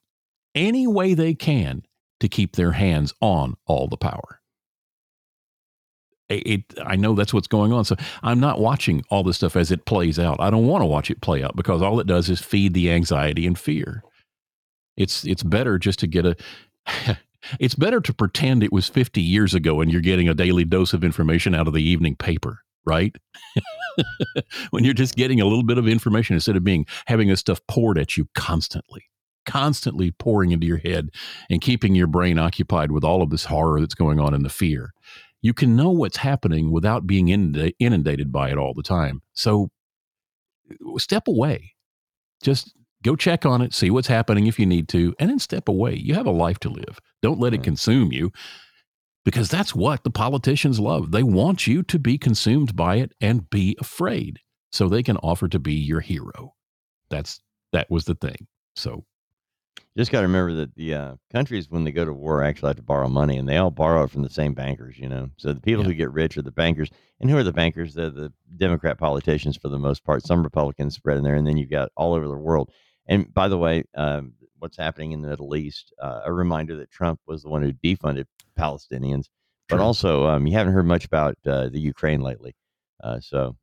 any 0.56 0.88
way 0.88 1.14
they 1.14 1.34
can 1.34 1.84
to 2.22 2.30
keep 2.30 2.56
their 2.56 2.72
hands 2.72 3.14
on 3.20 3.58
all 3.66 3.90
the 3.90 3.98
power. 3.98 4.40
It, 6.30 6.64
I 6.86 6.96
know 6.96 7.14
that's 7.14 7.34
what's 7.34 7.50
going 7.50 7.74
on. 7.74 7.84
So 7.84 7.98
I'm 8.24 8.40
not 8.40 8.62
watching 8.62 9.04
all 9.10 9.24
this 9.24 9.36
stuff 9.36 9.58
as 9.58 9.72
it 9.72 9.84
plays 9.84 10.18
out. 10.18 10.40
I 10.40 10.50
don't 10.50 10.68
want 10.68 10.84
to 10.84 10.86
watch 10.86 11.12
it 11.12 11.20
play 11.20 11.44
out 11.44 11.58
because 11.58 11.82
all 11.82 12.00
it 12.00 12.08
does 12.08 12.30
is 12.30 12.40
feed 12.40 12.74
the 12.74 12.92
anxiety 12.92 13.46
and 13.46 13.60
fear. 13.60 14.06
It's 14.96 15.26
it's 15.26 15.44
better 15.44 15.78
just 15.78 16.00
to 16.00 16.08
get 16.08 16.26
a 16.26 16.38
it's 17.60 17.76
better 17.76 18.00
to 18.02 18.14
pretend 18.14 18.64
it 18.64 18.72
was 18.72 18.88
50 18.88 19.22
years 19.22 19.54
ago 19.54 19.82
and 19.82 19.92
you're 19.92 20.02
getting 20.02 20.30
a 20.30 20.34
daily 20.34 20.66
dose 20.66 20.94
of 20.94 21.04
information 21.04 21.56
out 21.56 21.68
of 21.68 21.74
the 21.74 21.84
evening 21.84 22.16
paper, 22.16 22.60
right? 22.86 23.16
when 24.72 24.84
you're 24.84 24.94
just 24.94 25.16
getting 25.16 25.42
a 25.42 25.46
little 25.46 25.64
bit 25.64 25.78
of 25.78 25.88
information 25.88 26.34
instead 26.36 26.56
of 26.56 26.64
being 26.64 26.86
having 27.08 27.28
this 27.28 27.40
stuff 27.40 27.60
poured 27.68 27.98
at 27.98 28.18
you 28.18 28.28
constantly, 28.36 29.06
constantly 29.46 30.12
pouring 30.12 30.52
into 30.52 30.68
your 30.68 30.78
head 30.78 31.10
and 31.50 31.62
keeping 31.62 31.96
your 31.96 32.08
brain 32.08 32.38
occupied 32.40 32.92
with 32.92 33.04
all 33.04 33.22
of 33.22 33.30
this 33.30 33.46
horror 33.46 33.80
that's 33.80 33.96
going 33.96 34.20
on 34.20 34.34
and 34.34 34.46
the 34.46 34.50
fear. 34.50 34.94
You 35.42 35.54
can 35.54 35.76
know 35.76 35.92
what's 35.92 36.18
happening 36.18 36.72
without 36.72 37.08
being 37.08 37.30
inundated 37.30 38.32
by 38.32 38.50
it 38.50 38.58
all 38.58 38.74
the 38.74 38.84
time. 38.84 39.22
So 39.34 39.70
step 40.98 41.28
away. 41.28 41.74
Just 42.42 42.74
go 43.08 43.16
check 43.16 43.46
on 43.46 43.62
it, 43.62 43.74
see 43.74 43.90
what's 43.90 44.08
happening 44.08 44.48
if 44.48 44.60
you 44.60 44.66
need 44.66 44.90
to, 44.90 45.16
and 45.20 45.30
then 45.30 45.40
step 45.40 45.70
away. 45.70 45.96
You 45.96 46.14
have 46.16 46.26
a 46.26 46.32
life 46.32 46.60
to 46.60 46.70
live. 46.70 47.00
Don't 47.22 47.40
let 47.40 47.54
it 47.54 47.64
consume 47.64 48.12
you 48.12 48.32
because 49.24 49.50
that's 49.50 49.74
what 49.74 50.04
the 50.04 50.12
politicians 50.12 50.80
love. 50.80 51.12
They 51.12 51.24
want 51.24 51.68
you 51.68 51.84
to 51.84 52.00
be 52.00 52.18
consumed 52.18 52.76
by 52.76 52.98
it 52.98 53.14
and 53.22 53.50
be 53.50 53.78
afraid 53.80 54.40
so 54.72 54.88
they 54.88 55.04
can 55.04 55.18
offer 55.18 55.48
to 55.48 55.60
be 55.60 55.74
your 55.74 56.02
hero. 56.02 56.56
That's 57.10 57.40
that 57.74 57.90
was 57.90 58.06
the 58.06 58.16
thing. 58.16 58.48
So 58.76 59.06
just 59.98 60.12
got 60.12 60.22
to 60.22 60.28
remember 60.28 60.54
that 60.54 60.76
the 60.76 60.94
uh, 60.94 61.16
countries, 61.32 61.70
when 61.70 61.84
they 61.84 61.92
go 61.92 62.06
to 62.06 62.14
war, 62.14 62.44
actually 62.44 62.70
have 62.70 62.78
to 62.78 62.84
borrow 62.84 63.10
money, 63.10 63.38
and 63.38 63.50
they 63.50 63.58
all 63.58 63.72
borrow 63.72 64.04
it 64.04 64.12
from 64.12 64.22
the 64.22 64.30
same 64.30 64.54
bankers. 64.54 65.00
You 65.00 65.10
know, 65.10 65.30
so 65.38 65.54
the 65.54 65.60
people 65.60 65.84
who 65.84 65.94
get 65.94 66.12
rich 66.12 66.38
are 66.38 66.44
the 66.44 66.52
bankers, 66.52 66.90
and 67.20 67.30
who 67.30 67.38
are 67.38 67.44
the 67.44 67.52
bankers? 67.52 67.96
They're 67.96 68.12
the 68.12 68.32
Democrat 68.58 69.00
politicians 69.00 69.58
for 69.58 69.70
the 69.70 69.80
most 69.80 70.04
part. 70.04 70.26
Some 70.26 70.44
Republicans 70.44 70.96
spread 70.96 71.18
in 71.18 71.24
there, 71.24 71.36
and 71.36 71.48
then 71.48 71.58
you've 71.58 71.72
got 71.72 71.90
all 71.98 72.14
over 72.14 72.28
the 72.28 72.38
world. 72.38 72.72
And 73.08 73.34
by 73.34 73.48
the 73.48 73.58
way, 73.58 73.84
um, 73.96 74.34
what's 74.60 74.78
happening 74.78 75.12
in 75.12 75.22
the 75.22 75.30
Middle 75.30 75.56
East? 75.56 75.94
Uh, 76.02 76.22
a 76.26 76.34
reminder 76.34 76.76
that 76.78 76.92
Trump 76.92 77.20
was 77.26 77.44
the 77.44 77.50
one 77.50 77.62
who 77.64 77.72
defunded 77.74 78.26
Palestinians, 78.58 79.26
but 79.70 79.80
also 79.80 80.26
um, 80.28 80.48
you 80.48 80.54
haven't 80.54 80.74
heard 80.74 80.86
much 80.86 81.06
about 81.06 81.38
uh, 81.46 81.70
the 81.70 81.80
Ukraine 81.80 82.22
lately. 82.22 82.56
Uh, 83.04 83.20
so, 83.20 83.56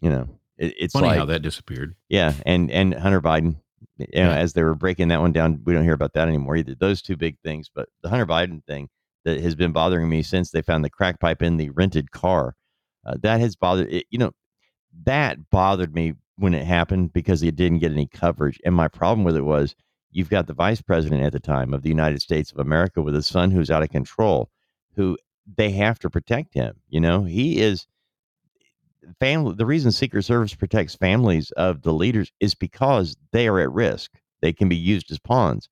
you 0.00 0.10
know, 0.10 0.28
it, 0.58 0.74
it's 0.78 0.92
funny 0.92 1.08
like 1.08 1.18
how 1.18 1.24
that 1.26 1.42
disappeared. 1.42 1.96
yeah, 2.08 2.34
and 2.44 2.70
and 2.70 2.94
Hunter 2.94 3.20
Biden, 3.20 3.56
you 3.98 4.06
know, 4.14 4.30
Yeah. 4.30 4.36
as 4.36 4.52
they 4.52 4.62
were 4.62 4.74
breaking 4.74 5.08
that 5.08 5.20
one 5.20 5.32
down, 5.32 5.62
we 5.64 5.72
don't 5.72 5.84
hear 5.84 5.94
about 5.94 6.12
that 6.12 6.28
anymore 6.28 6.56
either. 6.56 6.74
Those 6.74 7.00
two 7.02 7.16
big 7.16 7.38
things, 7.42 7.70
but 7.74 7.88
the 8.02 8.08
Hunter 8.10 8.26
Biden 8.26 8.64
thing 8.66 8.88
that 9.24 9.40
has 9.40 9.54
been 9.54 9.72
bothering 9.72 10.08
me 10.08 10.22
since 10.22 10.50
they 10.50 10.62
found 10.62 10.84
the 10.84 10.90
crack 10.90 11.18
pipe 11.20 11.42
in 11.42 11.56
the 11.56 11.70
rented 11.70 12.10
car, 12.10 12.54
uh, 13.06 13.14
that 13.22 13.40
has 13.40 13.56
bothered 13.56 13.90
it. 13.92 14.06
You 14.10 14.18
know, 14.18 14.32
that 15.04 15.38
bothered 15.50 15.94
me 15.94 16.14
when 16.36 16.54
it 16.54 16.64
happened 16.64 17.12
because 17.12 17.42
it 17.42 17.56
didn't 17.56 17.78
get 17.78 17.92
any 17.92 18.06
coverage. 18.06 18.60
And 18.64 18.74
my 18.74 18.88
problem 18.88 19.24
with 19.24 19.36
it 19.36 19.44
was 19.44 19.74
you've 20.10 20.30
got 20.30 20.46
the 20.46 20.54
vice 20.54 20.82
president 20.82 21.22
at 21.22 21.32
the 21.32 21.40
time 21.40 21.72
of 21.74 21.82
the 21.82 21.88
United 21.88 22.22
States 22.22 22.52
of 22.52 22.58
America 22.58 23.02
with 23.02 23.16
a 23.16 23.22
son 23.22 23.50
who's 23.50 23.70
out 23.70 23.82
of 23.82 23.90
control, 23.90 24.50
who 24.94 25.16
they 25.56 25.70
have 25.70 25.98
to 26.00 26.10
protect 26.10 26.54
him. 26.54 26.76
You 26.88 27.00
know, 27.00 27.24
he 27.24 27.60
is 27.60 27.86
family 29.18 29.54
the 29.54 29.66
reason 29.66 29.90
secret 29.90 30.22
service 30.22 30.54
protects 30.54 30.94
families 30.94 31.50
of 31.52 31.82
the 31.82 31.92
leaders 31.92 32.32
is 32.40 32.54
because 32.54 33.16
they 33.32 33.48
are 33.48 33.58
at 33.60 33.72
risk 33.72 34.12
they 34.40 34.52
can 34.52 34.68
be 34.68 34.76
used 34.76 35.10
as 35.10 35.18
pawns 35.18 35.68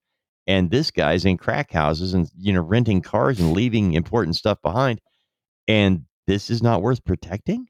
and 0.47 0.71
this 0.71 0.91
guy's 0.91 1.25
in 1.25 1.37
crack 1.37 1.71
houses 1.71 2.13
and 2.15 2.29
you 2.37 2.53
know 2.53 2.61
renting 2.61 3.01
cars 3.01 3.39
and 3.39 3.53
leaving 3.53 3.93
important 3.95 4.37
stuff 4.37 4.59
behind 4.63 5.01
and 5.69 6.05
this 6.27 6.51
is 6.51 6.63
not 6.63 6.83
worth 6.83 7.05
protecting 7.05 7.67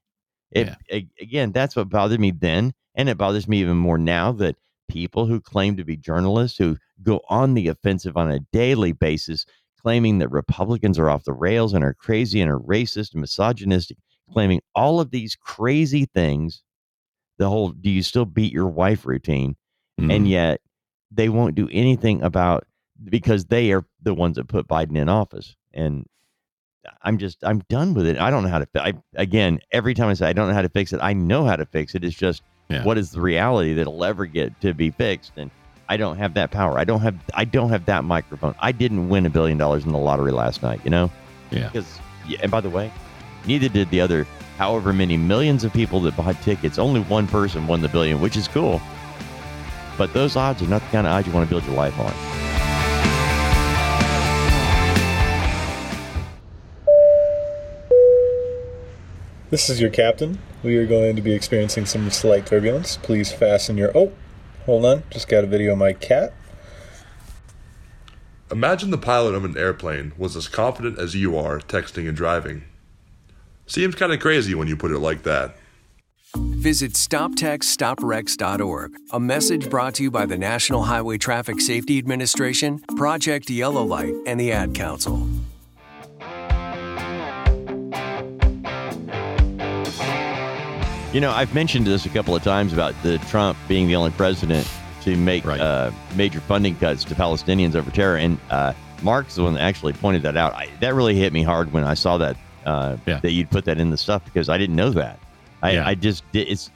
it, 0.53 0.69
a- 0.91 1.09
again 1.21 1.53
that's 1.53 1.77
what 1.77 1.89
bothered 1.89 2.21
me 2.21 2.31
then 2.31 2.73
and 2.95 3.09
it 3.09 3.19
bothers 3.19 3.49
me 3.49 3.61
even 3.61 3.77
more 3.77 3.99
now 3.99 4.33
that 4.33 4.57
people 4.89 5.27
who 5.27 5.41
claim 5.41 5.77
to 5.77 5.85
be 5.85 5.97
journalists 5.97 6.59
who 6.59 6.77
go 7.03 7.21
on 7.29 7.55
the 7.55 7.69
offensive 7.69 8.17
on 8.17 8.31
a 8.31 8.41
daily 8.53 8.93
basis 8.93 9.47
claiming 9.81 10.19
that 10.19 10.31
republicans 10.31 10.99
are 10.99 11.11
off 11.11 11.25
the 11.25 11.33
rails 11.33 11.73
and 11.73 11.85
are 11.85 11.95
crazy 11.95 12.41
and 12.41 12.51
are 12.51 12.59
racist 12.59 13.13
and 13.13 13.21
misogynistic 13.21 13.97
claiming 14.33 14.61
all 14.75 15.01
of 15.01 15.11
these 15.11 15.37
crazy 15.37 16.07
things 16.07 16.63
the 17.39 17.49
whole 17.49 17.71
do 17.71 17.91
you 17.91 18.03
still 18.03 18.27
beat 18.27 18.53
your 18.53 18.69
wife? 18.69 19.07
routine 19.07 19.57
and 19.99 20.11
mm-hmm. 20.11 20.27
yet 20.27 20.61
they 21.11 21.29
won't 21.29 21.55
do 21.55 21.69
anything 21.73 22.23
about 22.23 22.67
because 23.05 23.47
they 23.47 23.73
are 23.73 23.85
the 24.03 24.15
ones 24.15 24.37
that 24.37 24.49
put 24.49 24.69
Biden 24.69 24.97
in 24.97 25.09
office 25.09 25.57
and 25.73 26.07
I'm 27.03 27.19
just 27.19 27.39
I'm 27.45 27.61
done 27.69 27.95
with 27.95 28.07
it. 28.07 28.19
I 28.19 28.31
don't 28.31 28.43
know 28.43 28.49
how 28.49 28.59
to 28.59 28.69
I 28.77 28.95
again 29.15 29.61
every 29.73 29.95
time 29.95 30.09
I 30.09 30.15
say 30.15 30.29
I 30.29 30.33
don't 30.33 30.49
know 30.49 30.55
how 30.55 30.63
to 30.63 30.69
fix 30.69 30.93
it, 30.93 31.01
I 31.03 31.13
know 31.13 31.45
how 31.45 31.57
to 31.57 31.67
fix 31.67 31.95
it. 31.95 32.05
It's 32.05 32.17
just 32.17 32.43
Yeah. 32.69 32.85
what 32.85 32.99
is 32.99 33.11
the 33.11 33.21
reality 33.21 33.75
that'll 33.75 34.05
ever 34.05 34.27
get 34.27 34.59
to 34.63 34.73
be 34.75 34.91
fixed 34.91 35.33
and 35.37 35.51
I 35.89 35.97
don't 35.97 36.19
have 36.19 36.35
that 36.35 36.51
power. 36.53 36.79
I 36.79 36.85
don't 36.85 37.01
have 37.01 37.17
I 37.35 37.45
don't 37.45 37.71
have 37.71 37.85
that 37.87 38.05
microphone. 38.05 38.55
I 38.61 38.73
didn't 38.73 39.09
win 39.09 39.27
a 39.27 39.31
billion 39.31 39.59
dollars 39.59 39.85
in 39.85 39.93
the 39.93 39.99
lottery 39.99 40.33
last 40.33 40.63
night, 40.63 40.81
you 40.85 40.91
know? 40.91 41.11
Yeah. 41.51 41.69
Because 41.69 41.99
and 42.43 42.51
by 42.51 42.61
the 42.61 42.71
way, 42.71 42.93
Neither 43.47 43.69
did 43.69 43.91
the 43.91 44.01
other 44.01 44.27
however 44.59 44.93
many 44.93 45.17
millions 45.17 45.65
of 45.65 45.73
people 45.73 46.01
that 46.01 46.15
bought 46.17 46.41
tickets. 46.43 46.79
Only 46.79 47.01
one 47.03 47.27
person 47.27 47.67
won 47.67 47.81
the 47.81 47.89
billion, 47.89 48.21
which 48.21 48.37
is 48.37 48.47
cool. 48.49 48.81
But 49.97 50.13
those 50.13 50.37
odds 50.37 50.63
are 50.63 50.67
not 50.67 50.83
the 50.83 50.89
kind 50.89 51.07
of 51.07 51.13
odds 51.13 51.27
you 51.27 51.33
want 51.33 51.47
to 51.49 51.51
build 51.51 51.65
your 51.65 51.75
life 51.75 51.99
on. 51.99 52.50
This 59.51 59.69
is 59.69 59.81
your 59.81 59.91
captain. 59.91 60.39
We 60.63 60.77
are 60.77 60.87
going 60.87 61.17
to 61.17 61.23
be 61.23 61.33
experiencing 61.33 61.85
some 61.85 62.09
slight 62.11 62.47
turbulence. 62.47 62.97
Please 62.99 63.33
fasten 63.33 63.77
your. 63.77 63.91
Oh, 63.97 64.13
hold 64.65 64.85
on. 64.85 65.03
Just 65.11 65.27
got 65.27 65.43
a 65.43 65.49
video 65.49 65.73
of 65.73 65.79
my 65.79 65.93
cat. 65.93 66.33
Imagine 68.53 68.91
the 68.91 68.99
pilot 68.99 69.35
of 69.35 69.45
an 69.45 69.59
airplane 69.59 70.13
was 70.17 70.37
as 70.37 70.47
confident 70.47 71.01
as 71.01 71.17
you 71.17 71.37
are 71.37 71.59
texting 71.59 72.07
and 72.07 72.17
driving. 72.17 72.63
Seems 73.67 73.97
kind 73.97 74.13
of 74.13 74.21
crazy 74.21 74.55
when 74.55 74.69
you 74.69 74.77
put 74.77 74.93
it 74.93 75.01
like 75.01 75.25
that. 75.25 75.57
Visit 76.37 76.93
StopTextStopWrecks.org. 76.93 78.93
A 79.13 79.21
message 79.21 79.69
brought 79.69 79.95
to 79.95 80.05
you 80.05 80.13
by 80.13 80.27
the 80.27 80.39
National 80.39 80.85
Highway 80.85 81.19
Traffic 81.19 81.61
Safety 81.61 81.99
Administration, 81.99 82.79
Project 82.97 83.51
Yellow 83.51 83.83
Light, 83.83 84.15
and 84.27 84.39
the 84.39 84.53
Ad 84.53 84.75
Council. 84.75 85.29
You 91.13 91.21
know, 91.21 91.33
I've 91.33 91.53
mentioned 91.53 91.89
this 91.89 92.07
a 92.07 92.09
couple 92.09 92.37
of 92.37 92.45
times 92.45 92.73
about 92.73 92.95
the 93.03 93.19
Trump 93.29 93.59
being 93.67 93.89
the 93.89 93.97
only 93.97 94.13
president 94.13 94.71
to 95.03 95.17
make 95.17 95.45
right. 95.45 95.61
uh, 95.61 95.91
major 96.15 96.39
funding 96.39 96.77
cuts 96.77 97.03
to 97.03 97.17
Palestinians 97.17 97.75
over 97.75 97.91
terror, 97.91 98.17
and 98.17 98.39
uh, 98.49 98.75
Mark's 99.03 99.35
the 99.35 99.43
one 99.43 99.55
that 99.55 99.61
actually 99.61 99.93
pointed 99.93 100.23
that 100.23 100.37
out. 100.37 100.53
I, 100.53 100.69
that 100.79 100.95
really 100.95 101.17
hit 101.17 101.33
me 101.33 101.43
hard 101.43 101.73
when 101.73 101.83
I 101.83 101.95
saw 101.95 102.17
that 102.19 102.37
uh, 102.65 102.97
yeah. 103.07 103.19
that 103.19 103.33
you'd 103.33 103.51
put 103.51 103.65
that 103.65 103.81
in 103.81 103.91
the 103.91 103.97
stuff 103.97 104.25
because 104.25 104.49
I 104.49 104.57
didn't 104.57 104.77
know 104.77 104.91
that. 104.91 105.19
I, 105.63 105.73
yeah. 105.73 105.89
I 105.89 105.97
just 105.97 106.23
did. 106.31 106.47
It's 106.47 106.71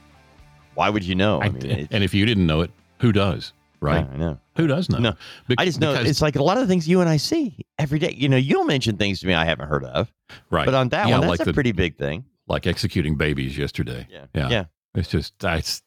why 0.74 0.90
would 0.90 1.04
you 1.04 1.14
know? 1.14 1.40
I, 1.40 1.44
I 1.44 1.48
mean, 1.50 1.88
and 1.92 2.02
if 2.02 2.12
you 2.12 2.26
didn't 2.26 2.46
know 2.46 2.62
it, 2.62 2.72
who 2.98 3.12
does? 3.12 3.52
Right? 3.80 4.04
I 4.04 4.16
know. 4.16 4.40
Who 4.56 4.66
does 4.66 4.90
know? 4.90 4.98
No, 4.98 5.12
Be- 5.46 5.54
I 5.58 5.64
just 5.64 5.78
know 5.78 5.94
it's 5.94 6.22
like 6.22 6.34
a 6.34 6.42
lot 6.42 6.56
of 6.56 6.62
the 6.64 6.66
things 6.66 6.88
you 6.88 7.00
and 7.00 7.08
I 7.08 7.18
see 7.18 7.56
every 7.78 8.00
day. 8.00 8.12
You 8.16 8.28
know, 8.28 8.36
you'll 8.36 8.64
mention 8.64 8.96
things 8.96 9.20
to 9.20 9.28
me 9.28 9.34
I 9.34 9.44
haven't 9.44 9.68
heard 9.68 9.84
of. 9.84 10.12
Right. 10.50 10.64
But 10.64 10.74
on 10.74 10.88
that 10.88 11.06
yeah, 11.06 11.18
one, 11.18 11.20
that's 11.20 11.38
like 11.38 11.40
a 11.42 11.44
the, 11.44 11.52
pretty 11.52 11.70
big 11.70 11.96
thing 11.96 12.24
like 12.46 12.66
executing 12.66 13.16
babies 13.16 13.56
yesterday. 13.56 14.06
Yeah. 14.10 14.26
Yeah. 14.34 14.48
yeah. 14.48 14.64
It's 14.94 15.08
just, 15.08 15.34
it's, 15.42 15.82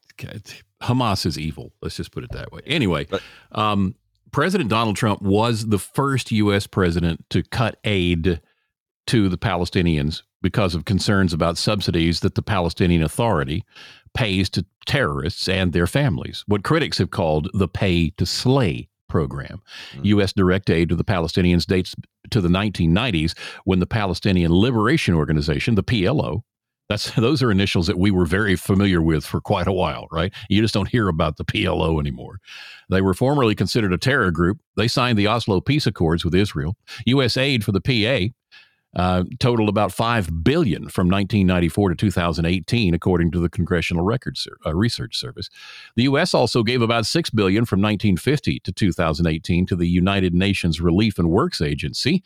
Hamas 0.81 1.25
is 1.25 1.37
evil. 1.37 1.73
Let's 1.81 1.97
just 1.97 2.11
put 2.11 2.23
it 2.23 2.31
that 2.31 2.51
way. 2.51 2.61
Anyway, 2.65 3.07
um, 3.51 3.95
President 4.31 4.69
Donald 4.69 4.95
Trump 4.95 5.21
was 5.21 5.67
the 5.67 5.79
first 5.79 6.31
U.S. 6.31 6.67
president 6.67 7.25
to 7.29 7.43
cut 7.43 7.79
aid 7.83 8.41
to 9.07 9.29
the 9.29 9.37
Palestinians 9.37 10.23
because 10.41 10.75
of 10.75 10.85
concerns 10.85 11.33
about 11.33 11.57
subsidies 11.57 12.19
that 12.19 12.35
the 12.35 12.41
Palestinian 12.41 13.01
Authority 13.01 13.63
pays 14.13 14.49
to 14.49 14.65
terrorists 14.85 15.47
and 15.47 15.73
their 15.73 15.87
families, 15.87 16.43
what 16.47 16.63
critics 16.63 16.97
have 16.97 17.11
called 17.11 17.49
the 17.53 17.67
pay 17.67 18.09
to 18.11 18.25
slay 18.25 18.89
program. 19.07 19.61
Mm-hmm. 19.91 20.05
U.S. 20.05 20.33
direct 20.33 20.69
aid 20.69 20.89
to 20.89 20.95
the 20.95 21.03
Palestinians 21.03 21.65
dates 21.65 21.95
to 22.31 22.41
the 22.41 22.49
1990s 22.49 23.37
when 23.65 23.79
the 23.79 23.87
Palestinian 23.87 24.53
Liberation 24.53 25.13
Organization, 25.13 25.75
the 25.75 25.83
PLO, 25.83 26.41
that's 26.89 27.11
those 27.15 27.43
are 27.43 27.51
initials 27.51 27.87
that 27.87 27.97
we 27.97 28.11
were 28.11 28.25
very 28.25 28.55
familiar 28.55 29.01
with 29.01 29.25
for 29.25 29.41
quite 29.41 29.67
a 29.67 29.73
while, 29.73 30.07
right? 30.11 30.33
You 30.49 30.61
just 30.61 30.73
don't 30.73 30.87
hear 30.87 31.07
about 31.07 31.37
the 31.37 31.45
PLO 31.45 31.99
anymore. 31.99 32.39
They 32.89 33.01
were 33.01 33.13
formerly 33.13 33.55
considered 33.55 33.93
a 33.93 33.97
terror 33.97 34.31
group. 34.31 34.59
They 34.77 34.87
signed 34.87 35.17
the 35.17 35.27
Oslo 35.27 35.59
Peace 35.59 35.85
Accords 35.85 36.23
with 36.23 36.33
Israel. 36.33 36.77
U.S. 37.05 37.35
aid 37.35 37.65
for 37.65 37.73
the 37.73 37.81
PA 37.81 38.33
uh, 38.95 39.23
totaled 39.39 39.69
about 39.69 39.91
five 39.91 40.43
billion 40.43 40.89
from 40.89 41.07
1994 41.07 41.89
to 41.89 41.95
2018, 41.95 42.93
according 42.93 43.31
to 43.31 43.39
the 43.39 43.49
Congressional 43.49 44.03
Records 44.03 44.47
uh, 44.65 44.75
Research 44.75 45.17
Service. 45.17 45.49
The 45.95 46.03
U.S. 46.03 46.33
also 46.33 46.63
gave 46.63 46.81
about 46.81 47.05
six 47.05 47.29
billion 47.29 47.65
from 47.65 47.79
1950 47.81 48.59
to 48.61 48.71
2018 48.71 49.65
to 49.67 49.75
the 49.75 49.87
United 49.87 50.33
Nations 50.33 50.81
Relief 50.81 51.19
and 51.19 51.29
Works 51.29 51.61
Agency, 51.61 52.23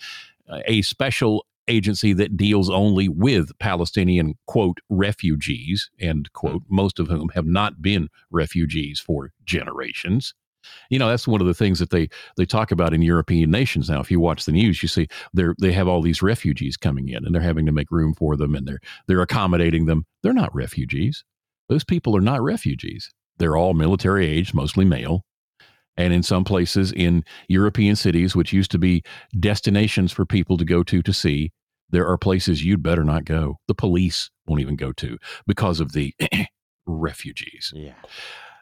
a 0.65 0.81
special 0.81 1.45
agency 1.67 2.13
that 2.13 2.37
deals 2.37 2.69
only 2.69 3.07
with 3.07 3.57
Palestinian, 3.59 4.35
quote, 4.45 4.79
refugees, 4.89 5.89
end 5.99 6.31
quote, 6.33 6.63
most 6.69 6.99
of 6.99 7.07
whom 7.07 7.29
have 7.29 7.45
not 7.45 7.81
been 7.81 8.09
refugees 8.29 8.99
for 8.99 9.31
generations. 9.45 10.33
You 10.89 10.99
know, 10.99 11.09
that's 11.09 11.27
one 11.27 11.41
of 11.41 11.47
the 11.47 11.53
things 11.53 11.79
that 11.79 11.89
they, 11.89 12.09
they 12.37 12.45
talk 12.45 12.71
about 12.71 12.93
in 12.93 13.01
European 13.01 13.51
nations 13.51 13.89
now. 13.89 13.99
If 13.99 14.11
you 14.11 14.19
watch 14.19 14.45
the 14.45 14.51
news, 14.51 14.81
you 14.81 14.89
see 14.89 15.07
they're, 15.33 15.55
they 15.59 15.71
have 15.71 15.87
all 15.87 16.01
these 16.01 16.21
refugees 16.21 16.77
coming 16.77 17.09
in 17.09 17.25
and 17.25 17.33
they're 17.33 17.41
having 17.41 17.65
to 17.65 17.71
make 17.71 17.91
room 17.91 18.13
for 18.13 18.35
them 18.35 18.55
and 18.55 18.67
they're, 18.67 18.79
they're 19.07 19.21
accommodating 19.21 19.85
them. 19.85 20.05
They're 20.23 20.33
not 20.33 20.53
refugees. 20.53 21.23
Those 21.69 21.83
people 21.83 22.15
are 22.15 22.21
not 22.21 22.41
refugees. 22.41 23.09
They're 23.37 23.57
all 23.57 23.73
military 23.73 24.27
age, 24.27 24.53
mostly 24.53 24.85
male 24.85 25.23
and 25.97 26.13
in 26.13 26.23
some 26.23 26.43
places 26.43 26.91
in 26.91 27.23
European 27.47 27.95
cities, 27.95 28.35
which 28.35 28.53
used 28.53 28.71
to 28.71 28.79
be 28.79 29.03
destinations 29.39 30.11
for 30.11 30.25
people 30.25 30.57
to 30.57 30.65
go 30.65 30.83
to 30.83 31.01
to 31.01 31.13
see, 31.13 31.51
there 31.89 32.07
are 32.07 32.17
places 32.17 32.63
you'd 32.63 32.83
better 32.83 33.03
not 33.03 33.25
go. 33.25 33.57
The 33.67 33.75
police 33.75 34.29
won't 34.47 34.61
even 34.61 34.75
go 34.75 34.93
to 34.93 35.17
because 35.45 35.79
of 35.79 35.91
the 35.91 36.13
refugees. 36.85 37.71
Yeah. 37.75 37.93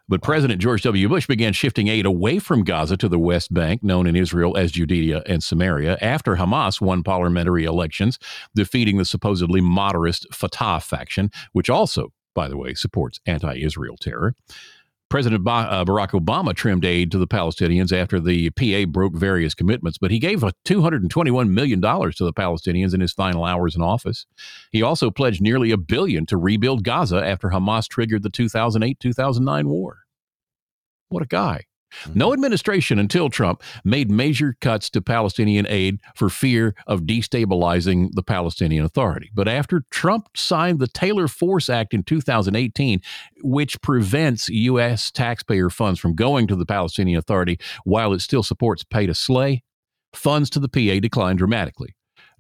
But 0.09 0.23
President 0.23 0.59
George 0.59 0.81
W. 0.81 1.07
Bush 1.07 1.27
began 1.27 1.53
shifting 1.53 1.87
aid 1.87 2.07
away 2.07 2.39
from 2.39 2.63
Gaza 2.63 2.97
to 2.97 3.07
the 3.07 3.19
West 3.19 3.53
Bank, 3.53 3.83
known 3.83 4.07
in 4.07 4.15
Israel 4.15 4.57
as 4.57 4.71
Judea 4.71 5.21
and 5.27 5.43
Samaria, 5.43 5.99
after 6.01 6.37
Hamas 6.37 6.81
won 6.81 7.03
parliamentary 7.03 7.63
elections, 7.63 8.17
defeating 8.55 8.97
the 8.97 9.05
supposedly 9.05 9.61
moderate 9.61 10.25
Fatah 10.33 10.79
faction, 10.81 11.29
which 11.53 11.69
also, 11.69 12.11
by 12.33 12.47
the 12.47 12.57
way, 12.57 12.73
supports 12.73 13.19
anti 13.27 13.55
Israel 13.57 13.97
terror. 13.97 14.33
President 15.09 15.45
uh, 15.47 15.83
Barack 15.85 16.11
Obama 16.11 16.53
trimmed 16.55 16.85
aid 16.85 17.11
to 17.11 17.17
the 17.17 17.27
Palestinians 17.27 17.91
after 17.91 18.19
the 18.19 18.51
PA 18.51 18.89
broke 18.89 19.15
various 19.15 19.55
commitments, 19.55 19.97
but 19.97 20.11
he 20.11 20.19
gave 20.19 20.41
$221 20.41 21.49
million 21.49 21.81
to 21.81 22.23
the 22.23 22.33
Palestinians 22.33 22.93
in 22.93 23.01
his 23.01 23.11
final 23.13 23.43
hours 23.43 23.75
in 23.75 23.81
office. 23.81 24.27
He 24.71 24.83
also 24.83 25.09
pledged 25.09 25.41
nearly 25.41 25.71
a 25.71 25.77
billion 25.77 26.25
to 26.27 26.37
rebuild 26.37 26.83
Gaza 26.83 27.17
after 27.25 27.49
Hamas 27.49 27.87
triggered 27.87 28.21
the 28.21 28.29
2008 28.29 28.99
2009 28.99 29.67
war. 29.67 29.99
What 31.09 31.23
a 31.23 31.27
guy. 31.27 31.65
No 32.13 32.27
mm-hmm. 32.27 32.33
administration 32.33 32.99
until 32.99 33.29
Trump 33.29 33.63
made 33.83 34.09
major 34.09 34.55
cuts 34.61 34.89
to 34.91 35.01
Palestinian 35.01 35.65
aid 35.67 35.99
for 36.15 36.29
fear 36.29 36.75
of 36.87 37.01
destabilizing 37.01 38.09
the 38.13 38.23
Palestinian 38.23 38.85
Authority. 38.85 39.31
But 39.33 39.47
after 39.47 39.83
Trump 39.89 40.29
signed 40.35 40.79
the 40.79 40.87
Taylor 40.87 41.27
Force 41.27 41.69
Act 41.69 41.93
in 41.93 42.03
2018, 42.03 43.01
which 43.41 43.81
prevents 43.81 44.49
U.S. 44.49 45.11
taxpayer 45.11 45.69
funds 45.69 45.99
from 45.99 46.15
going 46.15 46.47
to 46.47 46.55
the 46.55 46.65
Palestinian 46.65 47.17
Authority 47.17 47.59
while 47.83 48.13
it 48.13 48.21
still 48.21 48.43
supports 48.43 48.83
pay 48.83 49.05
to 49.05 49.13
slay, 49.13 49.63
funds 50.13 50.49
to 50.51 50.59
the 50.59 50.69
PA 50.69 50.99
declined 50.99 51.39
dramatically. 51.39 51.95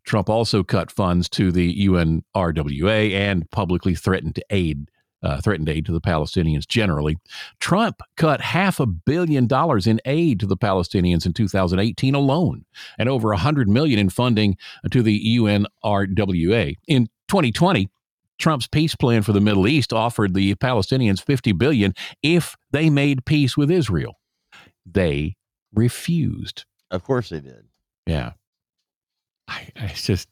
Trump 0.05 0.29
also 0.29 0.63
cut 0.63 0.91
funds 0.91 1.29
to 1.29 1.51
the 1.51 1.85
UNRWA 1.85 3.11
and 3.11 3.49
publicly 3.51 3.95
threatened 3.95 4.35
to 4.35 4.45
aid 4.49 4.89
uh, 5.21 5.41
threatened 5.41 5.69
aid 5.69 5.85
to 5.85 5.91
the 5.91 6.01
Palestinians 6.01 6.67
generally. 6.67 7.17
Trump 7.59 8.01
cut 8.17 8.41
half 8.41 8.79
a 8.79 8.85
billion 8.85 9.47
dollars 9.47 9.87
in 9.87 9.99
aid 10.05 10.39
to 10.39 10.45
the 10.45 10.57
Palestinians 10.57 11.25
in 11.25 11.33
2018 11.33 12.15
alone, 12.15 12.65
and 12.97 13.09
over 13.09 13.29
100 13.29 13.67
million 13.67 13.99
in 13.99 14.09
funding 14.09 14.57
to 14.91 15.01
the 15.01 15.37
UNRWA. 15.37 16.75
In 16.87 17.07
2020, 17.27 17.89
Trump's 18.39 18.67
peace 18.67 18.95
plan 18.95 19.21
for 19.21 19.33
the 19.33 19.41
Middle 19.41 19.67
East 19.67 19.91
offered 19.91 20.33
the 20.33 20.55
Palestinians 20.55 21.21
50 21.21 21.51
billion 21.53 21.93
if 22.23 22.55
they 22.71 22.89
made 22.89 23.25
peace 23.25 23.57
with 23.57 23.69
Israel. 23.69 24.19
They 24.85 25.35
refused. 25.73 26.65
Of 26.89 27.03
course 27.03 27.29
they 27.29 27.41
did. 27.41 27.65
Yeah. 28.07 28.31
I, 29.47 29.67
I 29.75 29.87
just 29.87 30.29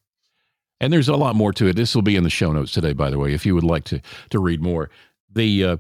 and 0.80 0.92
there's 0.94 1.10
a 1.10 1.16
lot 1.16 1.36
more 1.36 1.54
to 1.54 1.68
it. 1.68 1.76
This 1.76 1.96
will 1.96 2.02
be 2.02 2.16
in 2.16 2.24
the 2.24 2.30
show 2.30 2.52
notes 2.52 2.72
today, 2.72 2.94
by 2.94 3.10
the 3.10 3.18
way, 3.18 3.34
if 3.34 3.46
you 3.46 3.56
would 3.56 3.64
like 3.64 3.86
to 3.86 4.02
to 4.30 4.40
read 4.40 4.62
more. 4.62 4.90
The 5.32 5.64
uh, 5.64 5.78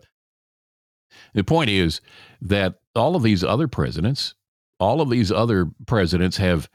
the 1.33 1.43
point 1.43 1.69
is 1.69 2.01
that 2.41 2.75
all 2.95 3.15
of 3.15 3.23
these 3.23 3.43
other 3.43 3.67
presidents, 3.67 4.35
all 4.79 5.01
of 5.01 5.09
these 5.09 5.31
other 5.31 5.67
presidents 5.85 6.37
have 6.37 6.69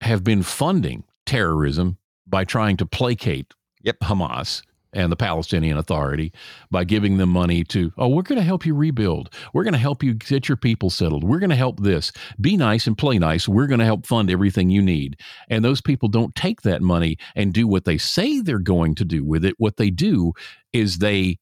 have 0.00 0.24
been 0.24 0.42
funding 0.42 1.04
terrorism 1.26 1.98
by 2.26 2.44
trying 2.44 2.76
to 2.78 2.86
placate 2.86 3.52
yep. 3.82 3.98
Hamas 4.00 4.62
and 4.92 5.10
the 5.10 5.16
Palestinian 5.16 5.78
Authority 5.78 6.32
by 6.70 6.84
giving 6.84 7.16
them 7.16 7.30
money 7.30 7.64
to, 7.64 7.92
oh, 7.98 8.08
we're 8.08 8.22
going 8.22 8.38
to 8.38 8.44
help 8.44 8.66
you 8.66 8.74
rebuild. 8.74 9.32
We're 9.52 9.64
going 9.64 9.72
to 9.72 9.78
help 9.78 10.02
you 10.02 10.14
get 10.14 10.48
your 10.48 10.56
people 10.56 10.90
settled. 10.90 11.24
We're 11.24 11.38
going 11.38 11.50
to 11.50 11.56
help 11.56 11.80
this. 11.80 12.12
Be 12.40 12.56
nice 12.56 12.86
and 12.86 12.96
play 12.96 13.18
nice. 13.18 13.48
We're 13.48 13.66
going 13.66 13.80
to 13.80 13.86
help 13.86 14.06
fund 14.06 14.30
everything 14.30 14.70
you 14.70 14.82
need. 14.82 15.16
And 15.48 15.64
those 15.64 15.80
people 15.80 16.08
don't 16.08 16.34
take 16.34 16.62
that 16.62 16.82
money 16.82 17.16
and 17.34 17.52
do 17.52 17.66
what 17.66 17.84
they 17.84 17.98
say 17.98 18.40
they're 18.40 18.58
going 18.58 18.94
to 18.96 19.04
do 19.04 19.24
with 19.24 19.44
it. 19.44 19.54
What 19.58 19.76
they 19.76 19.90
do 19.90 20.32
is 20.72 20.98
they 20.98 21.38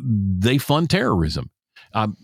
they 0.00 0.58
fund 0.58 0.90
terrorism. 0.90 1.50
Um, 1.94 2.16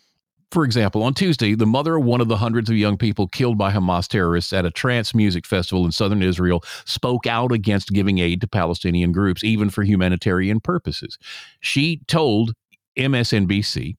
For 0.50 0.64
example, 0.64 1.02
on 1.02 1.12
Tuesday, 1.12 1.54
the 1.54 1.66
mother 1.66 1.96
of 1.96 2.04
one 2.04 2.22
of 2.22 2.28
the 2.28 2.38
hundreds 2.38 2.70
of 2.70 2.76
young 2.76 2.96
people 2.96 3.28
killed 3.28 3.58
by 3.58 3.70
Hamas 3.70 4.08
terrorists 4.08 4.52
at 4.52 4.64
a 4.64 4.70
trance 4.70 5.14
music 5.14 5.44
festival 5.44 5.84
in 5.84 5.92
southern 5.92 6.22
Israel 6.22 6.64
spoke 6.86 7.26
out 7.26 7.52
against 7.52 7.90
giving 7.90 8.18
aid 8.18 8.40
to 8.40 8.48
Palestinian 8.48 9.12
groups, 9.12 9.44
even 9.44 9.68
for 9.68 9.82
humanitarian 9.82 10.60
purposes. 10.60 11.18
She 11.60 12.00
told 12.06 12.54
MSNBC, 12.96 13.96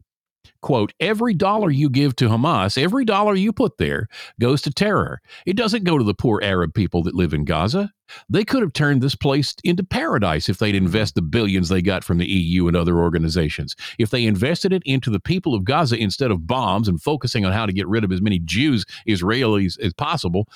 quote, 0.61 0.93
every 0.99 1.33
dollar 1.33 1.69
you 1.69 1.89
give 1.89 2.15
to 2.17 2.29
Hamas, 2.29 2.81
every 2.81 3.05
dollar 3.05 3.35
you 3.35 3.53
put 3.53 3.77
there 3.77 4.07
goes 4.39 4.61
to 4.63 4.71
terror. 4.71 5.21
It 5.45 5.55
doesn't 5.55 5.83
go 5.83 5.97
to 5.97 6.03
the 6.03 6.13
poor 6.13 6.41
Arab 6.43 6.73
people 6.73 7.03
that 7.03 7.15
live 7.15 7.33
in 7.33 7.45
Gaza. 7.45 7.91
They 8.29 8.43
could 8.43 8.61
have 8.61 8.73
turned 8.73 9.01
this 9.01 9.15
place 9.15 9.55
into 9.63 9.83
paradise 9.83 10.49
if 10.49 10.57
they'd 10.57 10.75
invest 10.75 11.15
the 11.15 11.21
billions 11.21 11.69
they 11.69 11.81
got 11.81 12.03
from 12.03 12.17
the 12.17 12.27
EU 12.27 12.67
and 12.67 12.75
other 12.75 12.97
organizations. 12.97 13.75
If 13.99 14.09
they 14.09 14.25
invested 14.25 14.73
it 14.73 14.83
into 14.85 15.09
the 15.09 15.19
people 15.19 15.53
of 15.53 15.63
Gaza 15.63 15.97
instead 15.97 16.31
of 16.31 16.47
bombs 16.47 16.87
and 16.87 17.01
focusing 17.01 17.45
on 17.45 17.51
how 17.51 17.65
to 17.65 17.73
get 17.73 17.87
rid 17.87 18.03
of 18.03 18.11
as 18.11 18.21
many 18.21 18.39
Jews, 18.39 18.85
Israelis 19.07 19.79
as 19.79 19.93
possible, 19.93 20.47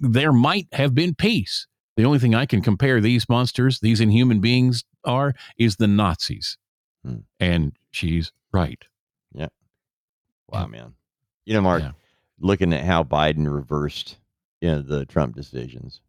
there 0.00 0.32
might 0.32 0.66
have 0.72 0.94
been 0.94 1.14
peace. 1.14 1.66
The 1.96 2.04
only 2.04 2.18
thing 2.18 2.34
I 2.34 2.46
can 2.46 2.62
compare 2.62 3.00
these 3.00 3.28
monsters, 3.28 3.80
these 3.80 4.00
inhuman 4.00 4.40
beings, 4.40 4.84
are 5.04 5.34
is 5.56 5.76
the 5.76 5.88
Nazis. 5.88 6.56
Hmm. 7.04 7.18
And 7.40 7.72
she's 7.90 8.32
right. 8.52 8.84
Yeah. 10.52 10.60
Wow, 10.60 10.66
man. 10.66 10.94
You 11.44 11.54
know, 11.54 11.60
Mark, 11.62 11.82
looking 12.40 12.72
at 12.72 12.84
how 12.84 13.04
Biden 13.04 13.52
reversed, 13.52 14.16
you 14.60 14.70
know, 14.70 14.82
the 14.82 15.06
Trump 15.06 15.34
decisions, 15.34 16.00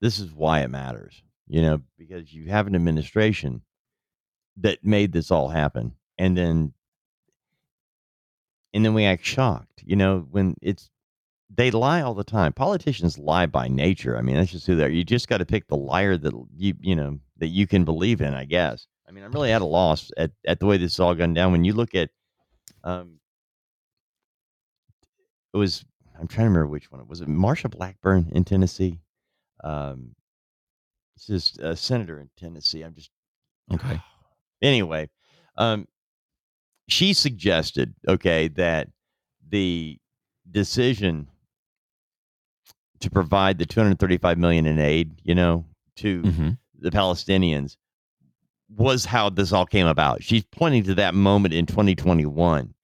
this 0.00 0.18
is 0.18 0.32
why 0.32 0.60
it 0.60 0.68
matters, 0.68 1.22
you 1.48 1.62
know, 1.62 1.80
because 1.96 2.32
you 2.32 2.46
have 2.46 2.66
an 2.66 2.74
administration 2.76 3.62
that 4.58 4.84
made 4.84 5.12
this 5.12 5.30
all 5.30 5.48
happen. 5.48 5.94
And 6.16 6.36
then, 6.36 6.72
and 8.72 8.84
then 8.84 8.94
we 8.94 9.04
act 9.04 9.24
shocked, 9.24 9.82
you 9.84 9.96
know, 9.96 10.26
when 10.30 10.54
it's, 10.62 10.90
they 11.54 11.70
lie 11.70 12.02
all 12.02 12.14
the 12.14 12.24
time. 12.24 12.52
Politicians 12.52 13.18
lie 13.18 13.46
by 13.46 13.68
nature. 13.68 14.16
I 14.18 14.20
mean, 14.20 14.36
that's 14.36 14.50
just 14.52 14.66
who 14.66 14.76
they 14.76 14.84
are. 14.84 14.88
You 14.88 15.02
just 15.02 15.28
got 15.28 15.38
to 15.38 15.46
pick 15.46 15.66
the 15.66 15.76
liar 15.76 16.16
that 16.16 16.32
you, 16.56 16.74
you 16.80 16.94
know, 16.94 17.18
that 17.38 17.48
you 17.48 17.66
can 17.66 17.84
believe 17.84 18.20
in, 18.20 18.34
I 18.34 18.44
guess. 18.44 18.86
I 19.08 19.12
mean, 19.12 19.24
I'm 19.24 19.32
really 19.32 19.52
at 19.52 19.62
a 19.62 19.66
loss 19.66 20.10
at, 20.18 20.32
at 20.46 20.60
the 20.60 20.66
way 20.66 20.76
this 20.76 20.92
has 20.94 21.00
all 21.00 21.14
gone 21.14 21.32
down. 21.32 21.52
When 21.52 21.64
you 21.64 21.72
look 21.72 21.94
at, 21.94 22.10
um, 22.84 23.18
it 25.54 25.56
was 25.56 25.84
I'm 26.18 26.26
trying 26.26 26.46
to 26.46 26.50
remember 26.50 26.68
which 26.68 26.90
one 26.90 27.00
it 27.00 27.06
was. 27.08 27.20
It 27.20 27.28
Marsha 27.28 27.70
Blackburn 27.70 28.28
in 28.32 28.44
Tennessee. 28.44 28.98
Um, 29.62 30.14
it's 31.16 31.26
just 31.26 31.58
a 31.60 31.76
senator 31.76 32.20
in 32.20 32.30
Tennessee. 32.36 32.82
I'm 32.82 32.94
just 32.94 33.10
okay. 33.72 34.00
Anyway, 34.62 35.08
um, 35.56 35.86
she 36.88 37.12
suggested 37.12 37.94
okay 38.08 38.48
that 38.48 38.88
the 39.48 39.98
decision 40.50 41.28
to 43.00 43.10
provide 43.10 43.58
the 43.58 43.66
235 43.66 44.38
million 44.38 44.66
in 44.66 44.78
aid, 44.78 45.20
you 45.22 45.34
know, 45.34 45.64
to 45.96 46.22
Mm-hmm. 46.22 46.48
the 46.80 46.90
Palestinians 46.90 47.76
was 48.76 49.04
how 49.04 49.30
this 49.30 49.52
all 49.52 49.66
came 49.66 49.86
about. 49.86 50.22
She's 50.22 50.44
pointing 50.44 50.82
to 50.84 50.94
that 50.96 51.14
moment 51.14 51.54
in 51.54 51.64
2021 51.66 52.74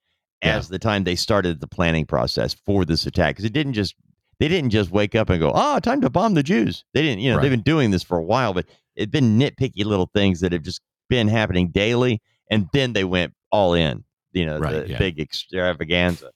as 0.42 0.68
the 0.68 0.78
time 0.78 1.04
they 1.04 1.14
started 1.16 1.60
the 1.60 1.66
planning 1.68 2.04
process 2.06 2.54
for 2.66 2.84
this 2.84 3.06
attack 3.06 3.34
because 3.34 3.44
it 3.44 3.52
didn't 3.52 3.72
just 3.72 3.94
they 4.40 4.48
didn't 4.48 4.70
just 4.70 4.90
wake 4.90 5.14
up 5.14 5.30
and 5.30 5.40
go, 5.40 5.52
"Oh, 5.54 5.78
time 5.78 6.00
to 6.00 6.10
bomb 6.10 6.34
the 6.34 6.42
Jews." 6.42 6.84
They 6.92 7.02
didn't, 7.02 7.20
you 7.20 7.30
know, 7.30 7.36
Right. 7.36 7.42
they've 7.42 7.50
been 7.52 7.62
doing 7.62 7.92
this 7.92 8.02
for 8.02 8.18
a 8.18 8.24
while, 8.24 8.52
but 8.52 8.66
it's 8.96 9.10
been 9.10 9.38
nitpicky 9.38 9.84
little 9.84 10.10
things 10.12 10.40
that 10.40 10.52
have 10.52 10.62
just 10.62 10.80
been 11.08 11.28
happening 11.28 11.68
daily, 11.70 12.20
and 12.50 12.68
then 12.72 12.92
they 12.94 13.04
went 13.04 13.32
all 13.52 13.74
in, 13.74 14.04
you 14.32 14.44
know, 14.44 14.58
Right, 14.58 14.84
the 14.86 14.90
yeah. 14.90 14.98
big 14.98 15.20
extravaganza. 15.20 16.30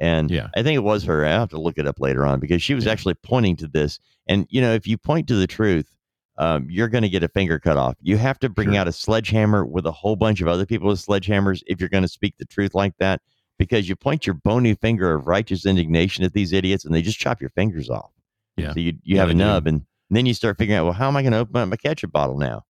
And 0.00 0.30
Yeah. 0.30 0.48
I 0.56 0.62
think 0.62 0.76
it 0.76 0.82
was 0.82 1.04
her. 1.04 1.24
I 1.24 1.30
have 1.30 1.50
to 1.50 1.60
look 1.60 1.78
it 1.78 1.86
up 1.86 2.00
later 2.00 2.24
on 2.26 2.40
because 2.40 2.62
she 2.62 2.74
was 2.74 2.86
actually 2.86 3.14
pointing 3.22 3.56
to 3.56 3.68
this. 3.68 3.98
And 4.26 4.46
you 4.50 4.60
know, 4.60 4.72
if 4.72 4.86
you 4.86 4.96
point 4.98 5.28
to 5.28 5.34
the 5.34 5.46
truth, 5.46 5.94
um, 6.38 6.66
you're 6.70 6.88
going 6.88 7.02
to 7.02 7.08
get 7.10 7.22
a 7.22 7.28
finger 7.28 7.58
cut 7.58 7.76
off. 7.76 7.94
You 8.00 8.16
have 8.16 8.38
to 8.40 8.48
bring 8.48 8.76
out 8.76 8.88
a 8.88 8.92
sledgehammer 8.92 9.66
with 9.66 9.84
a 9.86 9.92
whole 9.92 10.16
bunch 10.16 10.40
of 10.40 10.48
other 10.48 10.64
people 10.64 10.88
with 10.88 11.04
sledgehammers 11.04 11.62
if 11.66 11.78
you're 11.78 11.90
going 11.90 12.02
to 12.02 12.08
speak 12.08 12.34
the 12.38 12.46
truth 12.46 12.74
like 12.74 12.94
that. 12.98 13.20
Because 13.62 13.88
you 13.88 13.96
point 13.96 14.26
your 14.26 14.34
bony 14.34 14.74
finger 14.74 15.14
of 15.14 15.26
righteous 15.26 15.66
indignation 15.66 16.24
at 16.24 16.32
these 16.32 16.52
idiots, 16.52 16.84
and 16.84 16.94
they 16.94 17.02
just 17.02 17.18
chop 17.18 17.40
your 17.40 17.50
fingers 17.50 17.88
off. 17.90 18.10
Yeah. 18.56 18.72
So 18.72 18.80
you 18.80 18.94
you 19.02 19.16
Yeah, 19.16 19.22
have 19.22 19.30
a 19.30 19.34
nub, 19.34 19.66
and, 19.66 19.76
and 19.76 20.16
then 20.16 20.26
you 20.26 20.34
start 20.34 20.58
figuring 20.58 20.78
out, 20.78 20.84
well, 20.84 20.92
how 20.92 21.08
am 21.08 21.16
I 21.16 21.22
going 21.22 21.32
to 21.32 21.38
open 21.38 21.56
up 21.56 21.68
my 21.68 21.76
ketchup 21.76 22.12
bottle 22.12 22.38
now? 22.38 22.62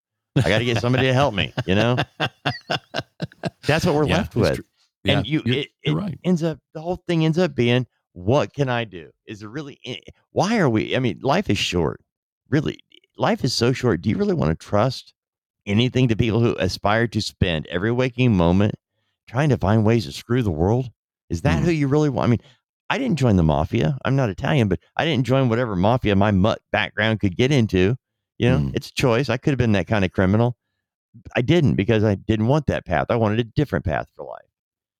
I 0.44 0.48
got 0.48 0.58
to 0.58 0.64
get 0.64 0.78
somebody 0.78 1.06
to 1.06 1.14
help 1.14 1.34
me. 1.34 1.54
You 1.64 1.74
know, 1.74 2.02
that's 3.66 3.86
what 3.86 3.94
we're 3.94 4.06
Yeah, 4.06 4.16
left 4.16 4.36
with. 4.36 4.60
Yeah, 5.04 5.14
and 5.14 5.26
you, 5.26 5.42
it, 5.50 5.68
it 5.82 5.92
right. 5.92 6.18
ends 6.24 6.42
up 6.42 6.58
the 6.74 6.80
whole 6.80 7.02
thing 7.06 7.24
ends 7.24 7.38
up 7.38 7.54
being, 7.54 7.86
what 8.12 8.52
can 8.54 8.68
I 8.68 8.84
do? 8.84 9.10
Is 9.26 9.42
it 9.42 9.48
really? 9.48 9.78
eh, 9.84 9.96
Why 10.30 10.58
are 10.58 10.68
we? 10.68 10.94
I 10.96 10.98
mean, 11.00 11.20
life 11.22 11.50
is 11.50 11.58
short. 11.58 12.00
Really, 12.50 12.78
life 13.16 13.44
is 13.44 13.52
so 13.54 13.72
short. 13.72 14.02
Do 14.02 14.10
you 14.10 14.16
really 14.16 14.34
want 14.34 14.58
to 14.58 14.66
trust 14.66 15.14
anything 15.66 16.08
to 16.08 16.16
people 16.16 16.40
who 16.40 16.54
aspire 16.58 17.06
to 17.08 17.20
spend 17.20 17.66
every 17.68 17.90
waking 17.92 18.36
moment 18.36 18.74
trying 19.32 19.48
to 19.48 19.56
find 19.56 19.84
ways 19.84 20.04
to 20.04 20.12
screw 20.12 20.42
the 20.42 20.50
world? 20.50 20.90
Is 21.30 21.40
that 21.42 21.62
Mm. 21.62 21.64
who 21.64 21.70
you 21.70 21.88
really 21.88 22.10
want? 22.10 22.26
I 22.28 22.30
mean, 22.30 22.40
I 22.90 22.98
didn't 22.98 23.18
join 23.18 23.36
the 23.36 23.42
mafia. 23.42 23.98
I'm 24.04 24.14
not 24.14 24.28
Italian, 24.28 24.68
but 24.68 24.78
I 24.96 25.06
didn't 25.06 25.24
join 25.26 25.48
whatever 25.48 25.74
mafia 25.74 26.14
my 26.14 26.30
mutt 26.30 26.60
background 26.70 27.20
could 27.20 27.36
get 27.36 27.50
into. 27.50 27.96
You 28.38 28.50
know, 28.50 28.58
Mm. 28.58 28.76
it's 28.76 28.88
a 28.90 28.92
choice. 28.92 29.30
I 29.30 29.38
could 29.38 29.52
have 29.52 29.58
been 29.58 29.72
that 29.72 29.86
kind 29.86 30.04
of 30.04 30.12
criminal. 30.12 30.56
I 31.34 31.40
didn't 31.40 31.74
because 31.76 32.04
I 32.04 32.14
didn't 32.16 32.48
want 32.48 32.66
that 32.66 32.84
path. 32.84 33.06
I 33.08 33.16
wanted 33.16 33.40
a 33.40 33.44
different 33.44 33.84
path 33.86 34.08
for 34.14 34.24
life. 34.24 34.50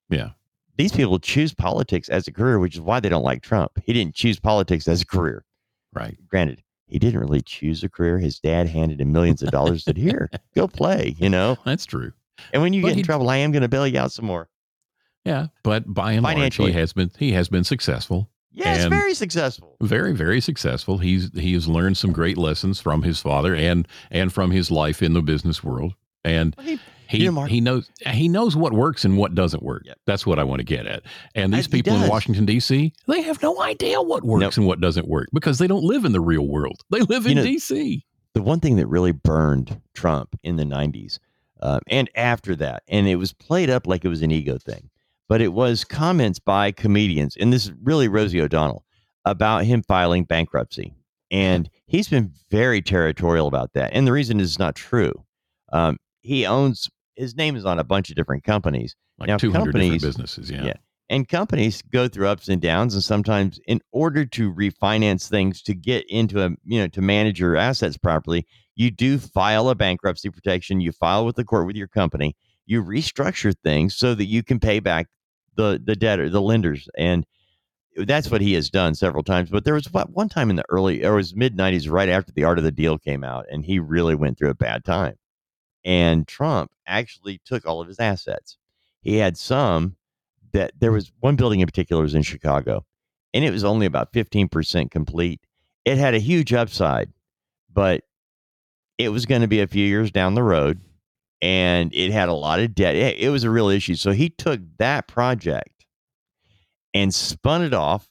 Yeah. 0.09 0.31
These 0.79 0.93
people 0.93 1.19
choose 1.19 1.53
politics 1.55 2.09
as 2.09 2.27
a 2.27 2.33
career, 2.33 2.59
which 2.59 2.75
is 2.75 2.81
why 2.81 3.01
they 3.01 3.11
don't 3.11 3.25
like 3.25 3.43
Trump. 3.43 3.73
He 3.85 3.93
didn't 3.93 4.15
choose 4.15 4.41
politics 4.41 4.89
as 4.89 5.03
a 5.03 5.07
career. 5.07 5.45
Right. 5.93 6.17
Granted, 6.29 6.63
he 6.87 6.99
didn't 6.99 7.21
really 7.21 7.43
choose 7.43 7.85
a 7.85 7.89
career. 7.91 8.19
His 8.19 8.39
dad 8.39 8.69
handed 8.69 9.01
him 9.01 9.13
millions 9.13 9.43
of 9.43 9.51
dollars. 9.51 9.85
said, 9.85 9.99
"Here, 9.99 10.31
go 10.55 10.67
play." 10.67 11.15
You 11.19 11.29
know, 11.29 11.59
That's 11.67 11.85
true. 11.85 12.13
And 12.53 12.63
when 12.63 12.73
you 12.73 12.83
But 12.83 12.89
get 12.91 12.99
in 12.99 13.05
trouble, 13.05 13.29
I 13.31 13.37
am 13.39 13.53
going 13.53 13.63
to 13.63 13.69
bail 13.69 13.87
you 13.87 13.99
out 13.99 14.13
some 14.13 14.25
more. 14.27 14.49
Yeah, 15.25 15.47
but 15.63 15.85
by 15.93 16.13
and 16.13 16.23
large, 16.23 16.57
he 16.57 16.73
has 16.73 16.93
been 16.93 17.11
he 17.19 17.33
has 17.33 17.49
been 17.49 17.65
successful. 17.65 18.29
Yes, 18.55 18.85
very 18.87 19.15
successful. 19.15 19.77
very 19.81 20.13
very 20.13 20.39
successful 20.43 20.99
he's 20.99 21.31
he 21.33 21.55
has 21.55 21.67
learned 21.69 21.97
some 21.97 22.13
great 22.13 22.37
lessons 22.37 22.79
from 22.81 23.03
his 23.03 23.19
father 23.19 23.55
and 23.55 23.89
and 24.11 24.31
from 24.31 24.51
his 24.51 24.71
life 24.71 25.03
in 25.03 25.15
the 25.15 25.23
business 25.23 25.65
world 25.65 25.95
and 26.23 26.55
he, 26.61 26.79
he 27.09 27.19
you 27.21 27.25
know, 27.27 27.33
Mark- 27.33 27.49
he 27.51 27.63
knows 27.63 27.91
he 28.11 28.29
knows 28.29 28.55
what 28.55 28.75
works 28.75 29.07
and 29.07 29.17
what 29.17 29.35
doesn't 29.35 29.63
work 29.63 29.85
that's 30.07 30.27
what 30.27 30.39
i 30.39 30.45
want 30.45 30.59
to 30.61 30.65
get 30.65 30.87
at 30.87 31.03
and 31.35 31.51
these 31.55 31.67
I- 31.67 31.71
people 31.71 31.95
in 31.95 32.07
washington 32.11 32.45
d.c 32.45 32.93
they 33.09 33.23
have 33.23 33.41
no 33.43 33.59
idea 33.63 34.03
what 34.03 34.23
works 34.23 34.43
Nope. 34.43 34.57
and 34.59 34.67
what 34.67 34.83
doesn't 34.83 35.09
work 35.09 35.29
because 35.33 35.57
they 35.59 35.67
don't 35.67 35.83
live 35.85 36.05
in 36.05 36.13
the 36.13 36.21
real 36.21 36.47
world 36.47 36.79
they 36.91 37.01
live 37.01 37.25
You 37.25 37.31
in 37.31 37.37
know, 37.39 37.43
d.c 37.45 38.05
the 38.35 38.43
one 38.43 38.61
thing 38.61 38.77
that 38.77 38.87
really 38.87 39.13
burned 39.13 39.81
Trump 39.95 40.39
in 40.43 40.57
the 40.57 40.65
90s 40.65 41.19
uh, 41.63 41.81
and 41.87 42.11
after 42.17 42.55
that, 42.57 42.83
and 42.89 43.09
it 43.09 43.17
was 43.17 43.33
played 43.33 43.71
up 43.71 43.87
like 43.87 44.05
it 44.05 44.09
was 44.09 44.23
an 44.23 44.31
ego 44.31 44.59
thing, 44.59 44.91
but 45.29 45.41
it 45.41 45.53
was 45.53 45.85
comments 45.85 46.39
by 46.39 46.73
comedians, 46.73 47.37
and 47.37 47.53
this 47.53 47.67
is 47.67 47.73
really 47.83 48.09
Rosie 48.09 48.41
O'Donnell, 48.41 48.85
about 49.25 49.65
him 49.65 49.83
filing 49.83 50.25
bankruptcy. 50.25 50.95
And 51.31 51.71
he's 51.87 52.09
been 52.09 52.33
very 52.51 52.83
territorial 52.83 53.47
about 53.47 53.73
that. 53.73 53.91
And 53.95 54.07
the 54.07 54.13
reason 54.13 54.41
is 54.41 54.59
not 54.59 54.75
true. 54.75 55.15
Um, 55.73 55.97
he 56.21 56.45
owns, 56.45 56.91
his 57.17 57.37
name 57.37 57.57
is 57.57 57.65
on 57.65 57.79
a 57.79 57.85
bunch 57.85 58.11
of 58.11 58.17
different 58.17 58.45
companies. 58.45 58.95
like 59.19 59.29
now, 59.29 59.39
200 59.39 59.73
different 59.73 60.03
businesses 60.03 60.51
yeah, 60.51 60.65
yeah. 60.65 60.75
And 61.09 61.29
companies 61.29 61.83
go 61.83 62.09
through 62.09 62.29
ups 62.29 62.49
and 62.49 62.61
downs, 62.61 62.95
and 62.95 63.05
sometimes, 63.05 63.61
in 63.67 63.81
order 63.93 64.25
to 64.25 64.53
refinance 64.53 65.29
things 65.29 65.61
to 65.63 65.75
get 65.75 66.09
into 66.09 66.43
a, 66.43 66.51
you 66.65 66.81
know, 66.81 66.89
to 66.89 67.03
manage 67.03 67.39
your 67.39 67.57
assets 67.57 67.99
properly, 67.99 68.47
you 68.75 68.91
do 68.91 69.19
file 69.19 69.69
a 69.69 69.75
bankruptcy 69.75 70.31
protection. 70.31 70.81
You 70.81 70.93
file 70.93 71.27
with 71.27 71.37
the 71.37 71.45
court 71.45 71.67
with 71.67 71.77
your 71.77 71.89
company. 71.89 72.37
You 72.67 72.83
restructure 72.83 73.55
things 73.63 73.95
so 73.95 74.15
that 74.15 74.27
you 74.27 74.43
can 74.43 74.61
pay 74.61 74.81
back 74.81 75.09
the 75.57 75.81
the 75.85 75.97
debtor, 75.97 76.31
the 76.31 76.41
lenders, 76.41 76.89
and 76.97 77.27
that's 77.97 78.31
what 78.31 78.41
he 78.41 78.55
has 78.55 78.71
done 78.71 78.95
several 78.95 79.23
times. 79.23 79.51
But 79.51 79.65
there 79.65 79.75
was 79.75 79.87
one 79.87 80.29
time 80.29 80.49
in 80.49 80.57
the 80.57 80.65
early, 80.71 81.05
or 81.05 81.15
it 81.15 81.17
was 81.17 81.37
mid 81.37 81.57
'90s, 81.57 81.91
right 81.91 82.09
after 82.09 82.33
the 82.33 82.45
Art 82.45 82.59
of 82.59 82.65
the 82.65 82.73
Deal 82.73 82.99
came 82.99 83.25
out, 83.25 83.47
and 83.51 83.65
he 83.65 83.79
really 83.79 84.15
went 84.15 84.39
through 84.39 84.51
a 84.51 84.55
bad 84.55 84.85
time. 84.85 85.17
And 85.85 86.27
Trump 86.27 86.71
actually 86.87 87.41
took 87.45 87.67
all 87.67 87.81
of 87.81 87.89
his 87.89 87.99
assets. 87.99 88.57
He 89.03 89.17
had 89.17 89.37
some 89.37 89.97
that 90.53 90.73
there 90.79 90.93
was 90.93 91.13
one 91.21 91.37
building 91.37 91.61
in 91.61 91.67
particular 91.67 92.03
was 92.03 92.15
in 92.15 92.23
Chicago, 92.23 92.85
and 93.35 93.45
it 93.45 93.51
was 93.51 93.65
only 93.65 93.87
about 93.87 94.13
15% 94.13 94.91
complete. 94.91 95.41
It 95.85 95.99
had 95.99 96.15
a 96.15 96.19
huge 96.19 96.53
upside, 96.53 97.13
but 97.73 98.05
it 98.99 99.11
was 99.11 99.27
going 99.27 99.43
to 99.43 99.49
be 99.49 99.61
a 99.61 99.67
few 99.67 99.87
years 99.87 100.11
down 100.11 100.35
the 100.35 100.43
road, 100.43 100.81
and 101.41 101.93
it 101.95 102.13
had 102.13 102.29
a 102.29 102.35
lot 102.35 102.61
of 102.61 102.75
debt. 102.75 102.95
It, 102.95 103.19
it 103.19 103.31
was 103.31 103.45
a 103.45 103.51
real 103.51 103.69
issue. 103.69 103.95
So 103.95 104.13
he 104.13 104.31
took 104.31 104.61
that 104.79 105.09
project 105.09 105.87
and 106.95 107.15
spun 107.15 107.63
it 107.63 107.75
off, 107.75 108.09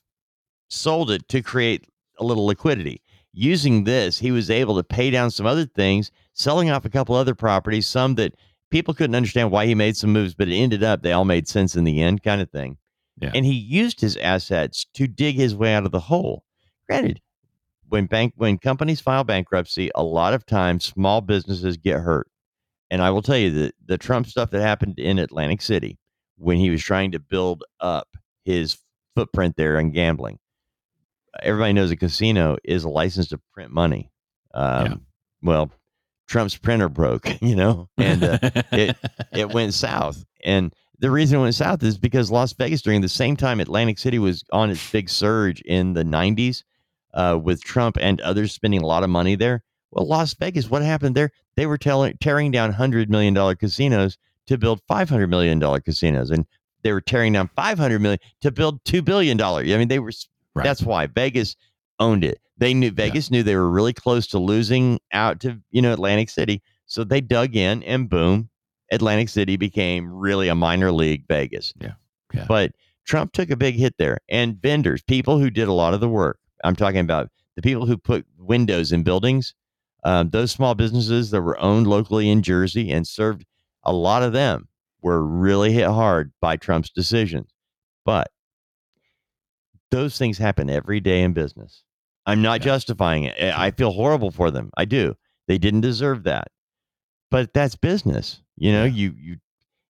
sold 0.70 1.12
it 1.12 1.28
to 1.30 1.42
create 1.42 1.86
a 2.20 2.24
little 2.24 2.46
liquidity. 2.46 3.02
Using 3.34 3.86
this, 3.86 4.20
he 4.20 4.32
was 4.32 4.50
able 4.50 4.76
to 4.76 4.84
pay 4.84 5.10
down 5.10 5.32
some 5.32 5.46
other 5.46 5.66
things, 5.66 6.12
selling 6.34 6.70
off 6.70 6.84
a 6.84 6.90
couple 6.90 7.16
other 7.16 7.36
properties, 7.36 7.88
some 7.88 8.16
that 8.16 8.36
people 8.72 8.94
couldn't 8.94 9.16
understand 9.16 9.52
why 9.52 9.66
he 9.66 9.76
made 9.76 9.96
some 9.96 10.12
moves, 10.12 10.34
but 10.34 10.50
it 10.50 10.56
ended 10.56 10.84
up 10.84 11.02
they 11.02 11.14
all 11.14 11.26
made 11.26 11.48
sense 11.48 11.76
in 11.76 11.84
the 11.84 12.02
end, 12.02 12.24
kind 12.24 12.42
of 12.42 12.50
thing. 12.50 12.78
Yeah. 13.20 13.32
And 13.36 13.46
he 13.46 13.54
used 13.54 14.02
his 14.02 14.18
assets 14.18 14.86
to 14.96 15.08
dig 15.08 15.36
his 15.36 15.56
way 15.56 15.74
out 15.74 15.86
of 15.86 15.92
the 15.92 16.00
hole. 16.00 16.44
Granted, 16.90 17.22
when 17.92 18.06
bank 18.06 18.32
when 18.38 18.58
companies 18.58 19.02
file 19.02 19.26
bankruptcy, 19.26 19.92
a 19.96 20.02
lot 20.02 20.34
of 20.34 20.46
times 20.46 20.86
small 20.86 21.20
businesses 21.20 21.76
get 21.76 22.00
hurt. 22.00 22.26
And 22.90 23.02
I 23.02 23.10
will 23.10 23.22
tell 23.22 23.38
you 23.38 23.52
that 23.52 23.76
the 23.86 23.98
Trump 23.98 24.28
stuff 24.28 24.50
that 24.52 24.62
happened 24.62 24.98
in 24.98 25.20
Atlantic 25.20 25.62
City 25.62 26.00
when 26.38 26.58
he 26.58 26.70
was 26.70 26.82
trying 26.82 27.12
to 27.12 27.20
build 27.20 27.66
up 27.82 28.08
his 28.46 28.78
footprint 29.14 29.56
there 29.58 29.78
in 29.78 29.92
gambling. 29.92 30.40
Everybody 31.44 31.74
knows 31.74 31.92
a 31.92 31.98
casino 31.98 32.56
is 32.64 32.86
a 32.86 32.90
license 32.90 33.28
to 33.30 33.42
print 33.54 33.72
money. 33.72 34.10
Um, 34.54 35.06
Well, 35.42 35.72
Trump's 36.30 36.58
printer 36.58 36.88
broke, 36.88 37.28
you 37.42 37.58
know, 37.58 37.90
and 37.98 38.24
uh, 38.24 38.40
it 38.72 38.96
it 39.34 39.50
went 39.50 39.74
south. 39.74 40.24
And 40.46 40.74
the 41.00 41.12
reason 41.12 41.40
it 41.40 41.42
went 41.42 41.56
south 41.56 41.84
is 41.84 41.98
because 41.98 42.32
Las 42.32 42.54
Vegas 42.54 42.82
during 42.82 43.02
the 43.02 43.10
same 43.10 43.36
time 43.36 43.60
Atlantic 43.60 44.00
City 44.00 44.18
was 44.18 44.46
on 44.54 44.70
its 44.70 44.92
big 44.92 45.10
surge 45.10 45.60
in 45.62 45.92
the 45.92 46.06
90s 46.06 46.64
uh, 47.14 47.40
with 47.42 47.64
Trump 47.64 47.98
and 48.00 48.20
others 48.22 48.52
spending 48.52 48.82
a 48.82 48.86
lot 48.88 49.04
of 49.04 49.10
money 49.10 49.36
there. 49.36 49.64
Well, 49.92 50.08
Las 50.08 50.34
Vegas, 50.36 50.70
what 50.70 50.82
happened 50.82 51.16
there? 51.16 51.32
They 51.56 51.66
were 51.66 51.78
tell- 51.78 52.10
tearing 52.22 52.52
down 52.52 52.72
$100 52.74 53.10
million 53.10 53.36
casinos 53.58 54.18
to 54.48 54.58
build 54.58 54.82
$500 54.90 55.30
million 55.30 55.60
casinos. 55.82 56.32
And 56.32 56.46
they 56.84 56.94
were 56.94 57.02
tearing 57.02 57.34
down 57.34 57.50
500 57.56 58.00
million 58.00 58.20
to 58.42 58.52
build 58.52 58.84
$2 58.86 59.04
billion. 59.04 59.40
I 59.42 59.64
mean, 59.78 59.88
they 59.88 60.00
were, 60.00 60.12
Right. 60.54 60.64
that's 60.66 60.82
why 60.84 61.08
Vegas 61.08 61.56
owned 62.00 62.24
it. 62.26 62.40
They 62.58 62.74
knew 62.74 62.92
Vegas 62.92 63.32
knew 63.32 63.42
they 63.44 63.56
were 63.56 63.70
really 63.70 63.94
close 63.94 64.28
to 64.28 64.40
losing 64.40 65.00
out 65.14 65.40
to, 65.42 65.58
you 65.72 65.82
know, 65.82 65.94
Atlantic 65.94 66.30
City. 66.30 66.62
So 66.86 67.04
they 67.04 67.22
dug 67.22 67.56
in 67.56 67.84
and 67.84 68.10
boom, 68.10 68.50
Atlantic 68.92 69.30
City 69.30 69.56
became 69.56 70.12
really 70.12 70.48
a 70.50 70.56
minor 70.56 70.92
league 70.92 71.24
Vegas. 71.28 71.74
Yeah. 71.80 71.94
Yeah. 72.34 72.46
But 72.48 72.72
Trump 73.06 73.32
took 73.32 73.50
a 73.50 73.56
big 73.56 73.76
hit 73.76 73.96
there. 73.98 74.20
And 74.30 74.62
vendors, 74.62 75.02
people 75.02 75.40
who 75.40 75.50
did 75.50 75.68
a 75.70 75.74
lot 75.74 75.94
of 75.94 76.02
the 76.02 76.10
work. 76.10 76.38
I'm 76.64 76.76
talking 76.76 77.00
about 77.00 77.30
the 77.56 77.62
people 77.62 77.86
who 77.86 77.98
put 77.98 78.26
windows 78.38 78.92
in 78.92 79.04
buildings, 79.04 79.54
um, 80.04 80.30
those 80.30 80.52
small 80.52 80.76
businesses 80.76 81.32
that 81.32 81.42
were 81.42 81.60
owned 81.60 81.88
locally 81.88 82.30
in 82.30 82.42
Jersey 82.42 82.92
and 82.92 83.08
served 83.08 83.46
a 83.84 83.94
lot 83.94 84.24
of 84.24 84.34
them 84.34 84.68
were 85.02 85.24
really 85.24 85.72
hit 85.72 85.88
hard 85.88 86.32
by 86.42 86.58
Trump's 86.58 86.90
decisions. 86.90 87.52
But 88.06 88.32
those 89.90 90.18
things 90.18 90.38
happen 90.38 90.70
every 90.70 91.00
day 91.00 91.22
in 91.22 91.34
business. 91.34 91.84
I'm 92.26 92.42
not 92.42 92.62
justifying 92.62 93.24
it. 93.26 93.36
I 93.40 93.68
I 93.68 93.72
feel 93.72 93.92
horrible 93.92 94.32
for 94.32 94.52
them. 94.52 94.72
I 94.78 94.86
do. 94.86 95.16
They 95.48 95.58
didn't 95.58 95.82
deserve 95.82 96.24
that. 96.24 96.48
But 97.30 97.54
that's 97.54 97.76
business. 97.76 98.42
You 98.56 98.72
know, 98.72 98.86
you 98.86 99.14
you 99.18 99.38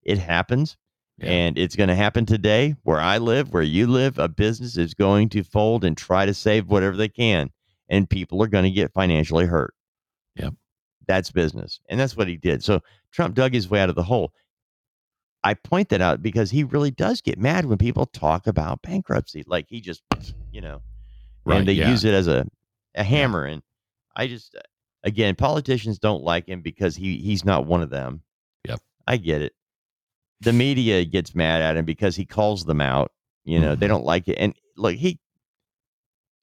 it 0.03 0.17
happens. 0.17 0.77
And 1.19 1.57
it's 1.57 1.75
going 1.75 1.89
to 1.89 1.95
happen 1.95 2.25
today 2.25 2.75
where 2.83 2.99
I 2.99 3.19
live, 3.19 3.53
where 3.53 3.61
you 3.61 3.87
live. 3.87 4.17
A 4.17 4.27
business 4.27 4.77
is 4.77 4.93
going 4.93 5.29
to 5.29 5.43
fold 5.43 5.83
and 5.83 5.95
try 5.95 6.25
to 6.25 6.33
save 6.33 6.67
whatever 6.67 6.97
they 6.97 7.09
can. 7.09 7.51
And 7.89 8.09
people 8.09 8.41
are 8.41 8.47
going 8.47 8.63
to 8.63 8.71
get 8.71 8.93
financially 8.93 9.45
hurt. 9.45 9.73
Yep. 10.35 10.53
That's 11.07 11.31
business. 11.31 11.79
And 11.89 11.99
that's 11.99 12.17
what 12.17 12.27
he 12.27 12.37
did. 12.37 12.63
So 12.63 12.81
Trump 13.11 13.35
dug 13.35 13.53
his 13.53 13.69
way 13.69 13.81
out 13.81 13.89
of 13.89 13.95
the 13.95 14.03
hole. 14.03 14.33
I 15.43 15.53
point 15.55 15.89
that 15.89 16.01
out 16.01 16.21
because 16.21 16.51
he 16.51 16.63
really 16.63 16.91
does 16.91 17.21
get 17.21 17.37
mad 17.37 17.65
when 17.65 17.77
people 17.77 18.05
talk 18.05 18.47
about 18.47 18.81
bankruptcy. 18.81 19.43
Like 19.45 19.65
he 19.69 19.81
just, 19.81 20.03
you 20.51 20.61
know, 20.61 20.81
Right, 21.45 21.59
and 21.59 21.67
they 21.67 21.73
yeah. 21.73 21.89
use 21.89 22.03
it 22.05 22.13
as 22.13 22.27
a, 22.27 22.45
a 22.95 23.03
hammer. 23.03 23.45
And 23.45 23.61
I 24.15 24.27
just, 24.27 24.55
again, 25.03 25.35
politicians 25.35 25.99
don't 25.99 26.23
like 26.23 26.47
him 26.47 26.61
because 26.61 26.95
he 26.95 27.17
he's 27.17 27.43
not 27.43 27.65
one 27.65 27.81
of 27.81 27.89
them. 27.89 28.21
Yep. 28.67 28.79
I 29.07 29.17
get 29.17 29.41
it. 29.41 29.53
The 30.41 30.53
media 30.53 31.05
gets 31.05 31.33
mad 31.35 31.61
at 31.61 31.77
him 31.77 31.85
because 31.85 32.15
he 32.15 32.25
calls 32.25 32.65
them 32.65 32.81
out. 32.81 33.11
You 33.43 33.59
know, 33.59 33.71
Mm-hmm. 33.71 33.79
they 33.79 33.87
don't 33.87 34.05
like 34.05 34.27
it. 34.27 34.35
And 34.37 34.53
look, 34.77 34.95
he, 34.95 35.19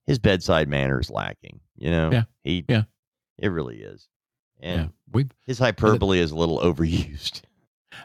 his 0.06 0.18
bedside 0.18 0.68
manner 0.68 1.00
is 1.00 1.10
lacking. 1.10 1.60
You 1.76 1.90
know, 1.90 2.10
Yeah, 2.12 2.22
he, 2.42 2.64
yeah. 2.68 2.84
it 3.38 3.48
really 3.48 3.76
is. 3.82 4.08
And 4.60 4.80
Yeah, 4.80 4.88
we 5.12 5.26
his 5.46 5.58
hyperbole 5.58 6.18
is 6.18 6.30
a 6.30 6.36
little 6.36 6.58
overused. 6.64 7.42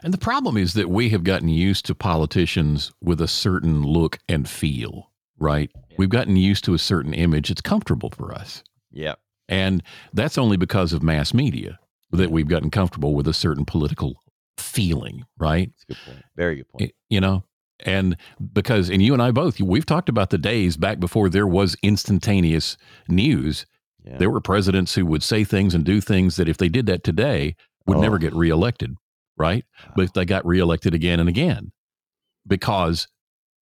And 0.02 0.12
the 0.14 0.18
problem 0.18 0.56
is 0.56 0.74
that 0.74 0.88
we 0.90 1.10
have 1.10 1.24
gotten 1.24 1.48
used 1.48 1.86
to 1.86 1.94
politicians 1.94 2.92
with 3.00 3.20
a 3.20 3.28
certain 3.28 3.82
look 3.82 4.18
and 4.28 4.48
feel, 4.48 5.10
right? 5.38 5.70
We've 5.98 6.08
gotten 6.08 6.36
used 6.36 6.64
to 6.64 6.74
a 6.74 6.78
certain 6.78 7.14
image. 7.14 7.50
It's 7.50 7.60
comfortable 7.60 8.10
for 8.10 8.32
us. 8.34 8.62
Yeah. 8.90 9.14
And 9.48 9.82
that's 10.12 10.38
only 10.38 10.56
because 10.56 10.92
of 10.92 11.02
mass 11.02 11.32
media 11.34 11.78
that 12.10 12.30
we've 12.30 12.48
gotten 12.48 12.70
comfortable 12.70 13.14
with 13.14 13.28
a 13.28 13.34
certain 13.34 13.64
political 13.64 14.22
feeling, 14.58 15.24
right? 15.38 15.70
That's 15.70 15.82
a 15.82 15.86
good 15.86 16.12
point. 16.12 16.24
Very 16.36 16.56
good 16.56 16.68
point. 16.68 16.92
You 17.10 17.20
know, 17.20 17.44
and 17.80 18.16
because, 18.52 18.88
and 18.90 19.02
you 19.02 19.12
and 19.12 19.22
I 19.22 19.30
both, 19.30 19.60
we've 19.60 19.86
talked 19.86 20.08
about 20.08 20.30
the 20.30 20.38
days 20.38 20.76
back 20.76 21.00
before 21.00 21.28
there 21.28 21.46
was 21.46 21.76
instantaneous 21.82 22.76
news. 23.08 23.66
Yeah. 24.04 24.18
There 24.18 24.30
were 24.30 24.40
presidents 24.40 24.94
who 24.94 25.06
would 25.06 25.22
say 25.22 25.44
things 25.44 25.74
and 25.74 25.84
do 25.84 26.00
things 26.00 26.36
that 26.36 26.48
if 26.48 26.58
they 26.58 26.68
did 26.68 26.86
that 26.86 27.04
today 27.04 27.56
would 27.86 27.98
never 27.98 28.16
Oh. 28.16 28.18
get 28.18 28.34
reelected, 28.34 28.94
right? 29.36 29.64
But 29.96 30.14
they 30.14 30.24
got 30.24 30.44
reelected 30.46 30.94
again 30.94 31.20
and 31.20 31.28
again 31.28 31.72
because 32.46 33.08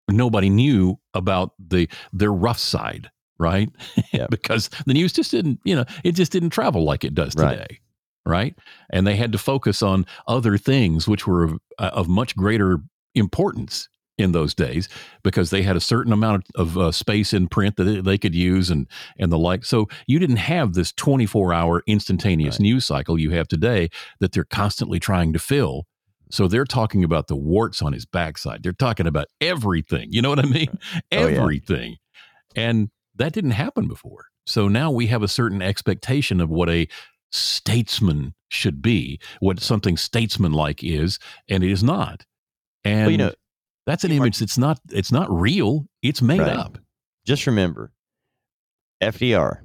nobody 0.10 0.50
knew 0.50 0.98
about 1.14 1.52
the 1.60 1.88
their 2.14 2.32
rough 2.34 2.58
side, 2.60 3.10
right? 3.38 3.70
Yep. 4.14 4.30
because 4.32 4.70
the 4.88 4.94
news 4.94 5.14
just 5.14 5.32
didn't, 5.32 5.60
you 5.64 5.76
know, 5.76 5.86
it 6.04 6.14
just 6.14 6.32
didn't 6.32 6.50
travel 6.52 6.84
like 6.84 7.04
it 7.04 7.14
does 7.14 7.36
Right. 7.36 7.58
today, 7.60 7.80
right? 8.30 8.56
And 8.92 9.06
they 9.06 9.16
had 9.16 9.32
to 9.34 9.38
focus 9.38 9.82
on 9.82 10.06
other 10.28 10.58
things 10.58 11.08
which 11.08 11.28
were 11.28 11.44
of, 11.44 11.54
uh, 11.78 11.92
of 11.94 12.08
much 12.08 12.36
greater 12.36 12.80
importance 13.16 13.90
in 14.18 14.34
those 14.34 14.54
days 14.54 14.90
because 15.24 15.50
they 15.50 15.62
had 15.64 15.78
a 15.78 15.80
certain 15.82 16.12
amount 16.12 16.46
of 16.56 16.78
uh, 16.78 16.92
space 16.92 17.34
in 17.34 17.48
print 17.48 17.78
that 17.78 18.04
they- 18.04 18.18
could 18.18 18.36
use 18.36 18.70
and 18.70 18.86
and 19.18 19.32
the 19.32 19.38
like. 19.38 19.64
So 19.64 19.88
you 20.08 20.20
didn't 20.20 20.36
have 20.38 20.74
this 20.74 20.92
24 20.92 21.54
hour 21.54 21.84
instantaneous 21.88 22.60
news 22.60 22.86
cycle 22.86 23.18
you 23.18 23.32
have 23.32 23.48
today 23.48 23.90
that 24.20 24.34
they're 24.34 24.44
constantly 24.44 25.00
trying 25.00 25.32
to 25.34 25.40
fill. 25.40 25.86
So 26.32 26.48
they're 26.48 26.66
talking 26.66 27.04
about 27.04 27.28
the 27.28 27.36
warts 27.38 27.82
on 27.82 27.94
his 27.94 28.06
backside. 28.06 28.62
They're 28.62 28.74
talking 28.74 29.08
about 29.08 29.28
everything. 29.42 30.10
You 30.12 30.22
know 30.22 30.30
what 30.30 30.40
I 30.40 30.50
mean? 30.50 30.78
Oh, 30.96 31.00
yeah. 31.12 31.42
Everything. 31.42 31.96
And 32.56 32.90
that 33.16 33.32
didn't 33.34 33.52
happen 33.52 33.88
before. 33.88 34.26
So 34.46 34.68
now 34.68 34.92
we 34.92 35.08
have 35.08 35.24
a 35.24 35.28
certain 35.28 35.62
expectation 35.62 36.42
of 36.42 36.50
what 36.50 36.70
a 36.70 36.88
statesman 37.32 38.34
should 38.50 38.82
be, 38.82 39.20
what 39.40 39.60
something 39.60 39.98
statesmanlike 39.98 40.84
is, 40.84 41.20
and 41.50 41.64
it 41.64 41.72
is 41.72 41.84
not. 41.84 42.26
And 42.84 43.12
you 43.12 43.18
know, 43.18 43.32
that's 43.86 44.04
an 44.04 44.12
image 44.12 44.40
that's 44.40 44.58
not 44.58 44.80
it's 44.90 45.12
not 45.12 45.30
real. 45.32 45.88
It's 46.02 46.22
made 46.22 46.40
Right. 46.40 46.56
up. 46.58 46.78
Just 47.26 47.46
remember, 47.48 47.92
FDR 49.02 49.62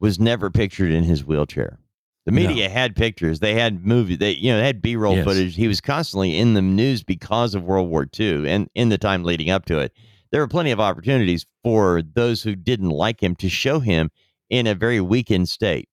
was 0.00 0.18
never 0.18 0.50
pictured 0.50 0.92
in 0.92 1.04
his 1.04 1.24
wheelchair. 1.24 1.78
The 2.24 2.32
No. 2.32 2.46
media 2.46 2.68
had 2.68 2.94
pictures. 2.94 3.40
They 3.40 3.54
had 3.54 3.84
movie. 3.84 4.14
They 4.16 4.32
you 4.36 4.50
know 4.50 4.58
they 4.58 4.66
had 4.66 4.82
B 4.82 4.96
roll 4.96 5.16
Yes. 5.16 5.24
footage. 5.24 5.56
He 5.56 5.66
was 5.66 5.80
constantly 5.80 6.36
in 6.36 6.54
the 6.54 6.62
news 6.62 7.02
because 7.02 7.54
of 7.54 7.64
World 7.64 7.88
War 7.88 8.06
II 8.18 8.48
and 8.48 8.68
in 8.74 8.90
the 8.90 8.98
time 8.98 9.24
leading 9.24 9.50
up 9.50 9.64
to 9.66 9.78
it. 9.78 9.92
There 10.30 10.40
were 10.42 10.48
plenty 10.48 10.70
of 10.70 10.78
opportunities 10.78 11.46
for 11.64 12.02
those 12.02 12.42
who 12.42 12.54
didn't 12.54 12.90
like 12.90 13.22
him 13.22 13.34
to 13.36 13.48
show 13.48 13.80
him 13.80 14.10
in 14.50 14.66
a 14.66 14.74
very 14.74 15.00
weakened 15.00 15.48
state. 15.48 15.87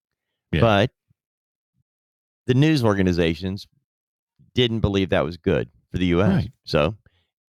Yeah. 0.55 0.61
But 0.61 0.91
the 2.47 2.53
news 2.53 2.83
organizations 2.83 3.67
didn't 4.53 4.79
believe 4.79 5.09
that 5.09 5.25
was 5.25 5.37
good 5.37 5.69
for 5.91 5.97
the 5.97 6.05
U.S. 6.07 6.29
Right. 6.29 6.51
So 6.63 6.95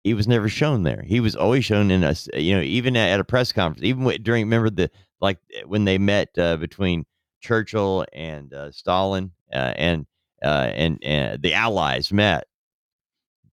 he 0.03 0.13
was 0.13 0.27
never 0.27 0.49
shown 0.49 0.83
there. 0.83 1.03
He 1.05 1.19
was 1.19 1.35
always 1.35 1.65
shown 1.65 1.91
in 1.91 2.03
a, 2.03 2.15
you 2.33 2.55
know, 2.55 2.61
even 2.61 2.95
at 2.95 3.19
a 3.19 3.23
press 3.23 3.51
conference, 3.51 3.83
even 3.83 4.05
during, 4.23 4.43
remember 4.43 4.69
the, 4.69 4.89
like 5.19 5.37
eh, 5.53 5.61
when 5.65 5.85
they 5.85 5.97
met 5.97 6.29
uh, 6.37 6.57
between 6.57 7.05
Churchill 7.41 8.05
and 8.13 8.53
uh, 8.53 8.71
Stalin 8.71 9.31
uh, 9.53 9.73
and, 9.75 10.05
uh, 10.43 10.71
and, 10.73 10.99
and 11.03 11.41
the 11.41 11.53
Allies 11.53 12.11
met. 12.11 12.45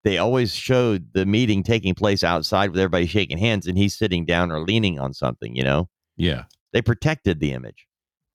They 0.04 0.20
always 0.20 0.54
showed 0.54 1.12
the 1.14 1.26
meeting 1.26 1.64
taking 1.64 1.94
place 1.94 2.24
outside 2.24 2.70
with 2.70 2.80
everybody 2.80 3.08
shaking 3.08 3.38
hands 3.38 3.68
and 3.68 3.78
he's 3.78 3.98
sitting 3.98 4.26
down 4.26 4.52
or 4.52 4.62
leaning 4.62 5.00
on 5.00 5.14
something, 5.14 5.54
you 5.54 5.64
know? 5.64 5.90
Yeah. 6.16 6.44
They 6.72 6.82
protected 6.82 7.42
the 7.42 7.52
image. 7.52 7.87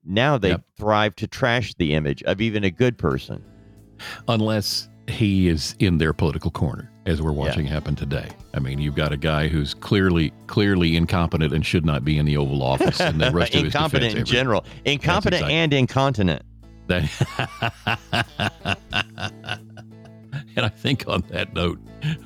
Now 0.04 0.36
they 0.38 0.50
Yep. 0.50 0.62
thrive 0.76 1.16
to 1.16 1.26
trash 1.26 1.74
the 1.74 1.94
image 1.94 2.22
of 2.24 2.40
even 2.40 2.64
a 2.64 2.70
good 2.70 2.98
person. 2.98 3.42
Unless 4.28 4.88
he 5.08 5.48
is 5.48 5.74
in 5.78 5.98
their 5.98 6.12
political 6.12 6.50
corner, 6.50 6.90
as 7.06 7.20
we're 7.22 7.32
watching 7.32 7.66
happen 7.66 7.94
today. 7.94 8.28
I 8.54 8.58
mean, 8.60 8.78
you've 8.80 8.94
got 8.96 9.12
a 9.12 9.16
guy 9.16 9.48
who's 9.48 9.74
clearly 9.74 10.32
clearly 10.48 10.96
incompetent 10.96 11.52
and 11.52 11.64
should 11.64 11.84
not 11.84 12.04
be 12.04 12.18
in 12.18 12.26
the 12.26 12.36
Oval 12.36 12.62
Office, 12.62 13.00
and 13.00 13.20
the 13.20 13.30
rest 13.32 13.54
of 13.54 13.64
his 13.64 13.74
incompetent 13.74 14.12
in 14.12 14.18
every- 14.20 14.24
general, 14.24 14.64
incompetent 14.84 15.34
exactly- 15.42 15.54
and 15.54 15.72
incontinent. 15.72 16.42
That, 16.88 17.08
and 20.56 20.66
I 20.66 20.68
think 20.68 21.06
on 21.08 21.22
that 21.28 21.54
note, 21.54 21.78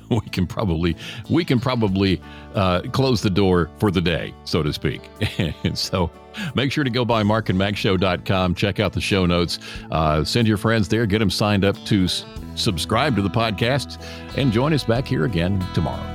we 0.09 0.21
can 0.21 0.47
probably 0.47 0.95
we 1.29 1.45
can 1.45 1.59
probably 1.59 2.21
uh, 2.55 2.81
close 2.91 3.21
the 3.21 3.29
door 3.29 3.69
for 3.79 3.91
the 3.91 4.01
day, 4.01 4.33
so 4.43 4.63
to 4.63 4.73
speak. 4.73 5.01
and 5.37 5.77
so, 5.77 6.09
make 6.55 6.71
sure 6.71 6.83
to 6.83 6.89
go 6.89 7.05
by 7.05 7.23
markandmackshow.com, 7.23 8.55
check 8.55 8.79
out 8.79 8.93
the 8.93 9.01
show 9.01 9.25
notes, 9.25 9.59
uh, 9.91 10.23
send 10.23 10.47
your 10.47 10.57
friends 10.57 10.87
there, 10.87 11.05
get 11.05 11.19
them 11.19 11.29
signed 11.29 11.63
up 11.63 11.75
to 11.85 12.05
s- 12.05 12.25
subscribe 12.55 13.15
to 13.15 13.21
the 13.21 13.29
podcast, 13.29 14.01
and 14.37 14.51
join 14.51 14.73
us 14.73 14.83
back 14.83 15.07
here 15.07 15.25
again 15.25 15.59
tomorrow. 15.73 16.13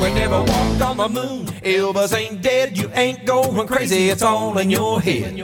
We 0.00 0.14
never 0.14 0.40
walked 0.42 0.80
on 0.80 0.96
the 0.96 1.08
moon. 1.10 1.46
Elvis 1.62 2.16
ain't 2.16 2.40
dead. 2.40 2.78
You 2.78 2.90
ain't 2.94 3.26
going 3.26 3.66
crazy. 3.66 4.08
It's 4.08 4.22
all 4.22 4.56
in 4.56 4.70
your 4.70 4.98
head. 4.98 5.36